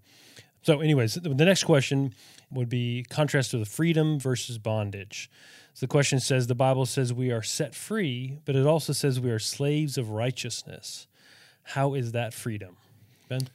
so 0.62 0.80
anyways 0.80 1.15
the 1.15 1.45
next 1.45 1.63
question 1.63 2.13
would 2.52 2.69
be 2.69 3.06
contrast 3.10 3.52
to 3.52 3.58
the 3.58 3.65
freedom 3.65 4.19
versus 4.19 4.58
bondage 4.58 5.30
so 5.74 5.86
the 5.86 5.89
question 5.89 6.19
says 6.19 6.47
the 6.47 6.56
bible 6.56 6.86
says 6.86 7.13
we 7.13 7.32
are 7.32 7.43
set 7.43 7.76
free 7.76 8.39
but 8.45 8.56
it 8.56 8.65
also 8.65 8.93
says 8.93 9.19
we 9.19 9.32
are 9.32 9.39
slaves 9.39 9.97
of 9.97 10.10
righteousness 10.10 11.08
how 11.63 11.93
is 11.93 12.12
that 12.12 12.34
freedom 12.34 12.78
ben 13.30 13.47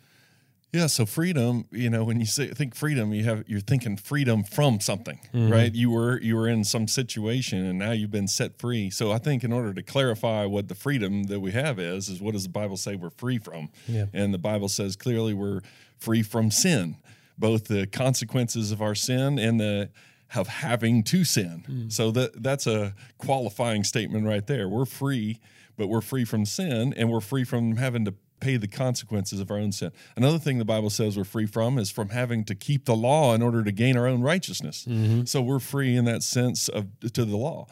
Yeah, 0.72 0.88
so 0.88 1.06
freedom, 1.06 1.64
you 1.70 1.88
know, 1.88 2.04
when 2.04 2.20
you 2.20 2.26
say 2.26 2.48
think 2.48 2.74
freedom, 2.74 3.14
you 3.14 3.24
have 3.24 3.44
you're 3.46 3.60
thinking 3.60 3.96
freedom 3.96 4.44
from 4.44 4.80
something, 4.80 5.18
mm-hmm. 5.32 5.50
right? 5.50 5.74
You 5.74 5.90
were 5.90 6.20
you 6.20 6.36
were 6.36 6.48
in 6.48 6.64
some 6.64 6.86
situation 6.86 7.64
and 7.64 7.78
now 7.78 7.92
you've 7.92 8.10
been 8.10 8.28
set 8.28 8.58
free. 8.58 8.90
So 8.90 9.10
I 9.10 9.18
think 9.18 9.42
in 9.42 9.52
order 9.52 9.72
to 9.72 9.82
clarify 9.82 10.44
what 10.44 10.68
the 10.68 10.74
freedom 10.74 11.24
that 11.24 11.40
we 11.40 11.52
have 11.52 11.78
is, 11.78 12.10
is 12.10 12.20
what 12.20 12.34
does 12.34 12.42
the 12.42 12.50
Bible 12.50 12.76
say 12.76 12.94
we're 12.94 13.10
free 13.10 13.38
from? 13.38 13.70
Yeah. 13.86 14.06
And 14.12 14.34
the 14.34 14.38
Bible 14.38 14.68
says 14.68 14.96
clearly 14.96 15.32
we're 15.32 15.62
free 15.98 16.22
from 16.22 16.50
sin, 16.50 16.96
both 17.38 17.64
the 17.64 17.86
consequences 17.86 18.72
of 18.72 18.82
our 18.82 18.94
sin 18.94 19.38
and 19.38 19.60
the 19.60 19.90
of 20.34 20.48
having 20.48 21.02
to 21.04 21.24
sin. 21.24 21.64
Hmm. 21.66 21.88
So 21.88 22.10
that 22.10 22.42
that's 22.42 22.66
a 22.66 22.94
qualifying 23.18 23.84
statement 23.84 24.26
right 24.26 24.46
there. 24.46 24.68
We're 24.68 24.84
free, 24.84 25.40
but 25.76 25.86
we're 25.86 26.00
free 26.00 26.24
from 26.24 26.44
sin 26.44 26.92
and 26.96 27.10
we're 27.10 27.20
free 27.20 27.44
from 27.44 27.76
having 27.76 28.04
to 28.06 28.14
pay 28.40 28.56
the 28.56 28.68
consequences 28.68 29.40
of 29.40 29.50
our 29.50 29.56
own 29.56 29.72
sin. 29.72 29.92
Another 30.16 30.38
thing 30.38 30.58
the 30.58 30.64
Bible 30.64 30.90
says 30.90 31.16
we're 31.16 31.24
free 31.24 31.46
from 31.46 31.78
is 31.78 31.90
from 31.90 32.10
having 32.10 32.44
to 32.44 32.54
keep 32.54 32.84
the 32.84 32.96
law 32.96 33.34
in 33.34 33.42
order 33.42 33.62
to 33.64 33.72
gain 33.72 33.96
our 33.96 34.06
own 34.06 34.20
righteousness. 34.20 34.84
Mm-hmm. 34.88 35.24
So 35.24 35.40
we're 35.40 35.58
free 35.58 35.96
in 35.96 36.04
that 36.04 36.22
sense 36.22 36.68
of 36.68 36.86
to 37.12 37.24
the 37.24 37.36
law. 37.36 37.66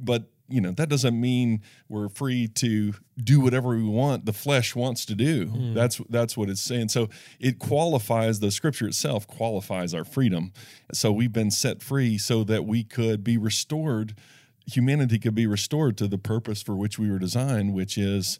But 0.00 0.24
you 0.48 0.60
know 0.60 0.70
that 0.72 0.88
doesn't 0.88 1.18
mean 1.20 1.60
we're 1.88 2.08
free 2.08 2.46
to 2.46 2.94
do 3.22 3.40
whatever 3.40 3.70
we 3.70 3.82
want 3.82 4.24
the 4.26 4.32
flesh 4.32 4.74
wants 4.74 5.04
to 5.04 5.14
do 5.14 5.46
hmm. 5.46 5.74
that's 5.74 6.00
that's 6.08 6.36
what 6.36 6.48
it's 6.48 6.60
saying 6.60 6.88
so 6.88 7.08
it 7.40 7.58
qualifies 7.58 8.40
the 8.40 8.50
scripture 8.50 8.86
itself 8.86 9.26
qualifies 9.26 9.94
our 9.94 10.04
freedom 10.04 10.52
so 10.92 11.10
we've 11.10 11.32
been 11.32 11.50
set 11.50 11.82
free 11.82 12.16
so 12.18 12.44
that 12.44 12.64
we 12.64 12.84
could 12.84 13.24
be 13.24 13.36
restored 13.36 14.14
humanity 14.66 15.18
could 15.18 15.34
be 15.34 15.46
restored 15.46 15.96
to 15.96 16.06
the 16.06 16.18
purpose 16.18 16.62
for 16.62 16.76
which 16.76 16.98
we 16.98 17.10
were 17.10 17.18
designed 17.18 17.74
which 17.74 17.98
is 17.98 18.38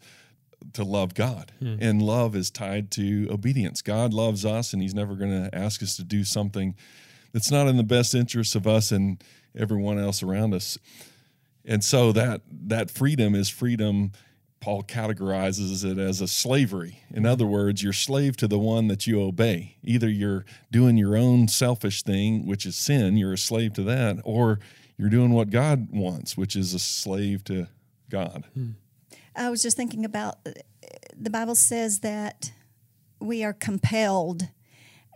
to 0.73 0.85
love 0.85 1.15
God. 1.15 1.53
Hmm. 1.59 1.77
And 1.81 2.03
love 2.03 2.35
is 2.35 2.51
tied 2.51 2.91
to 2.93 3.29
obedience. 3.31 3.83
God 3.83 4.13
loves 4.13 4.45
us 4.45 4.73
and 4.73 4.83
he's 4.83 4.95
never 4.95 5.15
going 5.15 5.31
to 5.31 5.55
ask 5.55 5.83
us 5.83 5.97
to 5.97 6.05
do 6.05 6.25
something 6.25 6.75
that's 7.33 7.51
not 7.51 7.67
in 7.67 7.77
the 7.77 7.83
best 7.83 8.15
interests 8.15 8.55
of 8.55 8.67
us 8.67 8.91
and 8.91 9.23
everyone 9.57 9.99
else 9.99 10.23
around 10.23 10.55
us. 10.55 10.79
And 11.67 11.83
so 11.83 12.13
that 12.13 12.43
that 12.49 12.91
freedom 12.91 13.35
is 13.35 13.49
freedom 13.49 14.13
Paul 14.67 14.83
categorizes 14.83 15.85
it 15.85 15.97
as 15.97 16.21
a 16.21 16.27
slavery. 16.27 17.01
In 17.11 17.25
other 17.25 17.47
words, 17.47 17.85
you're 17.85 17.93
slave 17.93 18.37
to 18.39 18.49
the 18.49 18.59
one 18.59 18.89
that 18.89 19.07
you 19.07 19.23
obey. 19.23 19.77
Either 19.85 20.09
you're 20.09 20.45
doing 20.73 20.97
your 20.97 21.17
own 21.17 21.47
selfish 21.47 22.03
thing, 22.03 22.47
which 22.47 22.67
is 22.67 22.75
sin, 22.75 23.17
you're 23.17 23.35
a 23.35 23.39
slave 23.39 23.75
to 23.75 23.85
that, 23.85 24.19
or 24.25 24.59
you're 24.97 25.09
doing 25.09 25.31
what 25.31 25.51
God 25.51 25.89
wants, 25.93 26.37
which 26.37 26.57
is 26.57 26.75
a 26.75 26.81
slave 26.81 27.45
to 27.45 27.69
God. 28.11 28.45
I 29.37 29.51
was 29.51 29.63
just 29.63 29.77
thinking 29.77 30.05
about 30.05 30.39
uh, 30.45 30.51
the 31.17 31.31
Bible 31.31 31.55
says 31.55 32.01
that 32.01 32.51
we 33.21 33.45
are 33.45 33.53
compelled, 33.53 34.49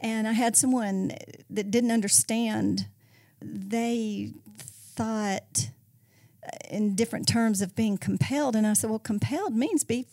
And 0.00 0.28
I 0.28 0.32
had 0.32 0.54
someone 0.54 1.12
that 1.48 1.70
didn't 1.70 1.90
understand. 1.90 2.86
They 3.42 4.32
thought 4.58 5.70
in 6.70 6.94
different 6.94 7.28
terms 7.28 7.60
of 7.60 7.74
being 7.74 7.98
compelled. 7.98 8.56
And 8.56 8.66
I 8.66 8.72
said, 8.74 8.90
well, 8.90 8.98
compelled 8.98 9.54
means 9.54 9.84
be 9.84 10.06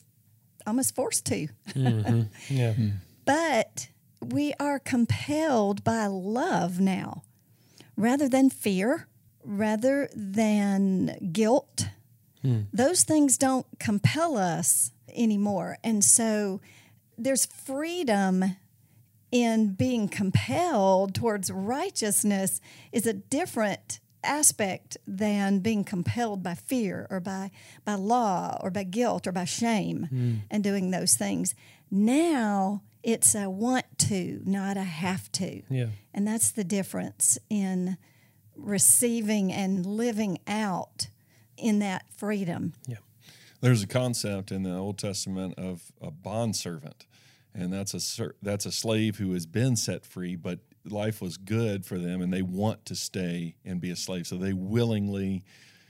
almost 0.65 0.95
forced 0.95 1.25
to. 1.27 1.47
Mm-hmm. 1.69 2.21
Yeah. 2.53 2.73
but 3.25 3.89
we 4.21 4.53
are 4.59 4.79
compelled 4.79 5.83
by 5.83 6.07
love 6.07 6.79
now 6.79 7.23
rather 7.95 8.27
than 8.27 8.49
fear, 8.49 9.07
rather 9.43 10.09
than 10.15 11.29
guilt. 11.31 11.87
Those 12.71 13.03
things 13.03 13.37
don't 13.37 13.65
compel 13.77 14.37
us 14.37 14.91
anymore. 15.13 15.79
And 15.83 16.01
so 16.01 16.61
there's 17.17 17.45
freedom 17.45 18.55
in 19.31 19.73
being 19.73 20.07
compelled 20.07 21.13
towards 21.13 21.51
righteousness 21.51 22.61
is 22.93 23.05
a 23.05 23.11
different 23.11 23.99
aspect 24.23 24.97
than 25.07 25.59
being 25.59 25.83
compelled 25.83 26.43
by 26.43 26.55
fear 26.55 27.07
or 27.09 27.19
by 27.19 27.51
by 27.85 27.95
law 27.95 28.57
or 28.61 28.69
by 28.69 28.83
guilt 28.83 29.27
or 29.27 29.31
by 29.31 29.45
shame 29.45 30.07
hmm. 30.09 30.35
and 30.49 30.63
doing 30.63 30.91
those 30.91 31.15
things. 31.15 31.55
Now 31.89 32.81
it's 33.03 33.35
a 33.35 33.49
want 33.49 33.85
to, 33.97 34.41
not 34.45 34.75
a 34.75 34.83
have 34.83 35.31
to. 35.33 35.61
Yeah. 35.69 35.87
And 36.13 36.27
that's 36.27 36.51
the 36.51 36.63
difference 36.63 37.37
in 37.49 37.97
receiving 38.55 39.53
and 39.53 39.85
living 39.85 40.39
out 40.47 41.07
in 41.55 41.79
that 41.79 42.05
freedom. 42.17 42.73
Yeah. 42.87 42.97
There's 43.61 43.81
a 43.81 43.87
concept 43.87 44.51
in 44.51 44.63
the 44.63 44.75
Old 44.75 44.97
Testament 44.97 45.55
of 45.57 45.91
a 46.01 46.11
bondservant, 46.11 47.07
and 47.53 47.73
that's 47.73 47.93
a 47.93 48.31
that's 48.41 48.65
a 48.65 48.71
slave 48.71 49.17
who 49.17 49.33
has 49.33 49.47
been 49.47 49.75
set 49.75 50.05
free, 50.05 50.35
but 50.35 50.59
life 50.91 51.21
was 51.21 51.37
good 51.37 51.85
for 51.85 51.97
them, 51.97 52.21
and 52.21 52.33
they 52.33 52.41
want 52.41 52.85
to 52.85 52.95
stay 52.95 53.55
and 53.65 53.81
be 53.81 53.91
a 53.91 53.95
slave, 53.95 54.27
so 54.27 54.37
they 54.37 54.53
willingly 54.53 55.43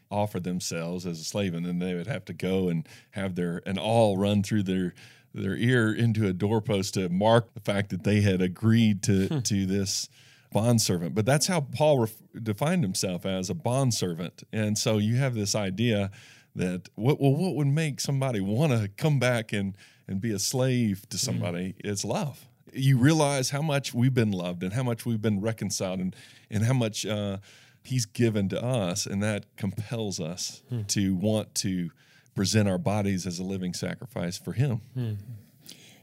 offer 0.09 0.39
themselves 0.39 1.05
as 1.05 1.19
a 1.19 1.23
slave, 1.23 1.53
and 1.53 1.65
then 1.65 1.79
they 1.79 1.93
would 1.93 2.07
have 2.07 2.25
to 2.25 2.33
go 2.33 2.69
and 2.69 2.87
have 3.11 3.35
their 3.35 3.61
an 3.65 3.77
awl 3.77 4.17
run 4.17 4.43
through 4.43 4.63
their 4.63 4.93
their 5.33 5.55
ear 5.55 5.93
into 5.93 6.27
a 6.27 6.33
doorpost 6.33 6.95
to 6.95 7.09
mark 7.09 7.53
the 7.53 7.59
fact 7.59 7.89
that 7.89 8.03
they 8.03 8.21
had 8.21 8.41
agreed 8.41 9.03
to 9.03 9.27
hmm. 9.27 9.39
to 9.39 9.65
this 9.65 10.09
bondservant. 10.51 11.13
But 11.13 11.25
that's 11.25 11.47
how 11.47 11.61
Paul 11.61 11.99
ref- 11.99 12.23
defined 12.41 12.83
himself 12.83 13.25
as 13.25 13.49
a 13.49 13.53
bondservant. 13.53 14.43
And 14.51 14.77
so 14.77 14.97
you 14.97 15.17
have 15.17 15.35
this 15.35 15.55
idea 15.55 16.11
that 16.55 16.89
what 16.95 17.19
well, 17.19 17.35
what 17.35 17.55
would 17.55 17.67
make 17.67 17.99
somebody 17.99 18.39
want 18.39 18.71
to 18.71 18.89
come 18.97 19.19
back 19.19 19.53
and 19.53 19.75
and 20.07 20.21
be 20.21 20.31
a 20.31 20.39
slave 20.39 21.07
to 21.09 21.17
hmm. 21.17 21.21
somebody 21.21 21.75
is 21.83 22.05
love. 22.05 22.47
You 22.73 22.97
realize 22.97 23.49
how 23.49 23.61
much 23.61 23.93
we've 23.93 24.13
been 24.13 24.31
loved 24.31 24.63
and 24.63 24.73
how 24.73 24.83
much 24.83 25.05
we've 25.05 25.21
been 25.21 25.41
reconciled 25.41 25.99
and 25.99 26.15
and 26.49 26.63
how 26.63 26.73
much 26.73 27.05
uh, 27.05 27.37
he's 27.83 28.05
given 28.05 28.49
to 28.49 28.63
us, 28.63 29.05
and 29.05 29.23
that 29.23 29.45
compels 29.55 30.19
us 30.19 30.61
hmm. 30.69 30.83
to 30.83 31.15
want 31.15 31.55
to 31.55 31.91
present 32.35 32.69
our 32.69 32.77
bodies 32.77 33.25
as 33.25 33.39
a 33.39 33.43
living 33.43 33.73
sacrifice 33.73 34.37
for 34.37 34.53
him. 34.53 34.81
Hmm. 34.93 35.13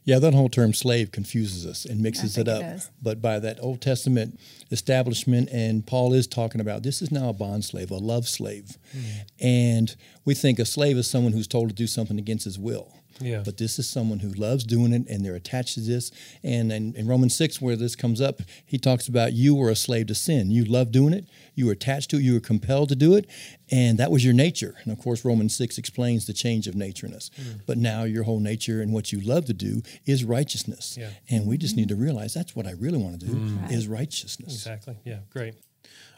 Yeah, 0.07 0.19
that 0.19 0.35
whole 0.35 0.51
term 0.51 0.75
slave 0.75 1.13
confuses 1.13 1.65
us 1.65 1.87
and 1.87 2.01
mixes 2.01 2.37
it 2.37 2.47
up. 2.47 2.63
it 2.63 2.91
but 3.01 3.23
by 3.23 3.39
that 3.39 3.59
Old 3.61 3.81
Testament 3.81 4.39
establishment, 4.71 5.49
and 5.51 5.87
Paul 5.87 6.13
is 6.13 6.27
talking 6.27 6.61
about 6.61 6.83
this 6.83 7.01
is 7.01 7.11
now 7.11 7.31
a 7.31 7.33
bond 7.33 7.65
slave, 7.65 7.91
a 7.91 7.97
love 7.97 8.29
slave. 8.29 8.77
Hmm. 8.93 9.01
And 9.41 9.97
we 10.27 10.35
think 10.35 10.59
a 10.59 10.67
slave 10.67 10.99
is 10.99 11.09
someone 11.09 11.33
who's 11.33 11.49
told 11.49 11.71
to 11.71 11.75
do 11.75 11.87
something 11.87 12.19
against 12.19 12.45
his 12.45 12.59
will. 12.59 12.93
Yeah. 13.21 13.43
But 13.45 13.59
this 13.59 13.79
is 13.79 13.89
someone 13.89 14.21
who 14.21 14.31
loves 14.31 14.65
doing 14.65 14.93
it 14.93 15.07
and 15.09 15.25
they're 15.25 15.35
attached 15.35 15.75
to 15.75 15.81
this. 15.81 16.11
And 16.43 16.73
in, 16.73 16.95
in 16.95 17.07
Romans 17.07 17.35
6, 17.37 17.61
where 17.61 17.77
this 17.77 17.95
comes 17.95 18.21
up, 18.21 18.41
he 18.65 18.79
talks 18.79 19.09
about 19.09 19.33
you 19.33 19.55
were 19.55 19.71
a 19.71 19.77
slave 19.77 20.09
to 20.09 20.15
sin. 20.15 20.51
You 20.51 20.65
love 20.65 20.91
doing 20.91 21.13
it, 21.13 21.27
you 21.55 21.67
were 21.67 21.73
attached 21.73 22.11
to 22.11 22.17
it, 22.17 22.23
you 22.23 22.35
were 22.35 22.41
compelled 22.41 22.89
to 22.91 22.97
do 22.97 23.15
it, 23.15 23.29
and 23.71 23.99
that 23.99 24.11
was 24.11 24.25
your 24.25 24.35
nature. 24.35 24.75
And 24.83 24.93
of 24.93 24.99
course, 24.99 25.25
Romans 25.25 25.55
6 25.55 25.79
explains 25.79 26.27
the 26.27 26.33
change 26.33 26.67
of 26.67 26.75
nature 26.75 27.07
in 27.07 27.15
us. 27.15 27.31
Hmm. 27.37 27.59
But 27.67 27.79
now 27.79 28.05
your 28.05 28.25
whole 28.25 28.41
nature 28.41 28.83
and 28.83 28.93
what 28.93 29.13
you 29.13 29.21
love 29.21 29.45
to 29.47 29.55
do 29.55 29.83
is 30.07 30.25
righteousness. 30.25 30.97
Yeah. 30.99 31.11
And 31.31 31.47
we 31.47 31.57
just 31.57 31.77
need 31.77 31.89
to 31.89 31.97
realize 31.97 32.35
that's 32.35 32.57
what 32.57 32.67
I 32.67 32.73
really 32.73 32.99
want 32.99 33.21
to 33.21 33.27
do 33.27 33.33
hmm. 33.33 33.73
is 33.73 33.87
righteousness. 33.89 34.55
Exactly. 34.55 34.97
Yeah. 35.05 35.19
Great. 35.31 35.55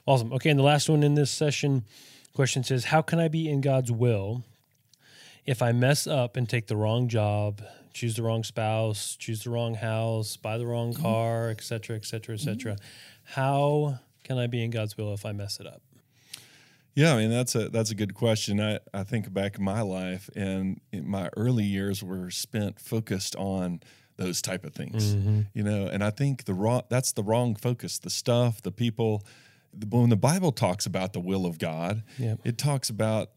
Awesome. 0.06 0.32
Okay. 0.32 0.50
And 0.50 0.58
the 0.58 0.64
last 0.64 0.88
one 0.88 1.02
in 1.02 1.14
this 1.14 1.30
session 1.30 1.84
question 2.34 2.62
says, 2.62 2.84
How 2.84 3.02
can 3.02 3.18
I 3.18 3.28
be 3.28 3.48
in 3.48 3.60
God's 3.60 3.90
will 3.90 4.44
if 5.46 5.62
I 5.62 5.72
mess 5.72 6.06
up 6.06 6.36
and 6.36 6.48
take 6.48 6.66
the 6.66 6.76
wrong 6.76 7.08
job, 7.08 7.62
choose 7.94 8.16
the 8.16 8.22
wrong 8.22 8.44
spouse, 8.44 9.16
choose 9.16 9.44
the 9.44 9.50
wrong 9.50 9.74
house, 9.74 10.36
buy 10.36 10.58
the 10.58 10.66
wrong 10.66 10.92
mm-hmm. 10.92 11.02
car, 11.02 11.50
et 11.50 11.62
cetera, 11.62 11.96
et 11.96 12.04
cetera, 12.04 12.34
et 12.34 12.38
mm-hmm. 12.38 12.50
cetera? 12.50 12.76
How 13.24 14.00
can 14.24 14.38
I 14.38 14.46
be 14.46 14.62
in 14.62 14.70
God's 14.70 14.96
will 14.96 15.14
if 15.14 15.24
I 15.24 15.32
mess 15.32 15.60
it 15.60 15.66
up? 15.66 15.82
Yeah, 16.94 17.14
I 17.14 17.18
mean 17.18 17.30
that's 17.30 17.54
a 17.54 17.68
that's 17.68 17.90
a 17.90 17.94
good 17.94 18.14
question. 18.14 18.58
I, 18.58 18.78
I 18.92 19.04
think 19.04 19.32
back 19.32 19.58
in 19.58 19.64
my 19.64 19.82
life 19.82 20.30
and 20.34 20.80
my 20.92 21.28
early 21.36 21.64
years 21.64 22.02
were 22.02 22.30
spent 22.30 22.80
focused 22.80 23.36
on 23.36 23.80
those 24.16 24.40
type 24.40 24.64
of 24.64 24.72
things. 24.72 25.14
Mm-hmm. 25.14 25.40
You 25.52 25.62
know, 25.62 25.86
and 25.88 26.02
I 26.02 26.08
think 26.10 26.44
the 26.44 26.54
wrong 26.54 26.82
that's 26.88 27.12
the 27.12 27.22
wrong 27.22 27.54
focus. 27.54 27.98
The 27.98 28.10
stuff, 28.10 28.62
the 28.62 28.72
people. 28.72 29.22
When 29.90 30.08
the 30.08 30.16
Bible 30.16 30.52
talks 30.52 30.86
about 30.86 31.12
the 31.12 31.20
will 31.20 31.44
of 31.44 31.58
God, 31.58 32.02
Yep. 32.18 32.40
it 32.44 32.56
talks 32.56 32.88
about 32.88 33.28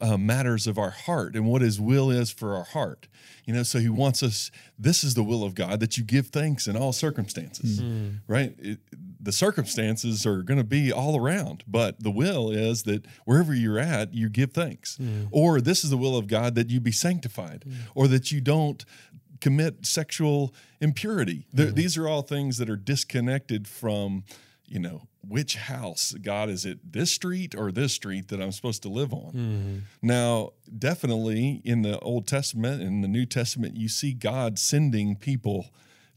uh, 0.00 0.16
matters 0.16 0.66
of 0.66 0.78
our 0.78 0.90
heart 0.90 1.34
and 1.34 1.46
what 1.46 1.62
His 1.62 1.80
will 1.80 2.10
is 2.10 2.30
for 2.30 2.54
our 2.54 2.64
heart. 2.64 3.08
You 3.44 3.54
know, 3.54 3.62
so 3.62 3.78
He 3.78 3.88
wants 3.88 4.22
us. 4.22 4.50
This 4.78 5.04
is 5.04 5.14
the 5.14 5.22
will 5.22 5.44
of 5.44 5.54
God 5.54 5.80
that 5.80 5.96
you 5.96 6.04
give 6.04 6.28
thanks 6.28 6.66
in 6.66 6.76
all 6.76 6.92
circumstances, 6.92 7.80
hmm. 7.80 8.08
right? 8.26 8.54
It, 8.58 8.80
the 9.20 9.32
circumstances 9.32 10.24
are 10.26 10.42
going 10.42 10.58
to 10.58 10.64
be 10.64 10.92
all 10.92 11.16
around, 11.16 11.64
but 11.66 12.02
the 12.02 12.10
will 12.10 12.50
is 12.50 12.84
that 12.84 13.06
wherever 13.24 13.54
you're 13.54 13.78
at, 13.78 14.14
you 14.14 14.28
give 14.28 14.52
thanks. 14.52 14.96
Hmm. 14.96 15.24
Or 15.30 15.60
this 15.60 15.84
is 15.84 15.90
the 15.90 15.96
will 15.96 16.16
of 16.16 16.26
God 16.26 16.54
that 16.54 16.70
you 16.70 16.80
be 16.80 16.92
sanctified, 16.92 17.64
hmm. 17.64 17.74
or 17.94 18.08
that 18.08 18.30
you 18.30 18.40
don't 18.40 18.84
commit 19.40 19.84
sexual 19.84 20.54
impurity. 20.80 21.46
Th- 21.54 21.74
These 21.74 21.98
are 21.98 22.08
all 22.08 22.22
things 22.22 22.58
that 22.58 22.70
are 22.70 22.76
disconnected 22.76 23.68
from, 23.68 24.24
you 24.68 24.78
know, 24.78 25.08
which 25.26 25.56
house 25.56 26.14
God 26.20 26.48
is 26.48 26.64
it 26.64 26.92
this 26.92 27.12
street 27.12 27.54
or 27.54 27.72
this 27.72 27.92
street 27.92 28.28
that 28.28 28.40
I'm 28.40 28.52
supposed 28.52 28.82
to 28.82 28.88
live 28.88 29.12
on. 29.12 29.32
Mm-hmm. 29.32 29.76
Now, 30.02 30.50
definitely 30.76 31.62
in 31.64 31.82
the 31.82 31.98
Old 32.00 32.26
Testament 32.26 32.82
and 32.82 33.02
the 33.02 33.08
New 33.08 33.26
Testament, 33.26 33.76
you 33.76 33.88
see 33.88 34.12
God 34.12 34.58
sending 34.58 35.16
people 35.16 35.70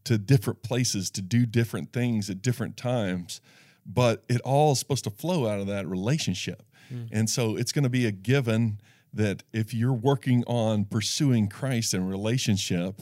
to 0.06 0.18
different 0.18 0.64
places 0.64 1.10
to 1.12 1.22
do 1.22 1.46
different 1.46 1.94
things 1.94 2.30
at 2.30 2.42
different 2.42 2.78
times, 2.78 3.42
but 3.86 4.24
it 4.30 4.42
all 4.42 4.72
is 4.72 4.80
supposed 4.80 5.04
to 5.04 5.12
flow 5.12 5.48
out 5.48 5.60
of 5.60 5.68
that 5.68 5.88
relationship. 5.88 6.64
Mm. 6.92 7.10
And 7.12 7.30
so 7.30 7.56
it's 7.56 7.72
going 7.72 7.84
to 7.84 7.90
be 7.90 8.06
a 8.06 8.12
given 8.12 8.80
that 9.14 9.44
if 9.54 9.74
you're 9.74 9.94
working 9.94 10.44
on 10.46 10.86
pursuing 10.86 11.48
Christ 11.48 11.94
and 11.94 12.10
relationship 12.10 13.02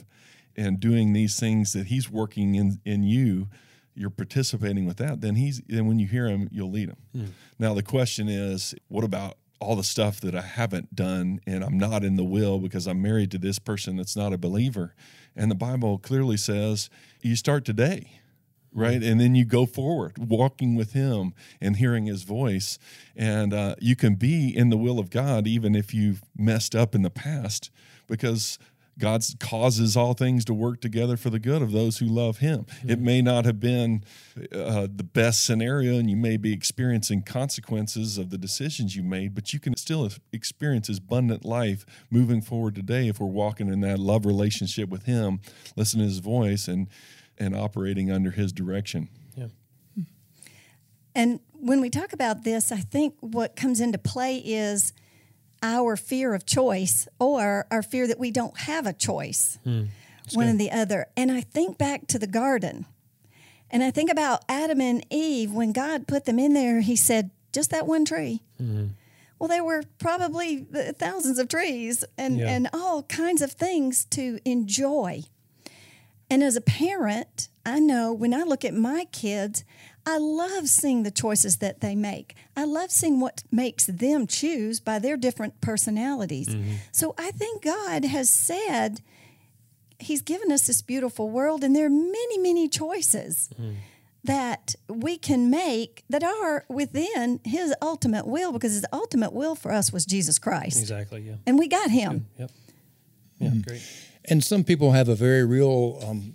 and 0.56 0.80
doing 0.80 1.12
these 1.12 1.38
things 1.38 1.72
that 1.72 1.86
he's 1.86 2.10
working 2.10 2.54
in 2.54 2.80
in 2.84 3.02
you, 3.02 3.48
you're 3.98 4.10
participating 4.10 4.86
with 4.86 4.96
that, 4.98 5.20
then 5.20 5.34
he's 5.34 5.60
then 5.66 5.86
when 5.86 5.98
you 5.98 6.06
hear 6.06 6.26
him, 6.26 6.48
you'll 6.52 6.70
lead 6.70 6.90
him. 6.90 7.34
Now 7.58 7.74
the 7.74 7.82
question 7.82 8.28
is, 8.28 8.74
what 8.88 9.04
about 9.04 9.36
all 9.60 9.74
the 9.74 9.82
stuff 9.84 10.20
that 10.20 10.34
I 10.36 10.42
haven't 10.42 10.94
done 10.94 11.40
and 11.46 11.64
I'm 11.64 11.76
not 11.76 12.04
in 12.04 12.16
the 12.16 12.24
will 12.24 12.60
because 12.60 12.86
I'm 12.86 13.02
married 13.02 13.32
to 13.32 13.38
this 13.38 13.58
person 13.58 13.96
that's 13.96 14.16
not 14.16 14.32
a 14.32 14.38
believer? 14.38 14.94
And 15.34 15.50
the 15.50 15.56
Bible 15.56 15.98
clearly 15.98 16.36
says 16.36 16.90
you 17.22 17.36
start 17.36 17.64
today 17.64 18.18
right? 18.72 19.02
And 19.02 19.20
then 19.20 19.34
you 19.34 19.44
go 19.44 19.66
forward, 19.66 20.18
walking 20.18 20.74
with 20.74 20.92
Him 20.92 21.34
and 21.60 21.76
hearing 21.76 22.06
His 22.06 22.22
voice. 22.22 22.78
And 23.16 23.52
uh, 23.52 23.74
you 23.80 23.96
can 23.96 24.14
be 24.14 24.54
in 24.56 24.70
the 24.70 24.76
will 24.76 24.98
of 24.98 25.10
God 25.10 25.46
even 25.46 25.74
if 25.74 25.94
you've 25.94 26.22
messed 26.36 26.74
up 26.74 26.94
in 26.94 27.02
the 27.02 27.10
past, 27.10 27.70
because 28.06 28.58
God 28.98 29.22
causes 29.38 29.96
all 29.96 30.14
things 30.14 30.44
to 30.46 30.54
work 30.54 30.80
together 30.80 31.16
for 31.16 31.30
the 31.30 31.38
good 31.38 31.62
of 31.62 31.72
those 31.72 31.98
who 31.98 32.06
love 32.06 32.38
Him. 32.38 32.66
It 32.86 33.00
may 33.00 33.22
not 33.22 33.44
have 33.44 33.60
been 33.60 34.04
uh, 34.52 34.88
the 34.92 35.04
best 35.04 35.44
scenario, 35.44 35.98
and 35.98 36.10
you 36.10 36.16
may 36.16 36.36
be 36.36 36.52
experiencing 36.52 37.22
consequences 37.22 38.18
of 38.18 38.30
the 38.30 38.38
decisions 38.38 38.96
you 38.96 39.02
made, 39.02 39.34
but 39.34 39.52
you 39.52 39.60
can 39.60 39.76
still 39.76 40.10
experience 40.32 40.88
His 40.88 40.98
abundant 40.98 41.44
life 41.44 41.86
moving 42.10 42.40
forward 42.42 42.74
today 42.74 43.08
if 43.08 43.20
we're 43.20 43.26
walking 43.26 43.68
in 43.68 43.80
that 43.80 43.98
love 43.98 44.26
relationship 44.26 44.88
with 44.88 45.04
Him, 45.04 45.40
listening 45.76 46.06
to 46.06 46.08
His 46.08 46.18
voice, 46.18 46.68
and 46.68 46.88
and 47.40 47.54
operating 47.54 48.10
under 48.10 48.32
His 48.32 48.52
direction. 48.52 49.08
Yeah. 49.36 49.46
And 51.14 51.40
when 51.52 51.80
we 51.80 51.90
talk 51.90 52.12
about 52.12 52.44
this, 52.44 52.70
I 52.70 52.78
think 52.78 53.14
what 53.20 53.56
comes 53.56 53.80
into 53.80 53.98
play 53.98 54.38
is 54.38 54.92
our 55.62 55.96
fear 55.96 56.34
of 56.34 56.46
choice 56.46 57.08
or 57.18 57.66
our 57.70 57.82
fear 57.82 58.06
that 58.06 58.18
we 58.18 58.30
don't 58.30 58.58
have 58.60 58.86
a 58.86 58.92
choice, 58.92 59.58
hmm. 59.64 59.84
one 60.32 60.48
or 60.48 60.56
the 60.56 60.70
other. 60.70 61.06
And 61.16 61.30
I 61.30 61.40
think 61.40 61.78
back 61.78 62.06
to 62.08 62.18
the 62.18 62.26
garden. 62.26 62.86
And 63.70 63.82
I 63.82 63.90
think 63.90 64.10
about 64.10 64.44
Adam 64.48 64.80
and 64.80 65.04
Eve 65.10 65.52
when 65.52 65.72
God 65.72 66.06
put 66.06 66.24
them 66.24 66.38
in 66.38 66.54
there, 66.54 66.80
he 66.80 66.96
said, 66.96 67.30
just 67.52 67.70
that 67.70 67.86
one 67.86 68.04
tree. 68.04 68.42
Hmm. 68.56 68.88
Well, 69.38 69.48
there 69.48 69.64
were 69.64 69.84
probably 69.98 70.66
thousands 70.98 71.38
of 71.38 71.48
trees 71.48 72.04
and, 72.16 72.38
Yeah. 72.38 72.48
and 72.48 72.68
all 72.72 73.04
kinds 73.04 73.40
of 73.40 73.52
things 73.52 74.04
to 74.06 74.40
enjoy. 74.44 75.22
And 76.30 76.42
as 76.42 76.56
a 76.56 76.60
parent, 76.60 77.48
I 77.64 77.78
know 77.78 78.12
when 78.12 78.34
I 78.34 78.42
look 78.42 78.64
at 78.64 78.74
my 78.74 79.06
kids, 79.12 79.64
I 80.08 80.16
love 80.16 80.68
seeing 80.68 81.02
the 81.02 81.10
choices 81.10 81.58
that 81.58 81.80
they 81.80 81.94
make. 81.94 82.34
I 82.56 82.64
love 82.64 82.90
seeing 82.90 83.20
what 83.20 83.42
makes 83.52 83.84
them 83.84 84.26
choose 84.26 84.80
by 84.80 84.98
their 84.98 85.18
different 85.18 85.60
personalities. 85.60 86.48
So 86.92 87.14
I 87.18 87.30
think 87.30 87.62
God 87.62 88.06
has 88.06 88.30
said, 88.30 89.02
He's 90.00 90.22
given 90.22 90.50
us 90.50 90.66
this 90.66 90.80
beautiful 90.80 91.28
world, 91.28 91.62
and 91.62 91.76
there 91.76 91.86
are 91.86 91.90
many, 91.90 92.38
many 92.38 92.68
choices 92.68 93.50
that 94.24 94.74
we 94.88 95.18
can 95.18 95.50
make 95.50 96.04
that 96.08 96.24
are 96.24 96.64
within 96.68 97.40
His 97.44 97.74
ultimate 97.82 98.26
will, 98.26 98.52
because 98.52 98.72
His 98.72 98.86
ultimate 98.92 99.34
will 99.34 99.54
for 99.54 99.72
us 99.72 99.92
was 99.92 100.06
Jesus 100.06 100.38
Christ. 100.38 100.80
Exactly. 100.80 101.20
Yeah. 101.20 101.34
And 101.46 101.58
we 101.58 101.68
got 101.68 101.90
Him. 101.90 102.28
Yep. 102.38 102.50
Yeah. 103.40 103.50
Great. 103.66 103.82
And 104.24 104.42
some 104.42 104.64
people 104.64 104.92
have 104.92 105.08
a 105.08 105.14
very 105.14 105.44
real 105.44 105.98
um, 106.02 106.34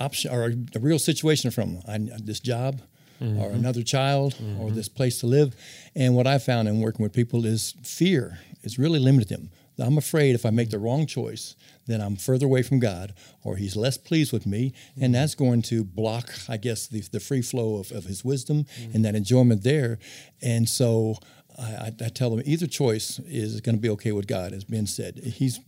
option 0.00 0.32
or 0.32 0.52
a 0.74 0.80
real 0.80 0.98
situation 0.98 1.50
from 1.50 1.80
I, 1.86 1.98
this 2.22 2.40
job 2.40 2.80
or 3.20 3.26
mm-hmm. 3.26 3.54
another 3.54 3.82
child 3.82 4.34
or 4.34 4.66
mm-hmm. 4.66 4.74
this 4.74 4.88
place 4.88 5.20
to 5.20 5.26
live. 5.26 5.54
And 5.94 6.14
what 6.14 6.26
I 6.26 6.38
found 6.38 6.68
in 6.68 6.80
working 6.80 7.02
with 7.02 7.12
people 7.12 7.44
is 7.44 7.74
fear 7.82 8.38
is 8.62 8.78
really 8.78 8.98
limited 8.98 9.28
them. 9.28 9.50
I'm 9.78 9.96
afraid 9.96 10.34
if 10.34 10.44
I 10.44 10.50
make 10.50 10.70
the 10.70 10.78
wrong 10.78 11.06
choice, 11.06 11.56
then 11.86 12.00
I'm 12.02 12.16
further 12.16 12.46
away 12.46 12.62
from 12.62 12.80
God 12.80 13.14
or 13.42 13.56
He's 13.56 13.76
less 13.76 13.96
pleased 13.96 14.32
with 14.32 14.46
me. 14.46 14.74
And 14.94 15.04
mm-hmm. 15.04 15.12
that's 15.12 15.34
going 15.34 15.62
to 15.62 15.84
block, 15.84 16.30
I 16.48 16.56
guess, 16.56 16.86
the, 16.86 17.00
the 17.00 17.20
free 17.20 17.42
flow 17.42 17.76
of, 17.76 17.90
of 17.92 18.04
His 18.04 18.24
wisdom 18.24 18.66
and 18.92 19.04
that 19.04 19.14
enjoyment 19.14 19.62
there. 19.62 19.98
And 20.42 20.68
so 20.68 21.16
I, 21.58 21.62
I, 21.62 21.92
I 22.04 22.08
tell 22.08 22.30
them 22.30 22.42
either 22.44 22.66
choice 22.66 23.18
is 23.20 23.60
going 23.60 23.76
to 23.76 23.80
be 23.80 23.90
okay 23.90 24.12
with 24.12 24.26
God, 24.26 24.52
as 24.52 24.64
Ben 24.64 24.86
said. 24.86 25.18
He's 25.18 25.60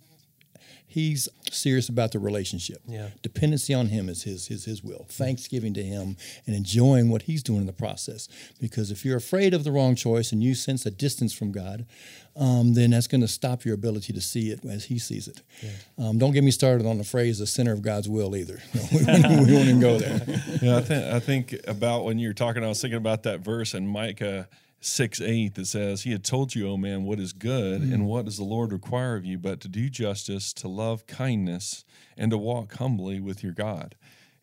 he's 0.93 1.27
serious 1.51 1.89
about 1.89 2.13
the 2.13 2.19
relationship. 2.19 2.83
Yeah. 2.87 3.09
Dependency 3.23 3.73
on 3.73 3.87
him 3.87 4.11
is 4.11 4.25
his 4.25 4.49
his 4.49 4.67
his 4.67 4.85
will. 4.85 5.07
Thanksgiving 5.09 5.73
to 5.75 5.83
him 5.83 6.17
and 6.47 6.55
enjoying 6.55 7.09
what 7.09 7.23
he's 7.23 7.43
doing 7.43 7.61
in 7.61 7.67
the 7.67 7.73
process. 7.73 8.29
Because 8.61 8.91
if 8.91 9.05
you're 9.05 9.17
afraid 9.17 9.55
of 9.55 9.65
the 9.65 9.73
wrong 9.73 9.95
choice 9.95 10.33
and 10.33 10.43
you 10.43 10.55
sense 10.55 10.85
a 10.85 10.91
distance 10.91 11.33
from 11.33 11.51
God, 11.51 11.87
um, 12.37 12.75
then 12.75 12.91
that's 12.91 13.07
going 13.07 13.23
to 13.23 13.29
stop 13.29 13.65
your 13.65 13.75
ability 13.75 14.13
to 14.13 14.21
see 14.21 14.51
it 14.51 14.65
as 14.67 14.85
he 14.85 14.99
sees 14.99 15.29
it. 15.29 15.41
Um, 15.99 16.19
don't 16.19 16.33
get 16.33 16.45
me 16.45 16.51
started 16.51 16.87
on 16.87 16.99
the 16.99 17.05
phrase 17.05 17.39
"the 17.39 17.47
center 17.47 17.73
of 17.73 17.81
God's 17.81 18.09
will" 18.09 18.37
either. 18.37 18.61
we, 18.93 19.05
won't 19.05 19.49
even 19.49 19.81
go 19.81 19.99
there. 19.99 20.23
yeah, 20.63 20.77
I 20.77 20.83
think 20.83 21.15
I 21.15 21.21
think 21.21 21.57
about 21.67 22.05
when 22.05 22.19
you're 22.19 22.35
talking. 22.35 22.63
I 22.63 22.69
was 22.69 22.81
thinking 22.83 22.99
about 22.99 23.23
that 23.23 23.41
verse 23.41 23.73
in 23.73 23.87
Micah 23.87 24.47
six 24.85 25.21
eight 25.21 25.55
that 25.55 25.67
says, 25.67 26.03
"He 26.03 26.13
had 26.13 26.25
told 26.25 26.55
you, 26.55 26.69
O 26.69 26.77
man, 26.77 27.05
what 27.05 27.19
is 27.19 27.33
good, 27.33 27.83
hmm. 27.83 27.93
and 27.93 28.07
what 28.07 28.25
does 28.25 28.37
the 28.37 28.45
Lord 28.45 28.73
require 28.73 29.17
of 29.17 29.25
you, 29.25 29.39
but 29.39 29.61
to 29.61 29.69
do 29.69 29.89
justice, 29.89 30.53
to 30.55 30.69
love 30.69 31.07
kindness, 31.07 31.85
and 32.17 32.31
to 32.31 32.39
walk 32.39 32.75
humbly 32.75 33.21
with 33.21 33.43
your 33.43 33.53
God." 33.53 33.95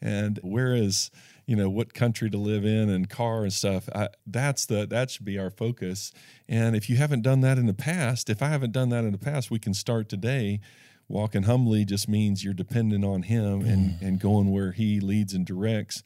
And 0.01 0.39
whereas 0.41 1.11
you 1.45 1.55
know 1.55 1.69
what 1.69 1.93
country 1.93 2.29
to 2.29 2.37
live 2.37 2.63
in 2.63 2.89
and 2.89 3.09
car 3.09 3.43
and 3.43 3.51
stuff, 3.51 3.89
I, 3.93 4.09
that's 4.25 4.65
the 4.65 4.85
that 4.87 5.11
should 5.11 5.25
be 5.25 5.37
our 5.37 5.49
focus. 5.49 6.11
And 6.47 6.75
if 6.75 6.89
you 6.89 6.95
haven't 6.95 7.21
done 7.21 7.41
that 7.41 7.57
in 7.57 7.65
the 7.65 7.73
past, 7.73 8.29
if 8.29 8.41
I 8.41 8.47
haven't 8.47 8.71
done 8.71 8.89
that 8.89 9.03
in 9.03 9.11
the 9.11 9.17
past, 9.17 9.51
we 9.51 9.59
can 9.59 9.73
start 9.73 10.09
today. 10.09 10.61
Walking 11.07 11.43
humbly 11.43 11.85
just 11.85 12.07
means 12.07 12.43
you're 12.43 12.53
dependent 12.53 13.03
on 13.03 13.23
Him 13.23 13.61
and, 13.61 13.93
hmm. 13.93 14.05
and 14.05 14.19
going 14.19 14.51
where 14.51 14.73
He 14.73 14.99
leads 14.99 15.33
and 15.33 15.43
directs. 15.43 16.03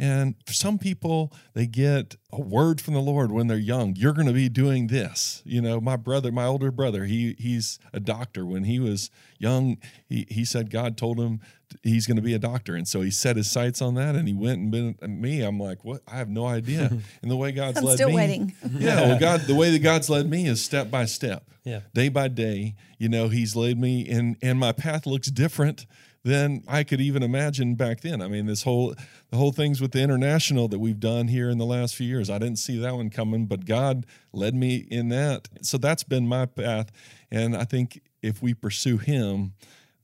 And 0.00 0.36
for 0.46 0.52
some 0.52 0.78
people, 0.78 1.32
they 1.54 1.66
get 1.66 2.14
a 2.32 2.40
word 2.40 2.80
from 2.80 2.94
the 2.94 3.00
Lord 3.00 3.32
when 3.32 3.48
they're 3.48 3.58
young. 3.58 3.96
You're 3.96 4.12
going 4.12 4.28
to 4.28 4.32
be 4.32 4.48
doing 4.48 4.86
this. 4.86 5.42
You 5.44 5.60
know, 5.60 5.80
my 5.80 5.96
brother, 5.96 6.30
my 6.30 6.44
older 6.44 6.70
brother, 6.70 7.04
he 7.04 7.34
he's 7.36 7.80
a 7.92 7.98
doctor. 7.98 8.46
When 8.46 8.62
he 8.62 8.78
was 8.78 9.10
young, 9.38 9.78
he, 10.08 10.24
he 10.30 10.44
said 10.44 10.70
God 10.70 10.96
told 10.96 11.18
him 11.18 11.40
he's 11.82 12.06
going 12.06 12.16
to 12.16 12.22
be 12.22 12.32
a 12.32 12.38
doctor, 12.38 12.76
and 12.76 12.86
so 12.86 13.00
he 13.00 13.10
set 13.10 13.34
his 13.36 13.50
sights 13.50 13.82
on 13.82 13.94
that, 13.96 14.14
and 14.14 14.28
he 14.28 14.34
went 14.34 14.60
and 14.60 14.70
been. 14.70 14.94
And 15.02 15.20
me, 15.20 15.42
I'm 15.42 15.58
like, 15.58 15.84
what? 15.84 16.02
I 16.06 16.18
have 16.18 16.28
no 16.28 16.46
idea. 16.46 16.92
And 17.22 17.28
the 17.30 17.36
way 17.36 17.50
God's 17.50 17.78
I'm 17.78 17.84
led 17.84 17.94
still 17.96 18.08
me, 18.10 18.14
waiting. 18.14 18.54
yeah, 18.78 19.00
well, 19.00 19.18
God, 19.18 19.40
the 19.42 19.54
way 19.56 19.70
that 19.72 19.80
God's 19.82 20.08
led 20.08 20.30
me 20.30 20.46
is 20.46 20.64
step 20.64 20.92
by 20.92 21.06
step, 21.06 21.42
Yeah. 21.64 21.80
day 21.92 22.08
by 22.08 22.28
day. 22.28 22.76
You 22.98 23.08
know, 23.08 23.28
He's 23.28 23.56
led 23.56 23.78
me, 23.80 24.08
and 24.08 24.36
and 24.42 24.60
my 24.60 24.70
path 24.70 25.06
looks 25.06 25.28
different 25.28 25.86
than 26.28 26.62
I 26.68 26.84
could 26.84 27.00
even 27.00 27.22
imagine 27.22 27.74
back 27.74 28.02
then. 28.02 28.20
I 28.20 28.28
mean, 28.28 28.46
this 28.46 28.62
whole 28.62 28.94
the 29.30 29.36
whole 29.36 29.52
things 29.52 29.80
with 29.80 29.92
the 29.92 30.02
international 30.02 30.68
that 30.68 30.78
we've 30.78 31.00
done 31.00 31.28
here 31.28 31.48
in 31.48 31.58
the 31.58 31.64
last 31.64 31.94
few 31.94 32.06
years, 32.06 32.28
I 32.28 32.38
didn't 32.38 32.58
see 32.58 32.78
that 32.80 32.94
one 32.94 33.08
coming, 33.08 33.46
but 33.46 33.64
God 33.64 34.04
led 34.32 34.54
me 34.54 34.86
in 34.90 35.08
that. 35.08 35.48
So 35.62 35.78
that's 35.78 36.04
been 36.04 36.28
my 36.28 36.46
path, 36.46 36.90
and 37.30 37.56
I 37.56 37.64
think 37.64 38.00
if 38.22 38.42
we 38.42 38.54
pursue 38.54 38.98
Him. 38.98 39.54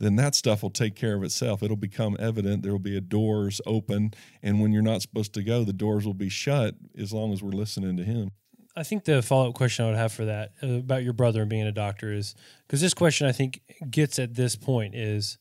Then 0.00 0.16
that 0.16 0.34
stuff 0.34 0.64
will 0.64 0.70
take 0.70 0.96
care 0.96 1.14
of 1.14 1.22
itself. 1.22 1.62
It'll 1.62 1.76
become 1.76 2.16
evident. 2.18 2.64
There 2.64 2.72
will 2.72 2.80
be 2.80 2.96
a 2.96 3.00
doors 3.00 3.60
open, 3.64 4.12
and 4.42 4.60
when 4.60 4.72
you're 4.72 4.82
not 4.82 5.02
supposed 5.02 5.32
to 5.34 5.42
go, 5.42 5.62
the 5.62 5.72
doors 5.72 6.04
will 6.04 6.14
be 6.14 6.28
shut. 6.28 6.74
As 6.98 7.12
long 7.12 7.32
as 7.32 7.44
we're 7.44 7.52
listening 7.52 7.96
to 7.98 8.02
Him. 8.02 8.32
I 8.76 8.82
think 8.82 9.04
the 9.04 9.22
follow 9.22 9.48
up 9.48 9.54
question 9.54 9.84
I 9.84 9.88
would 9.88 9.96
have 9.96 10.12
for 10.12 10.24
that 10.24 10.52
uh, 10.60 10.66
about 10.66 11.04
your 11.04 11.12
brother 11.12 11.42
and 11.42 11.48
being 11.48 11.62
a 11.62 11.72
doctor 11.72 12.12
is 12.12 12.34
because 12.66 12.80
this 12.80 12.92
question 12.92 13.28
I 13.28 13.32
think 13.32 13.60
gets 13.88 14.18
at 14.18 14.34
this 14.34 14.56
point 14.56 14.96
is, 14.96 15.38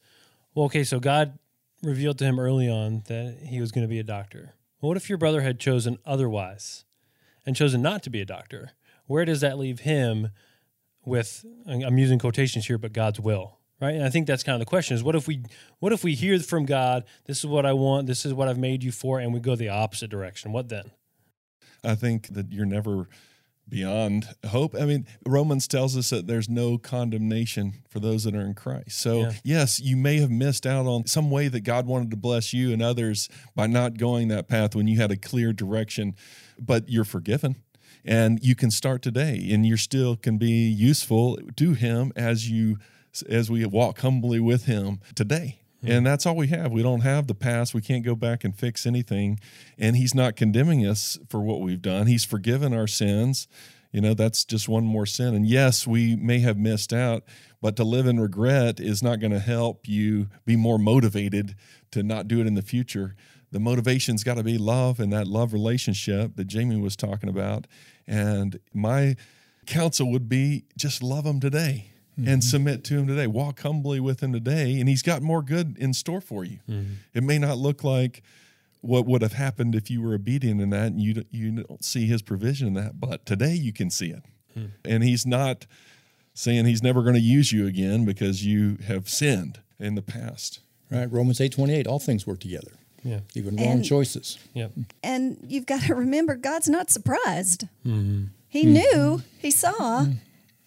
well, 0.55 0.65
okay, 0.65 0.83
so 0.83 0.99
God 0.99 1.37
revealed 1.81 2.17
to 2.19 2.25
him 2.25 2.39
early 2.39 2.69
on 2.69 3.03
that 3.07 3.37
he 3.47 3.59
was 3.59 3.71
going 3.71 3.83
to 3.83 3.89
be 3.89 3.99
a 3.99 4.03
doctor. 4.03 4.53
Well, 4.81 4.89
what 4.89 4.97
if 4.97 5.09
your 5.09 5.17
brother 5.17 5.41
had 5.41 5.59
chosen 5.59 5.97
otherwise 6.05 6.85
and 7.45 7.55
chosen 7.55 7.81
not 7.81 8.03
to 8.03 8.09
be 8.09 8.21
a 8.21 8.25
doctor? 8.25 8.71
Where 9.05 9.25
does 9.25 9.41
that 9.41 9.57
leave 9.57 9.81
him 9.81 10.29
with, 11.05 11.45
I'm 11.67 11.97
using 11.97 12.19
quotations 12.19 12.67
here, 12.67 12.77
but 12.77 12.93
God's 12.93 13.19
will? 13.19 13.59
Right, 13.81 13.95
and 13.95 14.05
I 14.05 14.09
think 14.09 14.27
that's 14.27 14.43
kind 14.43 14.53
of 14.53 14.59
the 14.59 14.69
question: 14.69 14.95
is 14.95 15.03
what 15.03 15.13
if 15.13 15.27
we, 15.27 15.43
what 15.79 15.91
if 15.91 16.05
we 16.05 16.15
hear 16.15 16.39
from 16.39 16.65
God, 16.65 17.03
this 17.25 17.39
is 17.39 17.45
what 17.45 17.65
I 17.65 17.73
want, 17.73 18.07
this 18.07 18.25
is 18.25 18.33
what 18.33 18.47
I've 18.47 18.57
made 18.57 18.81
you 18.81 18.93
for, 18.93 19.19
and 19.19 19.33
we 19.33 19.41
go 19.41 19.57
the 19.57 19.67
opposite 19.67 20.09
direction? 20.09 20.53
What 20.53 20.69
then? 20.69 20.91
I 21.83 21.95
think 21.95 22.27
that 22.27 22.53
you're 22.53 22.65
never 22.65 23.09
beyond 23.69 24.27
hope. 24.47 24.75
I 24.75 24.85
mean, 24.85 25.05
Romans 25.25 25.67
tells 25.67 25.97
us 25.97 26.09
that 26.11 26.27
there's 26.27 26.49
no 26.49 26.77
condemnation 26.77 27.73
for 27.89 27.99
those 27.99 28.23
that 28.25 28.35
are 28.35 28.41
in 28.41 28.53
Christ. 28.53 28.99
So, 28.99 29.21
Yeah. 29.21 29.31
yes, 29.43 29.79
you 29.79 29.97
may 29.97 30.19
have 30.19 30.29
missed 30.29 30.65
out 30.65 30.85
on 30.85 31.07
some 31.07 31.31
way 31.31 31.47
that 31.47 31.61
God 31.61 31.85
wanted 31.87 32.11
to 32.11 32.17
bless 32.17 32.53
you 32.53 32.71
and 32.73 32.81
others 32.81 33.29
by 33.55 33.67
not 33.67 33.97
going 33.97 34.27
that 34.27 34.47
path 34.47 34.75
when 34.75 34.87
you 34.87 34.97
had 34.99 35.11
a 35.11 35.17
clear 35.17 35.53
direction, 35.53 36.15
but 36.59 36.89
you're 36.89 37.03
forgiven. 37.05 37.55
And 38.05 38.43
you 38.43 38.53
can 38.53 38.69
start 38.69 39.01
today 39.01 39.47
and 39.51 39.65
you 39.65 39.77
still 39.77 40.17
can 40.17 40.37
be 40.37 40.67
useful 40.67 41.39
to 41.55 41.73
him 41.73 42.11
as 42.15 42.49
you 42.49 42.77
as 43.29 43.49
we 43.49 43.63
walk 43.65 43.99
humbly 43.99 44.39
with 44.39 44.65
him 44.65 44.99
today. 45.15 45.59
And 45.85 46.05
that's 46.05 46.25
all 46.25 46.35
we 46.35 46.47
have. 46.47 46.71
We 46.71 46.81
don't 46.81 47.01
have 47.01 47.27
the 47.27 47.35
past. 47.35 47.73
We 47.73 47.81
can't 47.81 48.05
go 48.05 48.15
back 48.15 48.43
and 48.43 48.55
fix 48.55 48.85
anything. 48.85 49.39
And 49.77 49.95
he's 49.95 50.15
not 50.15 50.35
condemning 50.35 50.85
us 50.85 51.19
for 51.29 51.41
what 51.41 51.61
we've 51.61 51.81
done. 51.81 52.07
He's 52.07 52.23
forgiven 52.23 52.73
our 52.73 52.87
sins. 52.87 53.47
You 53.91 54.01
know, 54.01 54.13
that's 54.13 54.43
just 54.43 54.67
one 54.67 54.85
more 54.85 55.05
sin. 55.05 55.35
And 55.35 55.45
yes, 55.45 55.85
we 55.85 56.15
may 56.15 56.39
have 56.39 56.57
missed 56.57 56.93
out, 56.93 57.23
but 57.61 57.75
to 57.75 57.83
live 57.83 58.07
in 58.07 58.19
regret 58.19 58.79
is 58.79 59.03
not 59.03 59.19
going 59.19 59.33
to 59.33 59.39
help 59.39 59.87
you 59.87 60.29
be 60.45 60.55
more 60.55 60.79
motivated 60.79 61.55
to 61.91 62.01
not 62.01 62.27
do 62.27 62.41
it 62.41 62.47
in 62.47 62.55
the 62.55 62.63
future. 62.63 63.15
The 63.51 63.59
motivation's 63.59 64.23
got 64.23 64.35
to 64.35 64.43
be 64.43 64.57
love 64.57 64.99
and 64.99 65.13
that 65.13 65.27
love 65.27 65.53
relationship 65.53 66.35
that 66.37 66.47
Jamie 66.47 66.81
was 66.81 66.95
talking 66.95 67.29
about. 67.29 67.67
And 68.07 68.59
my 68.73 69.15
counsel 69.67 70.11
would 70.11 70.27
be 70.27 70.65
just 70.75 71.03
love 71.03 71.25
him 71.25 71.39
today 71.39 71.92
and 72.15 72.25
mm-hmm. 72.27 72.39
submit 72.39 72.83
to 72.85 72.97
him 72.97 73.07
today. 73.07 73.27
Walk 73.27 73.61
humbly 73.61 73.99
with 73.99 74.21
him 74.21 74.33
today, 74.33 74.79
and 74.79 74.87
he's 74.87 75.01
got 75.01 75.21
more 75.21 75.41
good 75.41 75.77
in 75.77 75.93
store 75.93 76.21
for 76.21 76.43
you. 76.43 76.59
Mm-hmm. 76.69 76.93
It 77.13 77.23
may 77.23 77.39
not 77.39 77.57
look 77.57 77.83
like 77.83 78.21
what 78.81 79.05
would 79.05 79.21
have 79.21 79.33
happened 79.33 79.75
if 79.75 79.89
you 79.89 80.01
were 80.01 80.13
obedient 80.13 80.59
in 80.59 80.69
that 80.71 80.87
and 80.87 81.01
you 81.01 81.13
don't- 81.13 81.27
you 81.31 81.51
don't 81.51 81.83
see 81.83 82.05
his 82.05 82.21
provision 82.21 82.67
in 82.67 82.73
that, 82.73 82.99
but 82.99 83.25
today 83.25 83.55
you 83.55 83.71
can 83.71 83.89
see 83.89 84.09
it. 84.09 84.23
Hmm. 84.53 84.65
And 84.83 85.03
he's 85.03 85.25
not 85.25 85.65
saying 86.33 86.65
he's 86.65 86.83
never 86.83 87.01
going 87.01 87.15
to 87.15 87.21
use 87.21 87.51
you 87.51 87.65
again 87.65 88.05
because 88.05 88.45
you 88.45 88.77
have 88.85 89.07
sinned 89.07 89.59
in 89.79 89.95
the 89.95 90.01
past. 90.01 90.59
Right? 90.91 91.11
Romans 91.11 91.39
eight 91.41 91.53
twenty 91.53 91.73
eight. 91.73 91.87
All 91.87 91.99
things 91.99 92.27
work 92.27 92.41
together. 92.41 92.73
Yeah. 93.03 93.21
Even 93.35 93.55
wrong 93.55 93.67
And- 93.67 93.85
choices. 93.85 94.37
Yep. 94.53 94.71
And 95.01 95.37
you've 95.47 95.65
got 95.65 95.83
to 95.83 95.95
remember, 95.95 96.35
God's 96.35 96.69
not 96.69 96.89
surprised. 96.89 97.67
Mm-hmm. 97.85 98.25
He 98.49 98.65
mm-hmm. 98.65 98.73
knew, 98.73 99.23
He 99.39 99.49
saw 99.49 100.07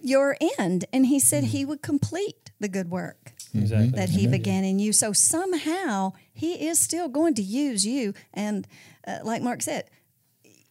your 0.01 0.37
end, 0.59 0.85
and 0.93 1.07
He 1.07 1.19
said 1.19 1.45
mm-hmm. 1.45 1.53
He 1.53 1.65
would 1.65 1.83
complete 1.83 2.51
the 2.61 2.69
good 2.69 2.91
work 2.91 3.33
mm-hmm. 3.49 3.61
Exactly. 3.61 3.89
that 3.91 4.11
He 4.11 4.27
began 4.27 4.65
in 4.65 4.79
you. 4.79 4.93
So 4.93 5.13
somehow 5.13 6.13
He 6.33 6.67
is 6.67 6.79
still 6.79 7.09
going 7.09 7.35
to 7.35 7.43
use 7.43 7.87
you. 7.87 8.15
And 8.33 8.67
uh, 9.07 9.19
like 9.25 9.43
Mark 9.43 9.63
said, 9.63 9.91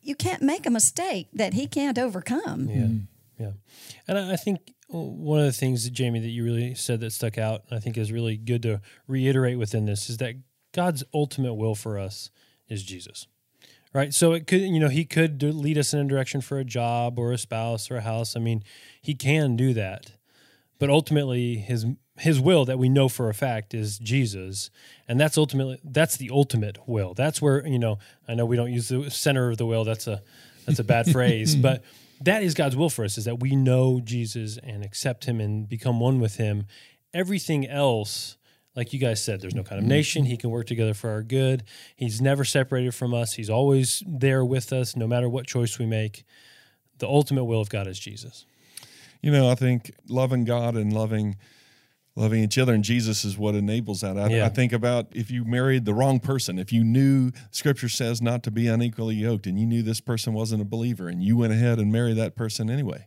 you 0.02 0.16
can't 0.16 0.42
make 0.42 0.66
a 0.66 0.72
mistake 0.72 1.28
that 1.34 1.54
He 1.54 1.68
can't 1.68 1.98
overcome. 1.98 2.70
Yeah, 2.70 2.76
mm-hmm. 2.76 3.44
yeah. 3.44 3.52
And 4.08 4.18
I 4.18 4.34
I 4.34 4.36
think 4.36 4.60
uh, 4.94 4.98
one 4.98 5.40
of 5.40 5.46
the 5.46 5.52
things 5.52 5.84
that 5.84 5.94
Jamie 5.94 6.20
that 6.20 6.30
you 6.30 6.44
really 6.44 6.76
said 6.76 7.00
that 7.02 7.12
stuck 7.12 7.38
out, 7.38 7.64
I 7.72 7.80
think 7.80 7.98
is 7.98 8.12
really 8.12 8.38
good 8.38 8.62
to 8.64 8.82
reiterate 9.08 9.58
within 9.58 9.86
this, 9.86 10.10
is 10.10 10.18
that 10.18 10.36
God's 10.74 11.04
ultimate 11.14 11.56
will 11.56 11.76
for 11.76 11.98
us 11.98 12.30
is 12.68 12.84
Jesus. 12.84 13.28
Right. 13.96 14.14
So 14.14 14.34
it 14.34 14.46
could, 14.46 14.60
you 14.60 14.82
know, 14.82 14.89
he 14.89 15.06
could 15.06 15.41
lead 15.41 15.78
us 15.78 15.93
in 15.93 16.02
a 16.02 16.04
direction 16.04 16.41
for 16.41 16.60
a 16.60 16.66
job 16.66 17.18
or 17.18 17.32
a 17.32 17.38
spouse 17.38 17.89
or 17.89 17.96
a 17.96 18.02
house. 18.02 18.36
I 18.36 18.41
mean, 18.41 18.62
he 19.02 19.16
can 19.16 19.56
do 19.56 19.74
that. 19.74 20.12
But 20.80 20.89
ultimately, 20.89 21.56
his 21.56 21.86
his 22.18 22.38
will 22.38 22.66
that 22.66 22.78
we 22.78 22.89
know 22.89 23.08
for 23.08 23.30
a 23.30 23.34
fact 23.34 23.74
is 23.74 23.98
Jesus, 23.98 24.70
and 25.08 25.18
that's 25.18 25.38
ultimately 25.38 25.80
that's 25.82 26.18
the 26.18 26.30
ultimate 26.30 26.78
will. 26.86 27.14
That's 27.14 27.41
where 27.41 27.66
you 27.66 27.80
know 27.80 27.98
I 28.28 28.36
know 28.36 28.46
we 28.46 28.58
don't 28.58 28.74
use 28.74 28.89
the 28.89 29.10
center 29.10 29.50
of 29.50 29.58
the 29.58 29.66
will. 29.66 29.86
That's 29.86 30.08
a 30.08 30.22
that's 30.66 30.80
a 30.80 30.84
bad 30.84 31.10
phrase, 31.14 31.56
but 31.56 31.82
that 32.20 32.43
is 32.43 32.54
God's 32.54 32.76
will 32.76 32.89
for 32.89 33.06
us 33.06 33.18
is 33.18 33.24
that 33.24 33.39
we 33.39 33.56
know 33.56 34.02
Jesus 34.02 34.58
and 34.62 34.84
accept 34.84 35.24
Him 35.24 35.39
and 35.39 35.70
become 35.70 36.02
one 36.02 36.20
with 36.20 36.36
Him. 36.36 36.66
Everything 37.14 37.66
else, 37.66 38.36
like 38.76 38.94
you 38.94 39.00
guys 39.00 39.24
said, 39.24 39.42
there's 39.42 39.56
no 39.56 39.62
mm-hmm. 39.62 39.70
condemnation. 39.70 40.26
He 40.26 40.38
can 40.38 40.50
work 40.50 40.68
together 40.68 40.94
for 40.94 41.10
our 41.10 41.24
good. 41.24 41.64
He's 41.96 42.22
never 42.22 42.44
separated 42.44 42.94
from 42.94 43.14
us. 43.14 43.34
He's 43.34 43.50
always 43.50 44.04
there 44.06 44.44
with 44.44 44.74
us, 44.74 44.96
no 44.96 45.08
matter 45.08 45.30
what 45.30 45.48
choice 45.48 45.80
we 45.80 45.86
make. 45.86 46.26
The 46.98 47.08
ultimate 47.08 47.46
will 47.46 47.62
of 47.62 47.70
God 47.70 47.88
is 47.88 48.00
Jesus. 48.00 48.46
You 49.22 49.32
know, 49.32 49.50
I 49.50 49.56
think 49.56 49.92
loving 50.08 50.46
God 50.46 50.76
and 50.76 50.94
loving 50.94 51.38
loving 52.18 52.42
each 52.42 52.58
other 52.58 52.74
and 52.74 52.84
Jesus 52.84 53.26
is 53.26 53.38
what 53.38 53.56
enables 53.56 54.02
that. 54.02 54.18
I, 54.18 54.30
Yeah. 54.30 54.46
I 54.46 54.50
think 54.50 54.72
about 54.72 55.08
if 55.12 55.30
you 55.30 55.44
married 55.44 55.86
the 55.86 55.94
wrong 55.94 56.20
person, 56.20 56.58
if 56.58 56.72
you 56.72 56.84
knew 56.84 57.32
Scripture 57.52 57.90
says 57.90 58.22
not 58.22 58.42
to 58.44 58.52
be 58.52 58.68
unequally 58.68 59.16
yoked, 59.16 59.48
and 59.48 59.60
you 59.60 59.66
knew 59.66 59.84
this 59.84 60.00
person 60.00 60.34
wasn't 60.34 60.62
a 60.62 60.66
believer, 60.66 61.10
and 61.10 61.22
you 61.22 61.38
went 61.38 61.52
ahead 61.52 61.78
and 61.78 61.92
married 61.92 62.18
that 62.18 62.36
person 62.36 62.70
anyway. 62.70 63.06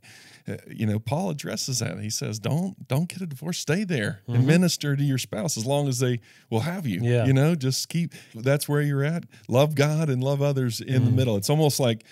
Uh, 0.49 0.57
You 0.69 0.87
know, 0.87 0.99
Paul 0.99 1.31
addresses 1.31 1.81
that. 1.81 1.99
He 2.01 2.11
says, 2.11 2.39
"Don't 2.39 2.89
don't 2.89 3.09
get 3.09 3.21
a 3.21 3.27
divorce. 3.27 3.59
Stay 3.59 3.85
there 3.85 4.23
and 4.27 4.47
minister 4.47 4.97
to 4.97 5.03
your 5.03 5.19
spouse 5.19 5.57
as 5.57 5.67
long 5.67 5.89
as 5.89 5.99
they 5.99 6.21
will 6.51 6.61
have 6.61 6.87
you. 6.87 7.01
Yeah. 7.03 7.27
You 7.27 7.33
know, 7.33 7.55
just 7.55 7.89
keep. 7.89 8.15
That's 8.35 8.69
where 8.69 8.81
you're 8.81 9.05
at. 9.05 9.25
Love 9.49 9.75
God 9.75 10.09
and 10.09 10.23
love 10.23 10.41
others 10.43 10.81
in 10.81 11.05
the 11.05 11.11
middle. 11.11 11.37
It's 11.37 11.51
almost 11.51 11.79
like 11.81 12.05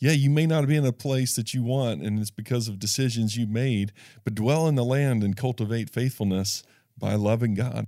yeah, 0.00 0.12
you 0.12 0.30
may 0.30 0.46
not 0.46 0.66
be 0.66 0.76
in 0.76 0.86
a 0.86 0.92
place 0.92 1.34
that 1.36 1.52
you 1.54 1.62
want, 1.62 2.02
and 2.02 2.18
it's 2.20 2.30
because 2.30 2.68
of 2.68 2.78
decisions 2.78 3.36
you 3.36 3.46
made, 3.46 3.92
but 4.22 4.34
dwell 4.34 4.68
in 4.68 4.76
the 4.76 4.84
land 4.84 5.24
and 5.24 5.36
cultivate 5.36 5.90
faithfulness 5.90 6.62
by 6.96 7.14
loving 7.14 7.54
God. 7.54 7.86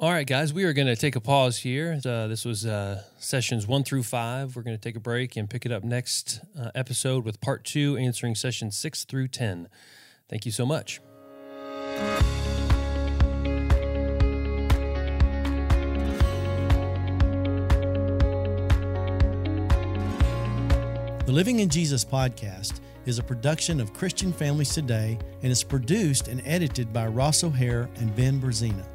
All 0.00 0.12
right, 0.12 0.28
guys, 0.28 0.52
we 0.52 0.62
are 0.62 0.72
going 0.72 0.86
to 0.86 0.94
take 0.94 1.16
a 1.16 1.20
pause 1.20 1.58
here. 1.58 2.00
Uh, 2.06 2.28
this 2.28 2.44
was 2.44 2.64
uh, 2.64 3.02
sessions 3.18 3.66
one 3.66 3.82
through 3.82 4.04
five. 4.04 4.54
We're 4.54 4.62
going 4.62 4.76
to 4.76 4.80
take 4.80 4.94
a 4.94 5.00
break 5.00 5.34
and 5.34 5.50
pick 5.50 5.66
it 5.66 5.72
up 5.72 5.82
next 5.82 6.38
uh, 6.56 6.70
episode 6.72 7.24
with 7.24 7.40
part 7.40 7.64
two, 7.64 7.96
answering 7.96 8.36
sessions 8.36 8.76
six 8.76 9.02
through 9.02 9.26
10. 9.26 9.68
Thank 10.28 10.46
you 10.46 10.52
so 10.52 10.64
much. 10.64 11.00
The 21.26 21.32
Living 21.32 21.58
in 21.58 21.68
Jesus 21.68 22.04
podcast 22.04 22.78
is 23.04 23.18
a 23.18 23.22
production 23.24 23.80
of 23.80 23.92
Christian 23.92 24.32
Families 24.32 24.72
Today 24.72 25.18
and 25.42 25.50
is 25.50 25.64
produced 25.64 26.28
and 26.28 26.40
edited 26.46 26.92
by 26.92 27.08
Ross 27.08 27.42
O'Hare 27.42 27.90
and 27.96 28.14
Ben 28.14 28.40
Berzina. 28.40 28.86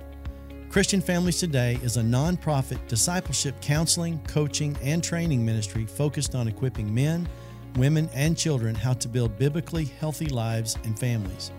Christian 0.74 1.01
Families 1.01 1.38
Today 1.38 1.78
is 1.84 1.97
a 1.97 2.01
nonprofit 2.01 2.88
discipleship 2.88 3.53
counseling, 3.61 4.19
coaching, 4.28 4.76
and 4.82 5.03
training 5.03 5.45
ministry 5.45 5.86
focused 5.86 6.34
on 6.34 6.47
equipping 6.47 6.91
men, 6.91 7.30
women, 7.76 8.09
and 8.11 8.36
children 8.36 8.74
how 8.74 8.93
to 8.93 9.07
build 9.07 9.38
biblically 9.38 9.86
healthy 9.86 10.26
lives 10.26 10.76
and 10.84 10.97
families. 10.97 11.51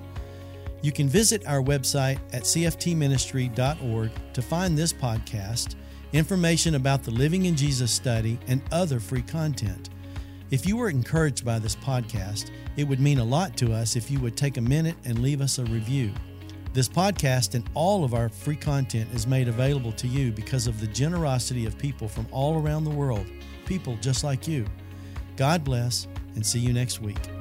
You 0.83 0.91
can 0.91 1.09
visit 1.09 1.47
our 1.47 1.63
website 1.63 2.19
at 2.33 2.43
cftministry.org 2.43 4.11
to 4.33 4.43
find 4.43 4.77
this 4.77 4.93
podcast, 4.93 5.77
information 6.13 6.75
about 6.75 7.05
the 7.05 7.13
Living 7.13 7.45
in 7.45 7.55
Jesus 7.55 7.93
study, 7.93 8.37
and 8.49 8.63
other 8.73 8.99
free 8.99 9.23
content. 9.23 9.91
If 10.51 10.67
you 10.67 10.77
were 10.77 10.91
encouraged 10.91 11.45
by 11.45 11.61
this 11.61 11.77
podcast, 11.77 12.51
it 12.77 12.83
would 12.83 12.99
mean 12.99 13.21
a 13.21 13.25
lot 13.25 13.57
to 13.59 13.73
us 13.73 13.95
if 13.95 14.11
you 14.11 14.19
would 14.19 14.37
take 14.37 14.57
a 14.57 14.61
minute 14.61 14.97
and 15.05 15.21
leave 15.21 15.41
us 15.41 15.61
a 15.61 15.65
review. 15.67 16.13
This 16.75 16.89
podcast 16.89 17.55
and 17.55 17.71
all 17.75 18.03
of 18.03 18.15
our 18.15 18.29
free 18.29 18.57
content 18.57 19.09
is 19.15 19.29
made 19.29 19.47
available 19.47 19.93
to 19.93 20.09
you 20.09 20.33
because 20.33 20.67
of 20.67 20.81
the 20.81 20.89
generosity 20.89 21.67
of 21.67 21.79
people 21.79 22.09
from 22.09 22.27
all 22.33 22.61
around 22.61 22.83
the 22.83 22.91
world, 22.91 23.27
people 23.65 23.97
just 24.01 24.25
like 24.25 24.49
you. 24.49 24.67
God 25.37 25.63
bless, 25.63 26.09
and 26.35 26.45
see 26.45 26.59
you 26.59 26.73
next 26.73 27.01
week. 27.01 27.34